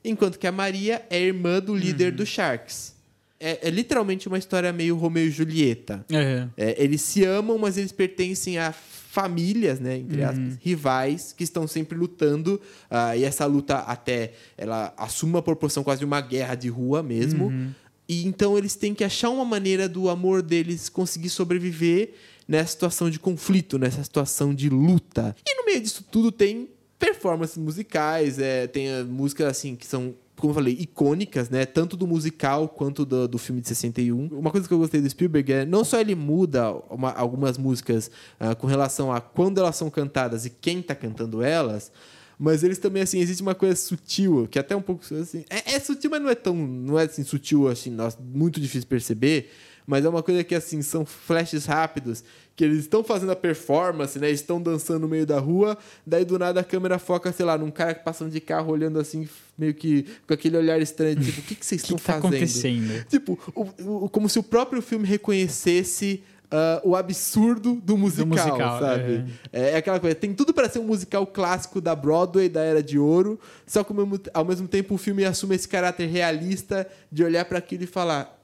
enquanto 0.05 0.39
que 0.39 0.47
a 0.47 0.53
Maria 0.53 1.05
é 1.09 1.20
irmã 1.20 1.61
do 1.61 1.75
líder 1.75 2.11
uhum. 2.11 2.16
do 2.16 2.27
Sharks. 2.27 2.95
É, 3.39 3.68
é, 3.68 3.70
literalmente 3.70 4.27
uma 4.29 4.39
história 4.39 4.72
meio 4.72 4.97
Romeu 4.97 5.27
e 5.27 5.31
Julieta. 5.31 6.05
Uhum. 6.11 6.51
É, 6.57 6.83
eles 6.83 7.03
se 7.03 7.25
amam, 7.25 7.59
mas 7.59 7.77
eles 7.77 7.93
pertencem 7.93 8.59
a 8.59 8.72
famílias, 9.15 9.79
né, 9.79 9.99
entre 9.99 10.23
uhum. 10.23 10.29
aspas, 10.29 10.59
rivais 10.61 11.33
que 11.33 11.45
estão 11.45 11.69
sempre 11.69 11.97
lutando. 11.97 12.61
Uh, 12.91 13.17
e 13.17 13.23
essa 13.23 13.47
luta 13.47 13.77
até 13.77 14.33
ela 14.59 14.93
assume 14.97 15.35
uma 15.35 15.43
proporção 15.43 15.85
quase 15.85 16.01
de 16.01 16.05
uma 16.05 16.21
guerra 16.21 16.57
de 16.57 16.69
rua 16.69 17.01
mesmo. 17.01 17.47
Uhum. 17.47 17.71
E 18.09 18.27
então 18.27 18.59
eles 18.59 18.75
têm 18.75 18.93
que 18.93 19.05
achar 19.05 19.31
uma 19.31 19.45
maneira 19.45 19.89
do 19.89 20.11
amor 20.11 20.43
deles 20.43 20.89
conseguir 20.89 21.29
sobreviver 21.29 22.12
nessa 22.47 22.73
situação 22.73 23.09
de 23.09 23.21
conflito, 23.21 23.79
nessa 23.79 24.03
situação 24.03 24.53
de 24.53 24.69
luta. 24.69 25.37
E 25.49 25.57
no 25.57 25.65
meio 25.65 25.81
disso 25.81 26.05
tudo 26.11 26.33
tem 26.33 26.69
performances 26.99 27.57
musicais, 27.57 28.41
é, 28.41 28.67
tem 28.67 28.89
uh, 29.01 29.07
músicas 29.07 29.47
assim 29.47 29.77
que 29.77 29.87
são 29.87 30.12
como 30.37 30.51
eu 30.51 30.55
falei, 30.55 30.76
icônicas, 30.78 31.49
né? 31.49 31.64
Tanto 31.64 31.97
do 31.97 32.07
musical 32.07 32.68
quanto 32.68 33.05
do, 33.05 33.28
do 33.28 33.39
filme 33.39 33.61
de 33.61 33.68
61. 33.68 34.28
Uma 34.32 34.51
coisa 34.51 34.66
que 34.66 34.74
eu 34.74 34.78
gostei 34.78 35.01
do 35.01 35.09
Spielberg 35.09 35.53
é 35.53 35.64
não 35.64 35.85
só 35.85 36.01
ele 36.01 36.14
muda 36.14 36.72
uma, 36.91 37.12
algumas 37.12 37.57
músicas 37.57 38.11
uh, 38.41 38.57
com 38.57 38.66
relação 38.66 39.12
a 39.12 39.20
quando 39.20 39.59
elas 39.59 39.76
são 39.76 39.89
cantadas 39.89 40.45
e 40.45 40.51
quem 40.51 40.80
está 40.80 40.95
cantando 40.95 41.43
elas, 41.43 41.93
mas 42.39 42.64
eles 42.64 42.78
também, 42.78 43.03
assim, 43.03 43.20
existe 43.20 43.43
uma 43.43 43.55
coisa 43.55 43.76
sutil, 43.76 44.49
que 44.51 44.59
até 44.59 44.74
um 44.74 44.82
pouco 44.82 45.03
assim. 45.14 45.45
É, 45.49 45.74
é 45.74 45.80
sutil, 45.80 46.11
mas 46.11 46.20
não 46.20 46.28
é 46.28 46.35
tão. 46.35 46.55
Não 46.55 46.99
é 46.99 47.05
assim, 47.05 47.22
sutil, 47.22 47.68
assim, 47.68 47.91
nossa, 47.91 48.18
muito 48.20 48.61
difícil 48.61 48.89
perceber. 48.89 49.51
Mas 49.87 50.05
é 50.05 50.09
uma 50.09 50.22
coisa 50.22 50.43
que, 50.43 50.55
assim, 50.55 50.80
são 50.82 51.05
flashes 51.05 51.66
rápidos 51.66 52.24
que 52.57 52.64
eles 52.64 52.80
estão 52.80 53.03
fazendo 53.03 53.32
a 53.32 53.37
performance, 53.37 54.18
né? 54.18 54.30
Estão 54.30 54.61
dançando 54.61 55.01
no 55.01 55.09
meio 55.09 55.26
da 55.26 55.39
rua, 55.39 55.76
daí 56.07 56.24
do 56.24 56.39
nada 56.39 56.61
a 56.61 56.64
câmera 56.64 56.99
foca, 56.99 57.32
sei 57.32 57.45
lá, 57.45 57.59
num 57.59 57.70
cara 57.70 57.95
passando 57.97 58.30
de 58.30 58.41
carro 58.41 58.72
olhando 58.72 58.99
assim, 58.99 59.28
meio 59.59 59.74
que 59.74 60.07
com 60.26 60.35
aquele 60.35 60.57
olhar 60.57 60.80
estranho, 60.80 61.16
tipo, 61.16 61.41
o 61.41 61.43
que, 61.43 61.55
que 61.57 61.66
vocês 61.66 61.82
estão 61.82 61.97
que 61.97 62.05
tá 62.05 62.14
fazendo? 62.14 62.35
acontecendo? 62.35 63.05
Tipo, 63.09 63.39
o, 63.55 64.05
o, 64.05 64.09
como 64.09 64.28
se 64.28 64.39
o 64.39 64.43
próprio 64.43 64.80
filme 64.80 65.07
reconhecesse 65.07 66.22
Uh, 66.45 66.91
o 66.91 66.95
absurdo 66.95 67.80
do 67.82 67.97
musical, 67.97 68.26
do 68.26 68.28
musical 68.28 68.78
sabe? 68.78 69.24
É. 69.53 69.70
é. 69.70 69.76
aquela 69.76 69.99
coisa, 69.99 70.14
tem 70.14 70.32
tudo 70.32 70.55
para 70.55 70.68
ser 70.68 70.78
um 70.78 70.85
musical 70.85 71.26
clássico 71.26 71.80
da 71.80 71.97
Broadway, 71.97 72.49
da 72.49 72.61
Era 72.61 72.80
de 72.80 72.97
Ouro, 72.97 73.41
só 73.66 73.82
que 73.82 73.91
ao 73.91 73.97
mesmo, 73.97 74.20
ao 74.32 74.45
mesmo 74.45 74.68
tempo 74.68 74.95
o 74.95 74.99
filme 74.99 75.24
assume 75.24 75.57
esse 75.57 75.66
caráter 75.66 76.07
realista 76.07 76.87
de 77.11 77.24
olhar 77.24 77.45
para 77.47 77.59
aquilo 77.59 77.82
e 77.82 77.87
falar: 77.89 78.39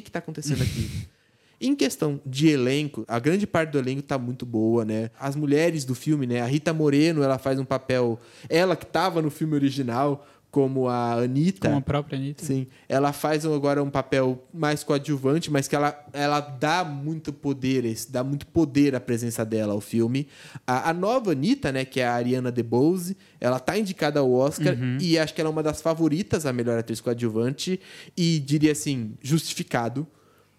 que 0.00 0.08
está 0.08 0.18
acontecendo 0.18 0.62
aqui? 0.62 0.88
Em 1.64 1.76
questão 1.76 2.20
de 2.26 2.48
elenco, 2.48 3.04
a 3.06 3.20
grande 3.20 3.46
parte 3.46 3.70
do 3.70 3.78
elenco 3.78 4.02
tá 4.02 4.18
muito 4.18 4.44
boa, 4.44 4.84
né? 4.84 5.10
As 5.16 5.36
mulheres 5.36 5.84
do 5.84 5.94
filme, 5.94 6.26
né? 6.26 6.40
A 6.40 6.46
Rita 6.46 6.72
Moreno, 6.72 7.22
ela 7.22 7.38
faz 7.38 7.56
um 7.56 7.64
papel. 7.64 8.18
Ela 8.48 8.74
que 8.74 8.84
estava 8.84 9.22
no 9.22 9.30
filme 9.30 9.54
original, 9.54 10.26
como 10.52 10.86
a 10.86 11.14
Anitta. 11.14 11.68
Como 11.68 11.78
a 11.78 11.80
própria 11.80 12.18
Anitta. 12.18 12.44
Sim. 12.44 12.66
Ela 12.86 13.10
faz 13.14 13.46
agora 13.46 13.82
um 13.82 13.88
papel 13.88 14.46
mais 14.52 14.84
coadjuvante, 14.84 15.50
mas 15.50 15.66
que 15.66 15.74
ela, 15.74 15.98
ela 16.12 16.40
dá 16.40 16.84
muito 16.84 17.32
poder, 17.32 17.82
dá 18.10 18.22
muito 18.22 18.46
poder 18.46 18.94
à 18.94 19.00
presença 19.00 19.46
dela 19.46 19.72
ao 19.72 19.80
filme. 19.80 20.28
A, 20.66 20.90
a 20.90 20.92
nova 20.92 21.32
Anitta, 21.32 21.72
né, 21.72 21.86
que 21.86 22.00
é 22.00 22.06
a 22.06 22.12
Ariana 22.12 22.52
DeBose, 22.52 23.16
ela 23.40 23.58
tá 23.58 23.78
indicada 23.78 24.20
ao 24.20 24.30
Oscar 24.30 24.74
uhum. 24.74 24.98
e 25.00 25.18
acho 25.18 25.32
que 25.32 25.40
ela 25.40 25.48
é 25.48 25.52
uma 25.52 25.62
das 25.62 25.80
favoritas 25.80 26.44
a 26.44 26.52
melhor 26.52 26.78
atriz 26.78 27.00
coadjuvante 27.00 27.80
e 28.14 28.38
diria 28.38 28.72
assim, 28.72 29.14
justificado 29.22 30.06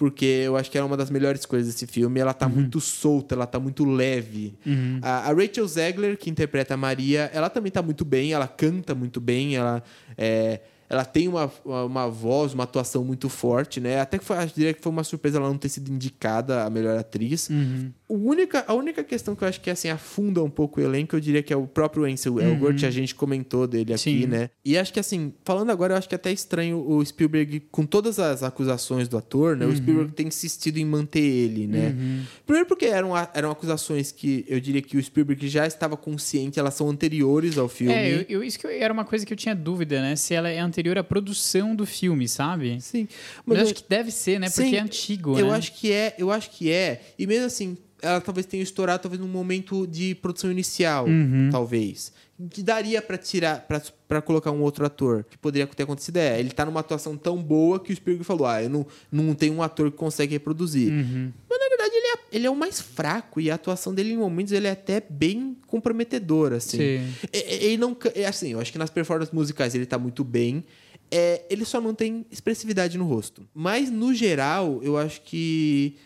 porque 0.03 0.25
eu 0.25 0.57
acho 0.57 0.69
que 0.69 0.77
é 0.77 0.83
uma 0.83 0.97
das 0.97 1.09
melhores 1.09 1.45
coisas 1.45 1.73
desse 1.73 1.87
filme. 1.87 2.19
Ela 2.19 2.33
tá 2.33 2.45
uhum. 2.45 2.55
muito 2.55 2.81
solta, 2.81 3.35
ela 3.35 3.47
tá 3.47 3.57
muito 3.57 3.85
leve. 3.85 4.53
Uhum. 4.65 4.99
A, 5.01 5.29
a, 5.29 5.33
Rachel 5.33 5.65
Zegler, 5.65 6.17
que 6.17 6.29
interpreta 6.29 6.73
a 6.73 6.77
Maria, 6.77 7.31
ela 7.33 7.49
também 7.49 7.71
tá 7.71 7.81
muito 7.81 8.03
bem, 8.03 8.33
ela 8.33 8.45
canta 8.45 8.93
muito 8.93 9.21
bem, 9.21 9.55
ela 9.55 9.81
é, 10.17 10.59
ela 10.93 11.03
tem 11.03 11.27
uma, 11.27 11.51
uma 11.65 12.07
voz, 12.07 12.53
uma 12.53 12.65
atuação 12.65 13.03
muito 13.03 13.27
forte, 13.27 13.79
né? 13.79 13.99
Até 13.99 14.19
que 14.19 14.23
foi, 14.23 14.37
acho, 14.37 14.53
diria 14.53 14.73
que 14.73 14.81
foi 14.81 14.91
uma 14.91 15.03
surpresa 15.03 15.39
ela 15.39 15.49
não 15.49 15.57
ter 15.57 15.69
sido 15.69 15.91
indicada 15.91 16.63
a 16.63 16.69
melhor 16.69 16.95
atriz. 16.95 17.49
Uhum. 17.49 17.91
O 18.07 18.29
única, 18.29 18.63
a 18.67 18.75
única 18.75 19.03
questão 19.03 19.35
que 19.35 19.43
eu 19.43 19.47
acho 19.47 19.59
que 19.59 19.71
assim 19.71 19.89
afunda 19.89 20.43
um 20.43 20.51
pouco 20.51 20.79
o 20.79 20.83
elenco, 20.83 21.15
eu 21.15 21.19
diria 21.19 21.41
que 21.41 21.51
é 21.51 21.57
o 21.57 21.65
próprio 21.65 22.05
Ansel 22.05 22.39
Elgort, 22.39 22.79
uhum. 22.79 22.87
a 22.87 22.91
gente 22.91 23.15
comentou 23.15 23.65
dele 23.65 23.91
aqui, 23.91 24.21
Sim. 24.21 24.27
né? 24.27 24.51
E 24.63 24.77
acho 24.77 24.93
que 24.93 24.99
assim, 24.99 25.33
falando 25.43 25.71
agora, 25.71 25.95
eu 25.95 25.97
acho 25.97 26.07
que 26.07 26.13
é 26.13 26.17
até 26.17 26.31
estranho 26.31 26.77
o 26.77 27.03
Spielberg, 27.03 27.61
com 27.71 27.87
todas 27.87 28.19
as 28.19 28.43
acusações 28.43 29.07
do 29.07 29.17
ator, 29.17 29.57
né? 29.57 29.65
Uhum. 29.65 29.71
O 29.71 29.75
Spielberg 29.75 30.11
tem 30.11 30.27
insistido 30.27 30.77
em 30.77 30.85
manter 30.85 31.23
ele, 31.23 31.65
né? 31.65 31.95
Uhum. 31.97 32.23
Primeiro 32.45 32.67
porque 32.67 32.85
eram, 32.85 33.13
eram 33.33 33.49
acusações 33.49 34.11
que 34.11 34.45
eu 34.47 34.59
diria 34.59 34.81
que 34.83 34.95
o 34.95 35.03
Spielberg 35.03 35.47
já 35.47 35.65
estava 35.65 35.97
consciente, 35.97 36.59
elas 36.59 36.75
são 36.75 36.87
anteriores 36.87 37.57
ao 37.57 37.67
filme. 37.67 37.93
É, 37.93 38.13
eu, 38.13 38.25
eu, 38.29 38.43
isso 38.43 38.59
que 38.59 38.67
eu, 38.67 38.71
era 38.71 38.93
uma 38.93 39.05
coisa 39.05 39.25
que 39.25 39.33
eu 39.33 39.37
tinha 39.37 39.55
dúvida, 39.55 39.99
né? 39.99 40.15
Se 40.15 40.35
ela 40.35 40.49
é 40.49 40.59
anterior 40.59 40.82
à 40.97 41.03
produção 41.03 41.75
do 41.75 41.86
filme, 41.86 42.27
sabe? 42.27 42.79
Sim. 42.81 43.07
Mas, 43.45 43.57
eu 43.57 43.63
acho 43.63 43.75
que 43.75 43.84
deve 43.88 44.11
ser, 44.11 44.39
né? 44.39 44.47
Porque 44.49 44.69
Sim, 44.69 44.75
é 44.75 44.79
antigo, 44.79 45.38
eu 45.38 45.47
né? 45.47 45.55
acho 45.55 45.73
que 45.73 45.91
é, 45.91 46.15
eu 46.17 46.31
acho 46.31 46.49
que 46.51 46.71
é. 46.71 47.01
E 47.17 47.25
mesmo 47.25 47.45
assim, 47.45 47.77
ela 48.01 48.19
talvez 48.19 48.45
tenha 48.45 48.61
estourado 48.61 49.01
talvez 49.01 49.19
num 49.19 49.27
momento 49.27 49.88
de 49.88 50.13
produção 50.15 50.51
inicial, 50.51 51.05
uhum. 51.05 51.49
talvez. 51.51 52.11
Que 52.49 52.63
daria 52.63 53.01
para 53.01 53.17
tirar, 53.17 53.67
para 54.07 54.21
colocar 54.21 54.51
um 54.51 54.61
outro 54.61 54.86
ator. 54.86 55.23
Que 55.23 55.38
poderia 55.38 55.67
ter 55.67 55.84
acontecido 55.84 56.17
é, 56.17 56.39
ele 56.39 56.49
tá 56.49 56.65
numa 56.65 56.79
atuação 56.79 57.15
tão 57.15 57.41
boa 57.41 57.79
que 57.79 57.93
o 57.93 57.95
Spielberg 57.95 58.25
falou: 58.25 58.47
"Ah, 58.47 58.63
eu 58.63 58.69
não, 58.69 58.88
não 59.11 59.36
tenho 59.36 59.53
um 59.53 59.61
ator 59.61 59.91
que 59.91 59.97
consegue 59.97 60.34
reproduzir". 60.34 60.91
Uhum. 60.91 61.31
Mas 61.47 61.59
na 61.59 61.69
verdade 61.69 61.95
ele 61.95 62.07
é, 62.07 62.19
ele 62.31 62.47
é 62.47 62.49
o 62.49 62.55
mais 62.55 62.81
fraco 62.81 63.39
e 63.39 63.51
a 63.51 63.55
atuação 63.55 63.93
dele 63.93 64.13
em 64.13 64.17
momentos 64.17 64.51
ele 64.51 64.67
é 64.67 64.71
até 64.71 65.01
bem 65.07 65.55
comprometedora, 65.67 66.57
assim. 66.57 66.77
Sim. 66.77 67.13
Ele 67.31 67.77
não, 67.77 67.95
é 68.15 68.25
assim, 68.25 68.53
eu 68.53 68.59
acho 68.59 68.71
que 68.71 68.79
nas 68.79 68.89
performances 68.89 69.34
musicais 69.34 69.75
ele 69.75 69.86
tá 69.86 69.99
muito 69.99 70.23
bem. 70.23 70.63
É, 71.11 71.43
ele 71.49 71.63
só 71.65 71.79
não 71.79 71.93
tem 71.93 72.25
expressividade 72.31 72.97
no 72.97 73.05
rosto. 73.05 73.47
Mas 73.53 73.91
no 73.91 74.11
geral, 74.13 74.79
eu 74.81 74.97
acho 74.97 75.21
que 75.21 75.97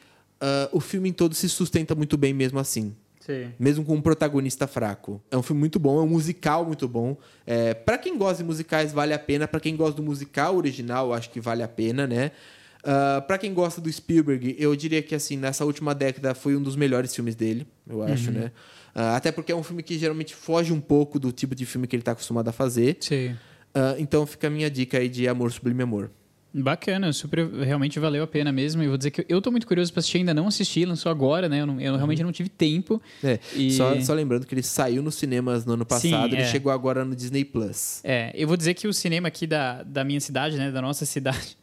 uh, 0.42 0.70
o 0.72 0.82
filme 0.82 1.10
em 1.10 1.14
todo 1.14 1.34
se 1.34 1.48
sustenta 1.48 1.96
muito 1.96 2.18
bem 2.18 2.34
mesmo 2.34 2.60
assim. 2.60 2.94
Sim. 3.28 3.52
Mesmo 3.60 3.84
com 3.84 3.96
um 3.96 4.02
protagonista 4.02 4.66
fraco. 4.66 5.22
É 5.30 5.36
um 5.36 5.44
filme 5.44 5.60
muito 5.60 5.78
bom, 5.78 6.00
é 6.00 6.04
um 6.04 6.08
musical 6.08 6.66
muito 6.66 6.88
bom. 6.88 7.18
É, 7.46 7.74
para 7.74 7.98
quem 7.98 8.18
gosta 8.18 8.38
de 8.38 8.44
musicais, 8.46 8.94
vale 8.94 9.14
a 9.14 9.20
pena. 9.20 9.48
para 9.48 9.60
quem 9.60 9.76
gosta 9.76 9.98
do 9.98 10.04
musical 10.04 10.56
original, 10.56 11.14
acho 11.14 11.30
que 11.30 11.42
vale 11.42 11.62
a 11.62 11.68
pena, 11.68 12.08
né? 12.08 12.32
Uh, 12.78 13.22
para 13.28 13.38
quem 13.38 13.54
gosta 13.54 13.82
do 13.82 13.92
Spielberg, 13.92 14.56
eu 14.58 14.74
diria 14.74 15.02
que 15.02 15.14
assim 15.14 15.36
nessa 15.36 15.66
última 15.66 15.94
década 15.94 16.34
foi 16.34 16.56
um 16.56 16.62
dos 16.64 16.78
melhores 16.78 17.14
filmes 17.14 17.36
dele, 17.36 17.68
eu 17.86 18.02
acho, 18.02 18.30
uhum. 18.30 18.36
né? 18.36 18.52
Uh, 18.96 19.16
até 19.16 19.30
porque 19.30 19.52
é 19.52 19.56
um 19.56 19.64
filme 19.64 19.84
que 19.84 19.98
geralmente 19.98 20.34
foge 20.34 20.72
um 20.72 20.80
pouco 20.80 21.20
do 21.20 21.32
tipo 21.34 21.54
de 21.54 21.66
filme 21.66 21.86
que 21.86 21.96
ele 21.98 22.02
está 22.02 22.14
acostumado 22.14 22.48
a 22.48 22.54
fazer. 22.54 22.96
Sim. 23.02 23.32
Uh, 23.76 24.00
então 24.00 24.26
fica 24.26 24.48
a 24.48 24.50
minha 24.50 24.72
dica 24.72 25.00
aí 25.00 25.10
de 25.10 25.28
Amor 25.28 25.52
Sublime 25.52 25.84
Amor. 25.84 26.10
Bacana, 26.54 27.12
super, 27.14 27.48
realmente 27.52 28.00
valeu 28.00 28.24
a 28.24 28.28
pena 28.28 28.52
mesmo. 28.52 28.82
E 28.82 28.88
vou 28.88 28.98
dizer 28.98 29.12
que 29.12 29.26
eu 29.30 29.42
tô 29.42 29.52
muito 29.52 29.68
curioso 29.68 29.92
para 29.92 30.00
assistir, 30.00 30.20
ainda 30.20 30.34
não 30.34 30.48
assisti, 30.48 30.86
lançou 30.86 31.12
agora, 31.12 31.48
né? 31.48 31.62
Eu, 31.62 31.68
não, 31.68 31.80
eu 31.80 31.92
uhum. 31.92 31.98
realmente 31.98 32.24
não 32.24 32.32
tive 32.32 32.50
tempo. 32.50 33.02
É, 33.24 33.40
e... 33.56 33.72
só, 33.72 34.00
só 34.02 34.14
lembrando 34.14 34.46
que 34.46 34.54
ele 34.54 34.64
saiu 34.64 35.02
nos 35.02 35.16
cinemas 35.16 35.66
no 35.66 35.74
ano 35.74 35.86
passado, 35.86 36.30
Sim, 36.30 36.36
ele 36.36 36.42
é. 36.42 36.48
chegou 36.48 36.72
agora 36.72 37.06
no 37.06 37.16
Disney 37.16 37.46
Plus. 37.46 38.00
É, 38.04 38.32
eu 38.34 38.48
vou 38.48 38.58
dizer 38.58 38.74
que 38.74 38.88
o 38.88 38.94
cinema 38.94 39.28
aqui 39.28 39.46
da, 39.46 39.84
da 39.84 40.04
minha 40.04 40.20
cidade, 40.20 40.58
né? 40.58 40.72
Da 40.72 40.82
nossa 40.82 41.06
cidade. 41.06 41.58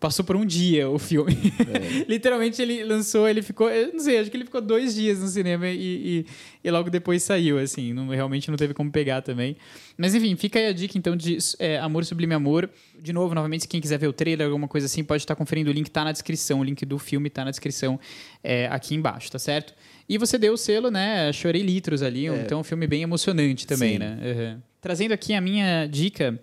Passou 0.00 0.24
por 0.24 0.34
um 0.34 0.46
dia 0.46 0.88
o 0.88 0.98
filme. 0.98 1.36
É. 1.60 2.04
Literalmente 2.08 2.60
ele 2.60 2.82
lançou, 2.82 3.28
ele 3.28 3.42
ficou, 3.42 3.70
eu 3.70 3.92
não 3.92 4.00
sei, 4.00 4.18
acho 4.18 4.30
que 4.30 4.36
ele 4.36 4.46
ficou 4.46 4.62
dois 4.62 4.94
dias 4.94 5.20
no 5.20 5.28
cinema 5.28 5.68
e, 5.68 5.76
e, 6.24 6.26
e, 6.64 6.70
logo 6.70 6.88
depois 6.88 7.22
saiu, 7.22 7.58
assim, 7.58 7.92
não, 7.92 8.08
realmente 8.08 8.50
não 8.50 8.56
teve 8.56 8.72
como 8.72 8.90
pegar 8.90 9.20
também. 9.20 9.56
Mas 9.98 10.14
enfim, 10.14 10.34
fica 10.36 10.58
aí 10.58 10.66
a 10.68 10.72
dica 10.72 10.96
então 10.96 11.14
de 11.14 11.36
é, 11.58 11.78
Amor 11.78 12.06
Sublime 12.06 12.32
Amor. 12.32 12.68
De 12.98 13.12
novo, 13.12 13.34
novamente, 13.34 13.62
se 13.62 13.68
quem 13.68 13.80
quiser 13.80 13.98
ver 13.98 14.08
o 14.08 14.12
trailer, 14.12 14.46
alguma 14.46 14.66
coisa 14.66 14.86
assim, 14.86 15.04
pode 15.04 15.22
estar 15.22 15.36
conferindo 15.36 15.70
o 15.70 15.72
link, 15.72 15.90
tá 15.90 16.02
na 16.02 16.12
descrição, 16.12 16.60
o 16.60 16.64
link 16.64 16.84
do 16.86 16.98
filme 16.98 17.28
tá 17.28 17.44
na 17.44 17.50
descrição 17.50 18.00
é, 18.42 18.66
aqui 18.68 18.94
embaixo, 18.94 19.30
tá 19.30 19.38
certo? 19.38 19.74
E 20.08 20.16
você 20.16 20.38
deu 20.38 20.54
o 20.54 20.56
selo, 20.56 20.90
né? 20.90 21.30
Chorei 21.32 21.62
litros 21.62 22.02
ali, 22.02 22.26
é. 22.26 22.42
então 22.42 22.58
é 22.58 22.60
um 22.62 22.64
filme 22.64 22.86
bem 22.86 23.02
emocionante 23.02 23.66
também, 23.66 23.92
Sim. 23.92 23.98
né? 23.98 24.18
Uhum. 24.22 24.62
Trazendo 24.80 25.12
aqui 25.12 25.34
a 25.34 25.40
minha 25.42 25.86
dica 25.86 26.40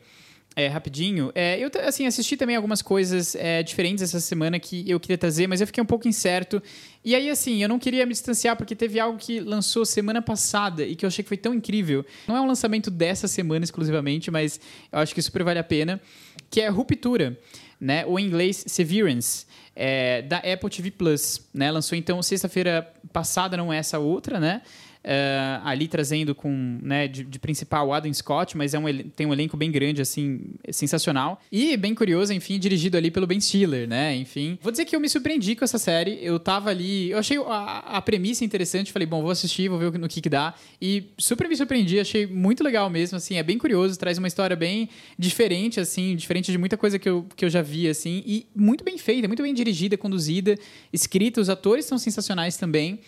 é, 0.57 0.67
rapidinho. 0.67 1.31
É, 1.35 1.59
eu 1.59 1.69
assim, 1.87 2.07
assisti 2.07 2.35
também 2.35 2.55
algumas 2.55 2.81
coisas 2.81 3.35
é, 3.35 3.61
diferentes 3.61 4.01
essa 4.01 4.19
semana 4.19 4.59
que 4.59 4.89
eu 4.89 4.99
queria 4.99 5.17
trazer, 5.17 5.45
mas 5.45 5.61
eu 5.61 5.67
fiquei 5.67 5.83
um 5.83 5.85
pouco 5.85 6.07
incerto. 6.07 6.59
E 7.05 7.13
aí, 7.13 7.29
assim, 7.29 7.61
eu 7.61 7.69
não 7.69 7.77
queria 7.77 8.03
me 8.07 8.11
distanciar 8.11 8.55
porque 8.55 8.75
teve 8.75 8.99
algo 8.99 9.19
que 9.19 9.39
lançou 9.39 9.85
semana 9.85 10.19
passada 10.19 10.83
e 10.83 10.95
que 10.95 11.05
eu 11.05 11.07
achei 11.09 11.21
que 11.21 11.27
foi 11.27 11.37
tão 11.37 11.53
incrível. 11.53 12.03
Não 12.27 12.35
é 12.35 12.41
um 12.41 12.47
lançamento 12.47 12.89
dessa 12.89 13.27
semana 13.27 13.63
exclusivamente, 13.63 14.31
mas 14.31 14.59
eu 14.91 14.97
acho 14.97 15.13
que 15.13 15.21
super 15.21 15.43
vale 15.43 15.59
a 15.59 15.63
pena. 15.63 16.01
Que 16.49 16.61
é 16.61 16.69
Ruptura, 16.69 17.39
né? 17.79 18.03
Ou 18.07 18.19
em 18.19 18.25
inglês, 18.25 18.63
Severance. 18.65 19.45
É, 19.75 20.23
da 20.23 20.37
Apple 20.37 20.71
TV 20.71 20.89
Plus, 20.89 21.39
né? 21.53 21.69
Lançou 21.69 21.95
então 21.95 22.19
sexta-feira 22.23 22.91
passada, 23.13 23.55
não 23.55 23.71
é 23.71 23.77
essa 23.77 23.99
outra, 23.99 24.39
né? 24.39 24.63
Uh, 25.03 25.61
ali 25.63 25.87
trazendo 25.87 26.35
com, 26.35 26.79
né, 26.81 27.07
de, 27.07 27.23
de, 27.23 27.39
principal 27.39 27.93
Adam 27.93 28.13
Scott, 28.13 28.57
mas 28.57 28.73
é 28.73 28.79
um, 28.79 28.85
tem 29.15 29.25
um 29.25 29.31
elenco 29.31 29.55
bem 29.55 29.71
grande, 29.71 30.01
assim, 30.01 30.41
sensacional. 30.69 31.41
E 31.51 31.77
bem 31.77 31.95
curioso, 31.95 32.33
enfim, 32.33 32.59
dirigido 32.59 32.97
ali 32.97 33.09
pelo 33.09 33.25
Ben 33.25 33.39
Stiller, 33.39 33.87
né? 33.87 34.15
Enfim. 34.15 34.59
Vou 34.61 34.71
dizer 34.71 34.85
que 34.85 34.95
eu 34.95 34.99
me 34.99 35.07
surpreendi 35.07 35.55
com 35.55 35.63
essa 35.63 35.77
série. 35.77 36.19
Eu 36.21 36.39
tava 36.39 36.69
ali. 36.69 37.09
Eu 37.11 37.19
achei 37.19 37.37
a, 37.37 37.97
a 37.97 38.01
premissa 38.01 38.43
interessante. 38.43 38.91
Falei, 38.91 39.05
bom, 39.05 39.21
vou 39.21 39.31
assistir, 39.31 39.69
vou 39.69 39.79
ver 39.79 39.97
no 39.97 40.07
que, 40.07 40.19
que 40.19 40.29
dá. 40.29 40.53
E 40.81 41.05
super 41.17 41.47
me 41.47 41.55
surpreendi, 41.55 41.99
achei 41.99 42.25
muito 42.25 42.63
legal 42.63 42.89
mesmo, 42.89 43.17
assim, 43.17 43.35
é 43.35 43.43
bem 43.43 43.57
curioso, 43.57 43.97
traz 43.97 44.17
uma 44.17 44.27
história 44.27 44.55
bem 44.55 44.89
diferente, 45.17 45.79
assim, 45.79 46.15
diferente 46.15 46.51
de 46.51 46.57
muita 46.57 46.77
coisa 46.77 46.99
que 46.99 47.07
eu, 47.07 47.25
que 47.35 47.45
eu 47.45 47.49
já 47.49 47.61
vi, 47.61 47.87
assim, 47.87 48.23
e 48.25 48.47
muito 48.55 48.83
bem 48.83 48.97
feita, 48.97 49.27
muito 49.27 49.43
bem 49.43 49.53
dirigida, 49.53 49.97
conduzida, 49.97 50.57
escrita. 50.91 51.41
Os 51.41 51.49
atores 51.49 51.85
são 51.85 51.97
sensacionais 51.97 52.57
também. 52.57 52.99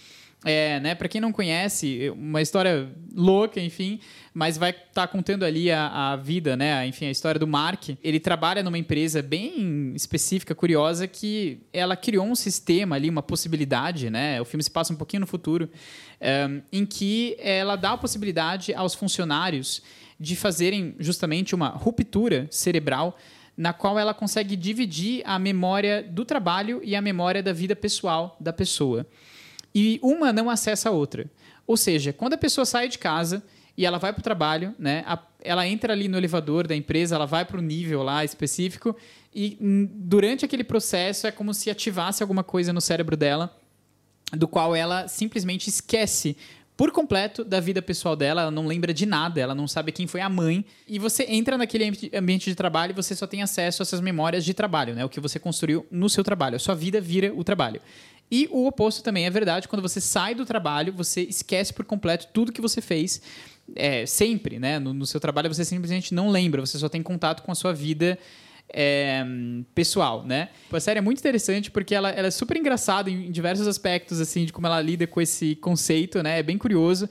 É, 0.46 0.80
né, 0.80 0.96
para 0.96 1.10
quem 1.10 1.20
não 1.20 1.34
conhece, 1.34 2.10
uma 2.16 2.42
história 2.42 2.90
louca, 3.14 3.60
enfim, 3.60 4.00
mas 4.34 4.58
vai 4.58 4.70
estar 4.70 4.86
tá 4.94 5.08
contando 5.08 5.44
ali 5.44 5.70
a, 5.70 6.14
a, 6.14 6.16
vida, 6.16 6.56
né, 6.56 6.88
enfim, 6.88 7.08
a 7.08 7.12
história 7.12 7.38
do 7.38 7.46
Mark. 7.46 7.90
Ele 8.02 8.22
trabalha 8.22 8.64
numa 8.64 8.78
empresa 8.78 9.22
bem 9.22 9.92
específica, 9.94 10.56
curiosa, 10.56 11.08
que 11.10 11.60
ela 11.74 11.94
criou 11.98 12.26
um 12.26 12.36
sistema 12.36 12.96
ali, 12.96 13.10
uma 13.10 13.22
possibilidade, 13.22 14.10
né, 14.10 14.40
o 14.40 14.46
filme 14.46 14.64
se 14.64 14.72
passa 14.72 14.94
um 14.94 14.96
pouquinho 14.96 15.22
no 15.22 15.28
futuro, 15.28 15.70
um, 16.22 16.62
em 16.72 16.86
que 16.86 17.36
ela 17.40 17.76
dá 17.76 17.92
a 17.92 17.98
possibilidade 17.98 18.74
aos 18.74 18.96
funcionários 18.96 19.82
de 20.18 20.38
fazerem 20.38 20.96
justamente 21.00 21.54
uma 21.54 21.68
ruptura 21.68 22.48
cerebral 22.50 23.18
na 23.58 23.74
qual 23.74 24.00
ela 24.00 24.14
consegue 24.14 24.56
dividir 24.56 25.22
a 25.26 25.38
memória 25.38 26.02
do 26.02 26.24
trabalho 26.24 26.80
e 26.82 26.96
a 26.96 27.02
memória 27.02 27.44
da 27.44 27.52
vida 27.52 27.76
pessoal 27.76 28.38
da 28.40 28.54
pessoa 28.54 29.06
e 29.74 30.00
uma 30.02 30.34
não 30.34 30.50
acessa 30.50 30.90
a 30.90 30.92
outra. 30.92 31.30
Ou 31.66 31.78
seja, 31.78 32.12
quando 32.12 32.34
a 32.34 32.38
pessoa 32.38 32.66
sai 32.66 32.88
de 32.88 32.98
casa 32.98 33.44
e 33.78 33.86
ela 33.86 33.98
vai 33.98 34.12
para 34.12 34.20
o 34.20 34.24
trabalho, 34.24 34.74
né, 34.78 35.04
ela 35.42 35.68
entra 35.68 35.94
ali 35.94 36.08
no 36.08 36.18
elevador 36.18 36.68
da 36.68 36.76
empresa, 36.76 37.16
ela 37.16 37.26
vai 37.26 37.46
para 37.46 37.58
o 37.58 37.62
nível 37.62 38.04
lá 38.04 38.26
específico 38.26 38.96
e 39.34 39.58
durante 39.96 40.44
aquele 40.44 40.64
processo 40.64 41.28
é 41.28 41.32
como 41.32 41.54
se 41.54 41.70
ativasse 41.70 42.24
alguma 42.24 42.44
coisa 42.44 42.74
no 42.74 42.82
cérebro 42.82 43.16
dela, 43.16 43.56
do 44.34 44.48
qual 44.48 44.76
ela 44.76 45.08
simplesmente 45.08 45.70
esquece 45.70 46.36
por 46.80 46.92
completo 46.94 47.44
da 47.44 47.60
vida 47.60 47.82
pessoal 47.82 48.16
dela, 48.16 48.44
ela 48.44 48.52
não 48.52 48.66
lembra 48.66 48.94
de 48.94 49.06
nada, 49.06 49.42
ela 49.42 49.54
não 49.54 49.68
sabe 49.68 49.92
quem 49.92 50.08
foi 50.08 50.22
a 50.22 50.30
mãe. 50.30 50.64
E 50.88 50.98
você 50.98 51.26
entra 51.28 51.58
naquele 51.58 51.92
ambiente 52.16 52.50
de 52.50 52.56
trabalho 52.56 52.92
e 52.92 52.96
você 52.96 53.14
só 53.14 53.28
tem 53.28 53.44
acesso 53.44 53.82
a 53.82 53.84
essas 53.84 54.00
memórias 54.00 54.46
de 54.46 54.54
trabalho, 54.54 54.96
né? 54.96 55.04
O 55.04 55.10
que 55.10 55.20
você 55.20 55.38
construiu 55.38 55.86
no 55.92 56.10
seu 56.10 56.24
trabalho. 56.24 56.56
A 56.56 56.60
sua 56.60 56.76
vida 56.76 57.02
vira 57.02 57.34
o 57.36 57.44
trabalho. 57.44 57.82
E 58.32 58.48
o 58.52 58.68
oposto 58.68 59.02
também 59.04 59.26
é 59.26 59.30
verdade. 59.30 59.68
Quando 59.68 59.82
você 59.82 60.00
sai 60.00 60.36
do 60.36 60.46
trabalho, 60.46 60.94
você 60.94 61.22
esquece 61.22 61.74
por 61.74 61.86
completo 61.86 62.28
tudo 62.34 62.52
que 62.52 62.62
você 62.62 62.82
fez. 62.82 63.22
É, 63.76 64.06
sempre, 64.06 64.60
né? 64.60 64.80
No, 64.80 64.94
no, 64.94 65.06
seu 65.06 65.20
trabalho 65.20 65.54
você 65.54 65.64
simplesmente 65.64 66.14
não 66.14 66.30
lembra, 66.30 66.60
você 66.60 66.78
só 66.78 66.90
tem 66.90 67.04
contato 67.04 67.44
com 67.44 67.52
a 67.52 67.56
sua 67.56 67.72
vida 67.72 68.18
é, 68.72 69.24
pessoal, 69.76 70.24
né? 70.26 70.50
A 70.72 70.80
série 70.80 71.00
é 71.00 71.02
muito 71.02 71.20
interessante 71.20 71.70
porque 71.70 71.94
ela, 71.94 72.10
ela 72.10 72.28
é 72.28 72.32
super 72.32 72.58
engraçada 72.58 73.10
em, 73.10 73.28
em, 73.28 73.32
diversos 73.32 73.68
aspectos, 73.68 74.20
assim, 74.20 74.46
de 74.46 74.54
como 74.54 74.68
ela 74.68 74.82
lida 74.82 75.06
com 75.06 75.22
esse 75.22 75.56
conceito, 75.56 76.22
né? 76.24 76.40
É 76.40 76.44
bem 76.44 76.58
curioso. 76.58 77.08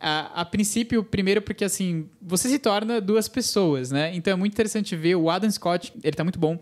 A, 0.00 0.42
a, 0.42 0.44
princípio, 0.44 1.02
primeiro 1.02 1.40
porque, 1.40 1.64
assim, 1.64 2.06
você 2.20 2.48
se 2.48 2.58
torna 2.58 3.00
duas 3.00 3.28
pessoas, 3.28 3.90
né? 3.90 4.14
Então 4.14 4.32
é 4.32 4.36
muito 4.36 4.52
interessante 4.52 4.94
ver 4.96 5.14
o 5.14 5.30
Adam 5.30 5.50
Scott, 5.50 5.92
ele 6.02 6.16
tá 6.16 6.24
muito 6.24 6.38
bom 6.38 6.58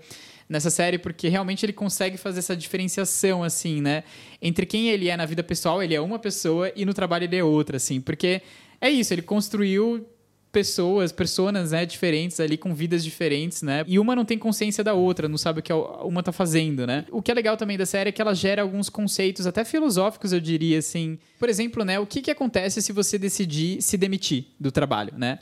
nessa 0.48 0.70
série, 0.70 0.98
porque 0.98 1.28
realmente 1.28 1.64
ele 1.64 1.72
consegue 1.72 2.16
fazer 2.16 2.40
essa 2.40 2.56
diferenciação, 2.56 3.42
assim, 3.42 3.80
né? 3.80 4.04
Entre 4.40 4.66
quem 4.66 4.88
ele 4.88 5.08
é 5.08 5.16
na 5.16 5.26
vida 5.26 5.42
pessoal, 5.42 5.82
ele 5.82 5.94
é 5.94 6.00
uma 6.00 6.18
pessoa, 6.18 6.72
e 6.74 6.84
no 6.84 6.94
trabalho 6.94 7.24
ele 7.24 7.36
é 7.36 7.44
outra, 7.44 7.76
assim. 7.76 8.00
Porque 8.00 8.42
é 8.80 8.90
isso, 8.90 9.14
ele 9.14 9.22
construiu 9.22 10.06
pessoas, 10.52 11.10
personas, 11.10 11.72
né, 11.72 11.86
diferentes 11.86 12.38
ali 12.38 12.58
com 12.58 12.74
vidas 12.74 13.02
diferentes, 13.02 13.62
né? 13.62 13.82
E 13.86 13.98
uma 13.98 14.14
não 14.14 14.24
tem 14.24 14.38
consciência 14.38 14.84
da 14.84 14.92
outra, 14.92 15.26
não 15.26 15.38
sabe 15.38 15.60
o 15.60 15.62
que 15.62 15.72
uma 15.72 16.22
tá 16.22 16.30
fazendo, 16.30 16.86
né? 16.86 17.06
O 17.10 17.22
que 17.22 17.30
é 17.30 17.34
legal 17.34 17.56
também 17.56 17.78
da 17.78 17.86
série 17.86 18.10
é 18.10 18.12
que 18.12 18.20
ela 18.20 18.34
gera 18.34 18.60
alguns 18.60 18.90
conceitos 18.90 19.46
até 19.46 19.64
filosóficos, 19.64 20.30
eu 20.32 20.40
diria 20.40 20.78
assim. 20.78 21.18
Por 21.38 21.48
exemplo, 21.48 21.84
né, 21.84 21.98
o 21.98 22.06
que 22.06 22.20
que 22.20 22.30
acontece 22.30 22.82
se 22.82 22.92
você 22.92 23.18
decidir 23.18 23.80
se 23.80 23.96
demitir 23.96 24.44
do 24.60 24.70
trabalho, 24.70 25.14
né? 25.16 25.38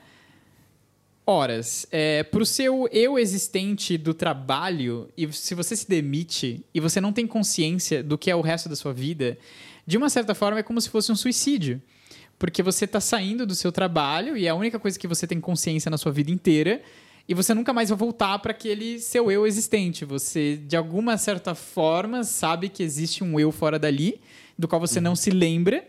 Horas 1.31 1.87
é, 1.91 2.23
para 2.25 2.43
o 2.43 2.47
seu 2.47 2.89
eu 2.93 3.19
existente 3.19 3.97
do 3.97 4.13
trabalho, 4.13 5.09
e 5.17 5.33
se 5.33 5.55
você 5.55 5.77
se 5.77 5.89
demite 5.89 6.65
e 6.75 6.81
você 6.81 7.01
não 7.01 7.13
tem 7.13 7.27
consciência 7.27 8.03
do 8.03 8.19
que 8.19 8.31
é 8.31 8.37
o 8.37 8.41
resto 8.41 8.69
da 8.69 8.77
sua 8.77 8.93
vida, 8.93 9.39
de 9.87 9.97
uma 9.97 10.11
certa 10.11 10.35
forma 10.35 10.59
é 10.59 10.63
como 10.63 10.81
se 10.81 10.91
fosse 10.91 11.11
um 11.13 11.17
suicídio. 11.17 11.81
Porque 12.39 12.63
você 12.63 12.87
está 12.87 13.01
saindo 13.01 13.47
do 13.47 13.55
seu 13.55 13.71
trabalho 13.71 14.37
e 14.37 14.47
é 14.47 14.49
a 14.49 14.55
única 14.55 14.79
coisa 14.79 14.99
que 14.99 15.07
você 15.07 15.27
tem 15.27 15.41
consciência 15.41 15.91
na 15.91 15.99
sua 15.99 16.11
vida 16.11 16.31
inteira 16.31 16.83
e 17.29 17.35
você 17.35 17.55
nunca 17.55 17.73
mais 17.73 17.91
vai 17.91 17.99
voltar 17.99 18.39
para 18.39 18.51
aquele 18.51 18.99
seu 18.99 19.31
eu 19.31 19.47
existente. 19.47 20.05
Você, 20.05 20.57
de 20.57 20.77
alguma 20.77 21.17
certa 21.19 21.55
forma, 21.55 22.25
sabe 22.25 22.69
que 22.69 22.83
existe 22.83 23.23
um 23.23 23.39
eu 23.39 23.53
fora 23.53 23.79
dali, 23.79 24.21
do 24.59 24.67
qual 24.67 24.81
você 24.81 24.99
uhum. 24.99 25.05
não 25.05 25.17
se 25.17 25.31
lembra 25.31 25.85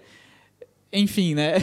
enfim, 0.94 1.34
né? 1.34 1.56
É. 1.56 1.62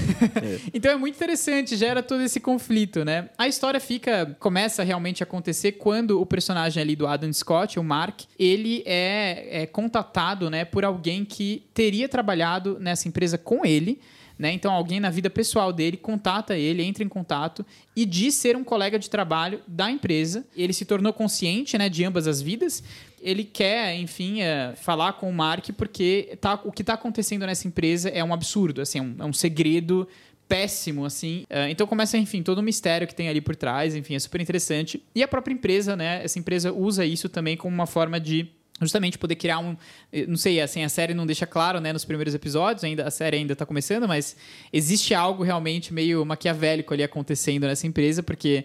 então 0.73 0.91
é 0.91 0.97
muito 0.97 1.17
interessante, 1.17 1.77
gera 1.77 2.03
todo 2.03 2.23
esse 2.23 2.41
conflito, 2.41 3.05
né? 3.05 3.29
A 3.37 3.47
história 3.47 3.79
fica, 3.79 4.37
começa 4.39 4.83
realmente 4.83 5.23
a 5.23 5.25
acontecer 5.25 5.73
quando 5.73 6.21
o 6.21 6.25
personagem 6.25 6.83
ali 6.83 6.97
do 6.97 7.07
Adam 7.07 7.33
Scott, 7.33 7.79
o 7.79 7.85
Mark, 7.85 8.23
ele 8.39 8.83
é, 8.87 9.63
é 9.63 9.67
contatado, 9.67 10.49
né, 10.49 10.65
por 10.65 10.85
alguém 10.85 11.25
que 11.25 11.65
teria 11.75 12.09
trabalhado 12.09 12.79
nessa 12.81 13.07
empresa 13.07 13.37
com 13.37 13.65
ele, 13.67 14.01
né? 14.39 14.53
Então, 14.53 14.73
alguém 14.73 15.01
na 15.01 15.11
vida 15.11 15.29
pessoal 15.29 15.73
dele 15.73 15.97
contata 15.97 16.57
ele, 16.57 16.83
entra 16.83 17.03
em 17.03 17.09
contato 17.09 17.67
e 17.97 18.07
diz 18.07 18.35
ser 18.35 18.57
um 18.57 18.63
colega 18.63 18.97
de 18.97 19.11
trabalho 19.11 19.61
da 19.67 19.91
empresa. 19.91 20.47
Ele 20.57 20.73
se 20.73 20.85
tornou 20.85 21.13
consciente 21.13 21.77
né, 21.77 21.89
de 21.89 22.05
ambas 22.05 22.29
as 22.29 22.41
vidas. 22.41 22.83
Ele 23.21 23.45
quer, 23.45 23.95
enfim, 23.97 24.43
é, 24.43 24.75
falar 24.77 25.15
com 25.15 25.29
o 25.29 25.33
Mark 25.33 25.69
porque 25.77 26.37
tá, 26.41 26.61
o 26.65 26.73
que 26.73 26.83
está 26.83 26.95
acontecendo 26.95 27.47
nessa 27.47 27.67
empresa 27.67 28.09
é 28.09 28.23
um 28.23 28.33
absurdo, 28.33 28.81
assim, 28.81 28.99
é 28.99 29.03
um, 29.03 29.17
é 29.21 29.25
um 29.25 29.33
segredo 29.33 30.09
péssimo, 30.49 31.05
assim. 31.05 31.45
Uh, 31.51 31.69
então 31.69 31.87
começa, 31.87 32.17
enfim, 32.17 32.43
todo 32.43 32.59
o 32.59 32.63
mistério 32.63 33.07
que 33.07 33.15
tem 33.15 33.29
ali 33.29 33.41
por 33.41 33.55
trás, 33.55 33.95
enfim, 33.95 34.15
é 34.15 34.19
super 34.19 34.41
interessante. 34.41 35.03
E 35.15 35.23
a 35.23 35.29
própria 35.29 35.53
empresa, 35.53 35.95
né? 35.95 36.25
Essa 36.25 36.39
empresa 36.39 36.73
usa 36.73 37.05
isso 37.05 37.29
também 37.29 37.57
como 37.57 37.75
uma 37.75 37.87
forma 37.87 38.19
de 38.19 38.51
justamente 38.81 39.19
poder 39.19 39.35
criar 39.35 39.59
um 39.59 39.77
eh, 40.13 40.25
não 40.27 40.37
sei 40.37 40.61
assim 40.61 40.85
a 40.85 40.89
série 40.89 41.13
não 41.13 41.27
deixa 41.27 41.45
claro 41.45 41.81
né 41.81 41.93
nos 41.93 42.05
primeiros 42.05 42.33
episódios 42.33 42.85
ainda 42.85 43.07
a 43.07 43.11
série 43.11 43.37
ainda 43.37 43.53
está 43.53 43.67
começando 43.67 44.07
mas 44.07 44.37
existe 44.73 45.15
algo 45.15 45.43
realmente 45.43 45.93
meio 45.93 46.25
maquiavélico 46.25 46.95
ali 46.95 47.03
acontecendo 47.03 47.67
nessa 47.67 47.89
empresa 47.89 48.23
porque 48.23 48.65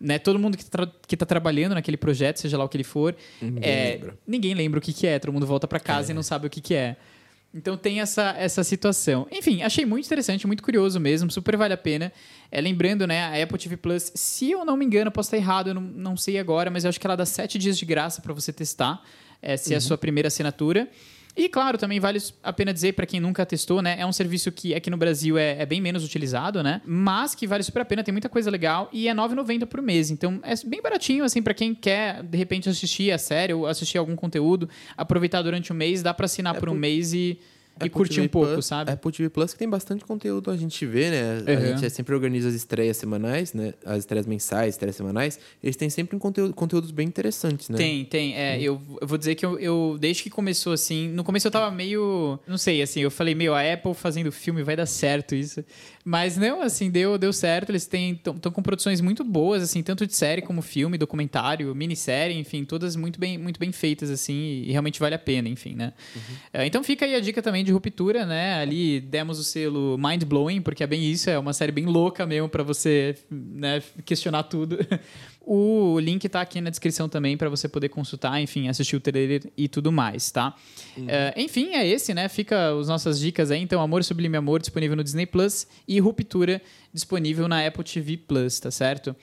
né, 0.00 0.18
todo 0.18 0.38
mundo 0.38 0.56
que 0.56 0.62
está 0.62 0.86
tá 0.86 1.26
trabalhando 1.26 1.74
naquele 1.74 1.96
projeto 1.96 2.38
seja 2.38 2.58
lá 2.58 2.64
o 2.64 2.68
que 2.68 2.76
ele 2.76 2.84
for 2.84 3.14
ninguém 3.40 3.70
é, 3.70 3.92
lembra 3.92 4.18
ninguém 4.26 4.54
lembra 4.54 4.78
o 4.78 4.82
que, 4.82 4.92
que 4.92 5.06
é 5.06 5.18
todo 5.18 5.32
mundo 5.32 5.46
volta 5.46 5.68
para 5.68 5.80
casa 5.80 6.10
é. 6.10 6.12
e 6.12 6.14
não 6.14 6.22
sabe 6.22 6.46
o 6.46 6.50
que, 6.50 6.60
que 6.60 6.74
é 6.74 6.96
então 7.54 7.76
tem 7.76 8.00
essa, 8.00 8.34
essa 8.36 8.64
situação. 8.64 9.28
Enfim, 9.30 9.62
achei 9.62 9.86
muito 9.86 10.04
interessante, 10.04 10.44
muito 10.44 10.62
curioso 10.62 10.98
mesmo, 10.98 11.30
super 11.30 11.56
vale 11.56 11.72
a 11.72 11.76
pena. 11.76 12.12
É, 12.50 12.60
lembrando, 12.60 13.06
né, 13.06 13.22
a 13.22 13.42
Apple 13.44 13.56
TV 13.56 13.76
Plus, 13.76 14.10
se 14.12 14.50
eu 14.50 14.64
não 14.64 14.76
me 14.76 14.84
engano, 14.84 15.08
posso 15.12 15.28
estar 15.28 15.36
errado, 15.36 15.68
eu 15.68 15.74
não, 15.74 15.80
não 15.80 16.16
sei 16.16 16.36
agora, 16.40 16.68
mas 16.68 16.82
eu 16.82 16.88
acho 16.88 16.98
que 16.98 17.06
ela 17.06 17.14
dá 17.14 17.24
sete 17.24 17.56
dias 17.56 17.78
de 17.78 17.86
graça 17.86 18.20
para 18.20 18.32
você 18.34 18.52
testar 18.52 19.00
é, 19.40 19.56
se 19.56 19.68
uhum. 19.68 19.74
é 19.74 19.76
a 19.76 19.78
uhum. 19.78 19.80
sua 19.82 19.96
primeira 19.96 20.26
assinatura. 20.26 20.88
E 21.36 21.48
claro, 21.48 21.76
também 21.76 21.98
vale 21.98 22.20
a 22.42 22.52
pena 22.52 22.72
dizer 22.72 22.92
para 22.92 23.04
quem 23.06 23.18
nunca 23.18 23.44
testou, 23.44 23.82
né? 23.82 23.96
É 23.98 24.06
um 24.06 24.12
serviço 24.12 24.52
que 24.52 24.72
aqui 24.72 24.88
no 24.88 24.96
Brasil 24.96 25.36
é, 25.36 25.62
é, 25.62 25.66
bem 25.66 25.80
menos 25.80 26.04
utilizado, 26.04 26.62
né? 26.62 26.80
Mas 26.84 27.34
que 27.34 27.46
vale 27.46 27.62
super 27.64 27.82
a 27.82 27.84
pena, 27.84 28.04
tem 28.04 28.12
muita 28.12 28.28
coisa 28.28 28.50
legal 28.50 28.88
e 28.92 29.08
é 29.08 29.12
R$ 29.12 29.18
9,90 29.18 29.66
por 29.66 29.82
mês. 29.82 30.10
Então 30.10 30.38
é 30.44 30.54
bem 30.64 30.80
baratinho, 30.80 31.24
assim, 31.24 31.42
para 31.42 31.52
quem 31.52 31.74
quer 31.74 32.22
de 32.22 32.38
repente 32.38 32.68
assistir 32.68 33.10
a 33.10 33.18
série 33.18 33.52
ou 33.52 33.66
assistir 33.66 33.98
algum 33.98 34.14
conteúdo, 34.14 34.68
aproveitar 34.96 35.42
durante 35.42 35.72
um 35.72 35.76
mês, 35.76 36.02
dá 36.02 36.14
para 36.14 36.26
assinar 36.26 36.54
é 36.54 36.60
por 36.60 36.68
um 36.68 36.74
mês 36.74 37.12
e 37.12 37.38
e 37.82 37.90
curtir 37.90 38.20
um 38.20 38.28
pouco, 38.28 38.52
Plus, 38.52 38.66
sabe? 38.66 38.90
É 38.90 38.94
Apple 38.94 39.10
TV 39.10 39.28
Plus 39.28 39.52
que 39.52 39.58
tem 39.58 39.68
bastante 39.68 40.04
conteúdo, 40.04 40.50
a 40.50 40.56
gente 40.56 40.86
vê, 40.86 41.10
né? 41.10 41.38
Uhum. 41.38 41.74
A 41.74 41.76
gente 41.76 41.90
sempre 41.90 42.14
organiza 42.14 42.48
as 42.48 42.54
estreias 42.54 42.96
semanais, 42.96 43.52
né? 43.52 43.74
As 43.84 43.98
estreias 43.98 44.26
mensais, 44.26 44.74
estreias 44.74 44.96
semanais. 44.96 45.40
Eles 45.62 45.74
têm 45.74 45.90
sempre 45.90 46.14
um 46.14 46.18
conteúdo, 46.18 46.54
conteúdos 46.54 46.90
bem 46.90 47.06
interessantes, 47.06 47.68
né? 47.68 47.76
Tem, 47.76 48.04
tem. 48.04 48.36
É, 48.36 48.60
eu, 48.60 48.80
eu, 49.00 49.06
vou 49.06 49.18
dizer 49.18 49.34
que 49.34 49.44
eu, 49.44 49.58
eu, 49.58 49.96
desde 49.98 50.22
que 50.22 50.30
começou 50.30 50.72
assim, 50.72 51.08
no 51.08 51.24
começo 51.24 51.46
eu 51.46 51.50
tava 51.50 51.70
meio, 51.74 52.38
não 52.46 52.58
sei, 52.58 52.80
assim, 52.80 53.00
eu 53.00 53.10
falei, 53.10 53.34
meu, 53.34 53.54
a 53.54 53.60
Apple 53.60 53.94
fazendo 53.94 54.30
filme 54.30 54.62
vai 54.62 54.76
dar 54.76 54.86
certo 54.86 55.34
isso. 55.34 55.64
Mas 56.04 56.36
não, 56.36 56.60
assim, 56.60 56.90
deu, 56.90 57.16
deu 57.16 57.32
certo. 57.32 57.70
Eles 57.70 57.88
estão 57.90 58.52
com 58.52 58.62
produções 58.62 59.00
muito 59.00 59.24
boas, 59.24 59.62
assim, 59.62 59.82
tanto 59.82 60.06
de 60.06 60.14
série 60.14 60.42
como 60.42 60.60
filme, 60.60 60.98
documentário, 60.98 61.74
minissérie, 61.74 62.36
enfim, 62.38 62.64
todas 62.64 62.94
muito 62.94 63.18
bem, 63.18 63.38
muito 63.38 63.58
bem 63.58 63.72
feitas, 63.72 64.10
assim, 64.10 64.62
e 64.66 64.70
realmente 64.70 65.00
vale 65.00 65.14
a 65.14 65.18
pena, 65.18 65.48
enfim, 65.48 65.74
né? 65.74 65.94
Uhum. 66.14 66.36
É, 66.52 66.66
então 66.66 66.84
fica 66.84 67.06
aí 67.06 67.14
a 67.14 67.20
dica 67.20 67.40
também 67.40 67.64
de 67.64 67.72
ruptura, 67.72 68.26
né? 68.26 68.56
Ali 68.60 69.00
demos 69.00 69.38
o 69.38 69.44
selo 69.44 69.96
Mind 69.96 70.24
Blowing, 70.24 70.60
porque 70.60 70.84
é 70.84 70.86
bem 70.86 71.10
isso, 71.10 71.30
é 71.30 71.38
uma 71.38 71.54
série 71.54 71.72
bem 71.72 71.86
louca 71.86 72.26
mesmo 72.26 72.50
para 72.50 72.62
você 72.62 73.16
né, 73.30 73.82
questionar 74.04 74.42
tudo. 74.42 74.78
O 75.46 75.98
link 76.00 76.26
tá 76.28 76.40
aqui 76.40 76.60
na 76.60 76.70
descrição 76.70 77.08
também 77.08 77.36
para 77.36 77.50
você 77.50 77.68
poder 77.68 77.90
consultar, 77.90 78.40
enfim, 78.40 78.68
assistir 78.68 78.96
o 78.96 79.00
trailer 79.00 79.42
e 79.56 79.68
tudo 79.68 79.92
mais, 79.92 80.30
tá? 80.30 80.54
Uhum. 80.96 81.04
Uh, 81.04 81.08
enfim, 81.36 81.74
é 81.74 81.86
esse, 81.86 82.14
né? 82.14 82.28
Fica 82.28 82.78
as 82.78 82.88
nossas 82.88 83.20
dicas 83.20 83.50
aí. 83.50 83.60
Então, 83.60 83.80
Amor 83.80 84.02
Sublime 84.02 84.36
Amor 84.36 84.60
disponível 84.60 84.96
no 84.96 85.04
Disney 85.04 85.26
Plus 85.26 85.66
e 85.86 86.00
Ruptura 86.00 86.62
disponível 86.92 87.46
na 87.46 87.66
Apple 87.66 87.84
TV 87.84 88.16
Plus, 88.16 88.58
tá 88.58 88.70
certo? 88.70 89.14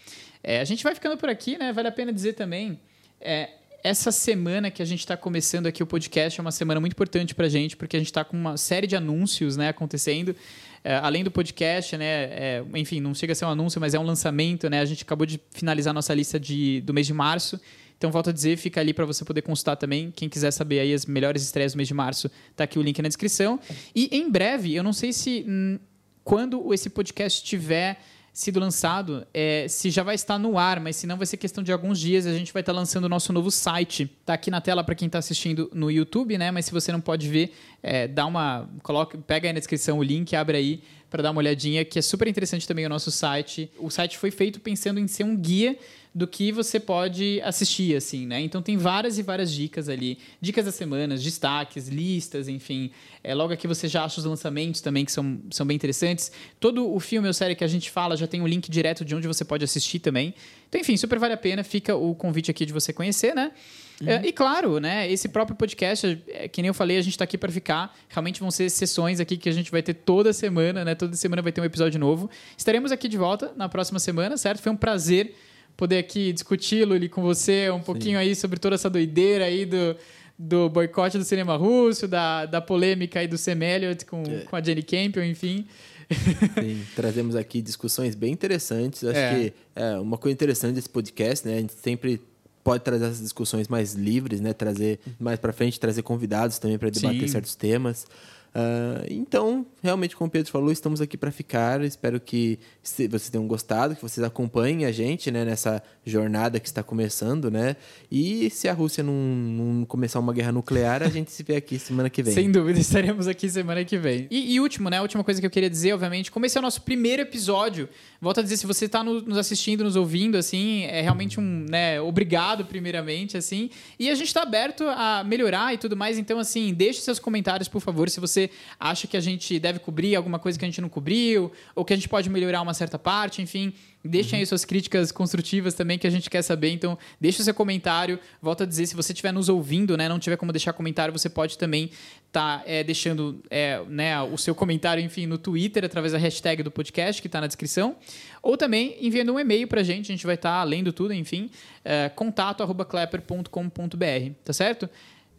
É, 0.43 0.59
a 0.59 0.63
gente 0.63 0.83
vai 0.83 0.93
ficando 0.93 1.17
por 1.17 1.29
aqui, 1.29 1.57
né? 1.57 1.73
Vale 1.73 1.87
a 1.87 1.91
pena 1.91 2.13
dizer 2.13 2.33
também. 2.33 2.79
É, 3.19 3.49
essa 3.83 4.11
semana 4.11 4.69
que 4.69 4.81
a 4.81 4.85
gente 4.85 4.99
está 4.99 5.17
começando 5.17 5.65
aqui 5.65 5.81
o 5.81 5.87
podcast 5.87 6.39
é 6.39 6.41
uma 6.41 6.51
semana 6.51 6.79
muito 6.79 6.93
importante 6.93 7.33
para 7.33 7.47
a 7.47 7.49
gente, 7.49 7.75
porque 7.75 7.95
a 7.95 7.99
gente 7.99 8.09
está 8.09 8.23
com 8.23 8.37
uma 8.37 8.57
série 8.57 8.85
de 8.85 8.95
anúncios 8.95 9.57
né, 9.57 9.69
acontecendo. 9.69 10.35
É, 10.83 10.95
além 10.95 11.23
do 11.23 11.29
podcast, 11.29 11.95
né? 11.95 12.05
É, 12.05 12.63
enfim, 12.75 12.99
não 12.99 13.13
chega 13.13 13.33
a 13.33 13.35
ser 13.35 13.45
um 13.45 13.49
anúncio, 13.49 13.79
mas 13.79 13.93
é 13.93 13.99
um 13.99 14.03
lançamento, 14.03 14.69
né? 14.69 14.79
A 14.79 14.85
gente 14.85 15.03
acabou 15.03 15.25
de 15.25 15.39
finalizar 15.51 15.93
nossa 15.93 16.13
lista 16.13 16.39
de, 16.39 16.81
do 16.81 16.93
mês 16.93 17.05
de 17.05 17.13
março. 17.13 17.59
Então, 17.97 18.09
volto 18.09 18.31
a 18.31 18.33
dizer, 18.33 18.57
fica 18.57 18.81
ali 18.81 18.95
para 18.95 19.05
você 19.05 19.23
poder 19.23 19.43
consultar 19.43 19.75
também. 19.75 20.11
Quem 20.15 20.27
quiser 20.27 20.49
saber 20.49 20.79
aí 20.79 20.91
as 20.91 21.05
melhores 21.05 21.43
estreias 21.43 21.73
do 21.73 21.77
mês 21.77 21.87
de 21.87 21.93
março, 21.93 22.31
tá 22.55 22.63
aqui 22.63 22.79
o 22.79 22.81
link 22.81 22.99
na 22.99 23.07
descrição. 23.07 23.59
E 23.95 24.09
em 24.11 24.27
breve, 24.27 24.73
eu 24.73 24.81
não 24.81 24.91
sei 24.91 25.13
se 25.13 25.45
hum, 25.47 25.77
quando 26.23 26.73
esse 26.73 26.89
podcast 26.89 27.43
estiver 27.43 27.99
sido 28.33 28.59
lançado, 28.59 29.27
é, 29.33 29.67
se 29.67 29.89
já 29.89 30.03
vai 30.03 30.15
estar 30.15 30.39
no 30.39 30.57
ar, 30.57 30.79
mas 30.79 30.95
se 30.95 31.05
não 31.05 31.17
vai 31.17 31.25
ser 31.25 31.37
questão 31.37 31.63
de 31.63 31.71
alguns 31.71 31.99
dias, 31.99 32.25
a 32.25 32.33
gente 32.33 32.53
vai 32.53 32.61
estar 32.61 32.71
lançando 32.71 33.05
o 33.05 33.09
nosso 33.09 33.33
novo 33.33 33.51
site. 33.51 34.09
Tá 34.25 34.33
aqui 34.33 34.49
na 34.49 34.61
tela 34.61 34.83
para 34.83 34.95
quem 34.95 35.07
está 35.07 35.19
assistindo 35.19 35.69
no 35.73 35.91
YouTube, 35.91 36.37
né? 36.37 36.49
Mas 36.49 36.65
se 36.65 36.71
você 36.71 36.91
não 36.91 37.01
pode 37.01 37.27
ver, 37.27 37.53
é, 37.83 38.07
dá 38.07 38.25
uma, 38.25 38.69
coloca, 38.83 39.17
pega 39.17 39.49
aí 39.49 39.53
na 39.53 39.59
descrição 39.59 39.99
o 39.99 40.03
link, 40.03 40.35
abre 40.35 40.57
aí 40.57 40.83
para 41.11 41.21
dar 41.21 41.31
uma 41.31 41.39
olhadinha, 41.39 41.83
que 41.83 41.99
é 41.99 42.01
super 42.01 42.25
interessante 42.25 42.65
também 42.65 42.85
o 42.85 42.89
nosso 42.89 43.11
site. 43.11 43.69
O 43.77 43.91
site 43.91 44.17
foi 44.17 44.31
feito 44.31 44.61
pensando 44.61 44.97
em 44.97 45.07
ser 45.07 45.25
um 45.25 45.35
guia 45.35 45.77
do 46.15 46.25
que 46.25 46.51
você 46.51 46.79
pode 46.79 47.41
assistir, 47.43 47.95
assim, 47.95 48.25
né? 48.25 48.39
Então 48.41 48.61
tem 48.61 48.77
várias 48.77 49.17
e 49.17 49.21
várias 49.21 49.51
dicas 49.51 49.89
ali. 49.89 50.17
Dicas 50.39 50.65
das 50.65 50.75
semanas, 50.75 51.21
destaques, 51.21 51.89
listas, 51.89 52.47
enfim. 52.47 52.91
É, 53.21 53.35
logo 53.35 53.51
aqui 53.51 53.67
você 53.67 53.89
já 53.89 54.05
acha 54.05 54.19
os 54.19 54.25
lançamentos 54.25 54.79
também, 54.79 55.03
que 55.03 55.11
são, 55.11 55.39
são 55.51 55.65
bem 55.65 55.75
interessantes. 55.75 56.31
Todo 56.59 56.89
o 56.89 56.99
filme 56.99 57.27
ou 57.27 57.33
série 57.33 57.55
que 57.55 57.63
a 57.63 57.67
gente 57.67 57.91
fala 57.91 58.15
já 58.15 58.25
tem 58.25 58.41
um 58.41 58.47
link 58.47 58.71
direto 58.71 59.03
de 59.03 59.13
onde 59.13 59.27
você 59.27 59.43
pode 59.43 59.65
assistir 59.65 59.99
também. 59.99 60.33
Então, 60.71 60.79
enfim, 60.79 60.95
super 60.95 61.19
vale 61.19 61.33
a 61.33 61.37
pena. 61.37 61.65
Fica 61.65 61.93
o 61.93 62.15
convite 62.15 62.49
aqui 62.49 62.65
de 62.65 62.71
você 62.71 62.93
conhecer, 62.93 63.35
né? 63.35 63.51
Uhum. 63.99 64.07
É, 64.07 64.25
e 64.25 64.31
claro, 64.31 64.79
né, 64.79 65.11
esse 65.11 65.27
próprio 65.27 65.53
podcast, 65.53 66.23
é, 66.29 66.47
que 66.47 66.61
nem 66.61 66.69
eu 66.69 66.73
falei, 66.73 66.97
a 66.97 67.01
gente 67.01 67.11
está 67.11 67.25
aqui 67.25 67.37
para 67.37 67.51
ficar. 67.51 67.93
Realmente 68.07 68.39
vão 68.39 68.49
ser 68.49 68.69
sessões 68.69 69.19
aqui 69.19 69.35
que 69.35 69.49
a 69.49 69.51
gente 69.51 69.69
vai 69.69 69.83
ter 69.83 69.93
toda 69.93 70.31
semana, 70.31 70.85
né? 70.85 70.95
Toda 70.95 71.13
semana 71.17 71.41
vai 71.41 71.51
ter 71.51 71.59
um 71.59 71.65
episódio 71.65 71.99
novo. 71.99 72.29
Estaremos 72.57 72.89
aqui 72.89 73.09
de 73.09 73.17
volta 73.17 73.51
na 73.57 73.67
próxima 73.67 73.99
semana, 73.99 74.37
certo? 74.37 74.61
Foi 74.61 74.71
um 74.71 74.77
prazer 74.77 75.35
poder 75.75 75.97
aqui 75.97 76.31
discutir, 76.31 76.87
Luli, 76.87 77.09
com 77.09 77.21
você 77.21 77.69
um 77.69 77.81
pouquinho 77.81 78.17
Sim. 78.17 78.27
aí 78.27 78.33
sobre 78.33 78.57
toda 78.57 78.75
essa 78.75 78.89
doideira 78.89 79.43
aí 79.43 79.65
do, 79.65 79.97
do 80.39 80.69
boicote 80.69 81.17
do 81.17 81.25
cinema 81.25 81.57
russo, 81.57 82.07
da, 82.07 82.45
da 82.45 82.61
polêmica 82.61 83.19
aí 83.19 83.27
do 83.27 83.37
Sam 83.37 83.61
Elliott 83.61 84.05
com, 84.05 84.23
é. 84.23 84.45
com 84.45 84.55
a 84.55 84.63
Jenny 84.63 84.83
Campion, 84.83 85.23
enfim. 85.23 85.67
Sim, 86.13 86.83
trazemos 86.95 87.35
aqui 87.35 87.61
discussões 87.61 88.15
bem 88.15 88.33
interessantes. 88.33 89.03
Acho 89.03 89.17
é. 89.17 89.35
que 89.35 89.53
é 89.75 89.99
uma 89.99 90.17
coisa 90.17 90.33
interessante 90.33 90.75
desse 90.75 90.89
podcast, 90.89 91.47
né? 91.47 91.57
A 91.57 91.59
gente 91.59 91.73
sempre 91.73 92.21
pode 92.63 92.83
trazer 92.83 93.05
essas 93.05 93.21
discussões 93.21 93.67
mais 93.67 93.93
livres, 93.93 94.41
né? 94.41 94.53
Trazer 94.53 94.99
mais 95.19 95.39
para 95.39 95.51
frente, 95.51 95.79
trazer 95.79 96.01
convidados 96.03 96.59
também 96.59 96.77
para 96.77 96.89
debater 96.89 97.21
Sim. 97.21 97.27
certos 97.27 97.55
temas. 97.55 98.05
Uh, 98.53 99.07
então, 99.09 99.65
realmente, 99.81 100.13
como 100.15 100.27
o 100.27 100.31
Pedro 100.31 100.51
falou, 100.51 100.71
estamos 100.71 100.99
aqui 100.99 101.15
para 101.15 101.31
ficar. 101.31 101.81
Espero 101.83 102.19
que 102.19 102.59
vocês 102.83 103.29
tenham 103.29 103.47
gostado, 103.47 103.95
que 103.95 104.01
vocês 104.01 104.23
acompanhem 104.25 104.85
a 104.85 104.91
gente 104.91 105.31
né, 105.31 105.45
nessa 105.45 105.81
jornada 106.05 106.59
que 106.59 106.67
está 106.67 106.83
começando, 106.83 107.49
né? 107.49 107.77
E 108.11 108.49
se 108.49 108.67
a 108.67 108.73
Rússia 108.73 109.03
não, 109.03 109.13
não, 109.13 109.85
começar 109.85 110.19
uma 110.19 110.33
guerra 110.33 110.51
nuclear, 110.51 111.01
a 111.01 111.07
gente 111.07 111.31
se 111.31 111.43
vê 111.43 111.55
aqui 111.55 111.79
semana 111.79 112.09
que 112.09 112.21
vem. 112.21 112.33
Sem 112.33 112.51
dúvida, 112.51 112.77
estaremos 112.79 113.25
aqui 113.25 113.49
semana 113.49 113.85
que 113.85 113.97
vem. 113.97 114.27
E, 114.29 114.53
e 114.53 114.59
último, 114.59 114.89
né? 114.89 114.97
A 114.97 115.01
última 115.01 115.23
coisa 115.23 115.39
que 115.39 115.45
eu 115.45 115.51
queria 115.51 115.69
dizer, 115.69 115.93
obviamente, 115.93 116.29
como 116.29 116.45
esse 116.45 116.57
é 116.57 116.59
o 116.59 116.61
nosso 116.61 116.81
primeiro 116.81 117.21
episódio, 117.21 117.87
volto 118.19 118.41
a 118.41 118.43
dizer, 118.43 118.57
se 118.57 118.67
você 118.67 118.85
está 118.85 119.01
no, 119.01 119.21
nos 119.21 119.37
assistindo, 119.37 119.81
nos 119.81 119.95
ouvindo, 119.95 120.37
assim, 120.37 120.83
é 120.83 121.01
realmente 121.01 121.39
um, 121.39 121.65
né, 121.69 122.01
obrigado, 122.01 122.65
primeiramente, 122.65 123.37
assim. 123.37 123.69
E 123.97 124.09
a 124.09 124.15
gente 124.15 124.27
está 124.27 124.41
aberto 124.41 124.83
a 124.83 125.23
melhorar 125.23 125.73
e 125.73 125.77
tudo 125.77 125.95
mais, 125.95 126.17
então, 126.17 126.37
assim, 126.37 126.73
deixe 126.73 126.99
seus 126.99 127.17
comentários, 127.17 127.69
por 127.69 127.79
favor, 127.79 128.09
se 128.09 128.19
você 128.19 128.40
você 128.41 128.49
acha 128.79 129.07
que 129.07 129.17
a 129.17 129.19
gente 129.19 129.59
deve 129.59 129.79
cobrir 129.79 130.15
alguma 130.15 130.39
coisa 130.39 130.57
que 130.57 130.65
a 130.65 130.67
gente 130.67 130.81
não 130.81 130.89
cobriu, 130.89 131.51
ou 131.75 131.85
que 131.85 131.93
a 131.93 131.95
gente 131.95 132.09
pode 132.09 132.27
melhorar 132.29 132.61
uma 132.61 132.73
certa 132.73 132.97
parte, 132.97 133.41
enfim. 133.41 133.73
Deixem 134.03 134.39
aí 134.39 134.45
suas 134.45 134.65
críticas 134.65 135.11
construtivas 135.11 135.75
também, 135.75 135.99
que 135.99 136.07
a 136.07 136.09
gente 136.09 136.29
quer 136.29 136.41
saber. 136.41 136.71
Então, 136.71 136.97
deixa 137.19 137.41
o 137.41 137.45
seu 137.45 137.53
comentário. 137.53 138.19
Volto 138.41 138.63
a 138.63 138.65
dizer, 138.65 138.87
se 138.87 138.95
você 138.95 139.13
estiver 139.13 139.31
nos 139.31 139.47
ouvindo, 139.47 139.95
né, 139.95 140.09
não 140.09 140.17
tiver 140.17 140.37
como 140.37 140.51
deixar 140.51 140.73
comentário, 140.73 141.13
você 141.13 141.29
pode 141.29 141.55
também 141.57 141.91
estar 142.27 142.59
tá, 142.59 142.63
é, 142.65 142.83
deixando 142.83 143.41
é, 143.49 143.81
né, 143.87 144.19
o 144.21 144.37
seu 144.37 144.55
comentário, 144.55 145.03
enfim, 145.03 145.27
no 145.27 145.37
Twitter, 145.37 145.85
através 145.85 146.13
da 146.13 146.17
hashtag 146.17 146.63
do 146.63 146.71
podcast, 146.71 147.21
que 147.21 147.27
está 147.27 147.39
na 147.39 147.47
descrição. 147.47 147.95
Ou 148.41 148.57
também 148.57 148.97
enviando 148.99 149.33
um 149.33 149.39
e-mail 149.39 149.67
para 149.67 149.81
a 149.81 149.83
gente, 149.83 150.11
a 150.11 150.15
gente 150.15 150.25
vai 150.25 150.35
estar 150.35 150.61
tá 150.61 150.63
lendo 150.63 150.91
tudo, 150.91 151.13
enfim, 151.13 151.51
é, 151.85 152.09
contato.clepper.com.br, 152.09 154.31
tá 154.43 154.53
certo? 154.53 154.89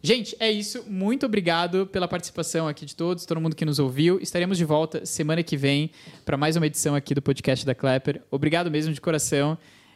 Gente, 0.05 0.35
é 0.37 0.51
isso. 0.51 0.83
Muito 0.85 1.25
obrigado 1.25 1.87
pela 1.87 2.09
participação 2.09 2.67
aqui 2.67 2.85
de 2.85 2.93
todos, 2.93 3.25
todo 3.25 3.39
mundo 3.39 3.55
que 3.55 3.63
nos 3.63 3.79
ouviu. 3.79 4.19
Estaremos 4.19 4.57
de 4.57 4.65
volta 4.65 5.05
semana 5.05 5.41
que 5.41 5.55
vem 5.55 5.91
para 6.25 6.35
mais 6.35 6.57
uma 6.57 6.67
edição 6.67 6.93
aqui 6.93 7.15
do 7.15 7.21
podcast 7.21 7.65
da 7.65 7.73
Clapper. 7.73 8.21
Obrigado 8.29 8.69
mesmo 8.69 8.93
de 8.93 8.99
coração 8.99 9.53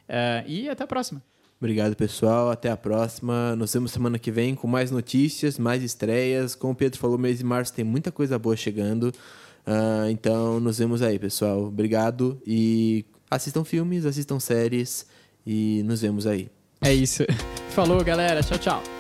uh, 0.08 0.48
e 0.48 0.70
até 0.70 0.86
a 0.86 0.88
próxima. 0.88 1.22
Obrigado, 1.60 1.94
pessoal. 1.94 2.50
Até 2.50 2.72
a 2.72 2.78
próxima. 2.78 3.54
Nos 3.58 3.74
vemos 3.74 3.92
semana 3.92 4.18
que 4.18 4.32
vem 4.32 4.56
com 4.56 4.66
mais 4.66 4.92
notícias, 4.92 5.60
mais 5.60 5.84
estreias. 5.84 6.56
Como 6.56 6.72
o 6.72 6.76
Pedro 6.76 6.98
falou, 6.98 7.18
mês 7.18 7.40
de 7.40 7.44
março 7.44 7.74
tem 7.74 7.84
muita 7.84 8.10
coisa 8.10 8.40
boa 8.40 8.56
chegando. 8.56 9.14
Uh, 9.68 10.10
então, 10.10 10.58
nos 10.62 10.78
vemos 10.78 11.02
aí, 11.02 11.20
pessoal. 11.20 11.66
Obrigado 11.66 12.42
e 12.48 13.04
assistam 13.30 13.66
filmes, 13.66 14.06
assistam 14.06 14.40
séries 14.40 15.06
e 15.46 15.84
nos 15.84 16.00
vemos 16.00 16.26
aí. 16.26 16.50
É 16.80 16.94
isso. 16.94 17.24
Falou, 17.76 18.02
galera. 18.06 18.42
Tchau, 18.42 18.58
tchau. 18.58 18.97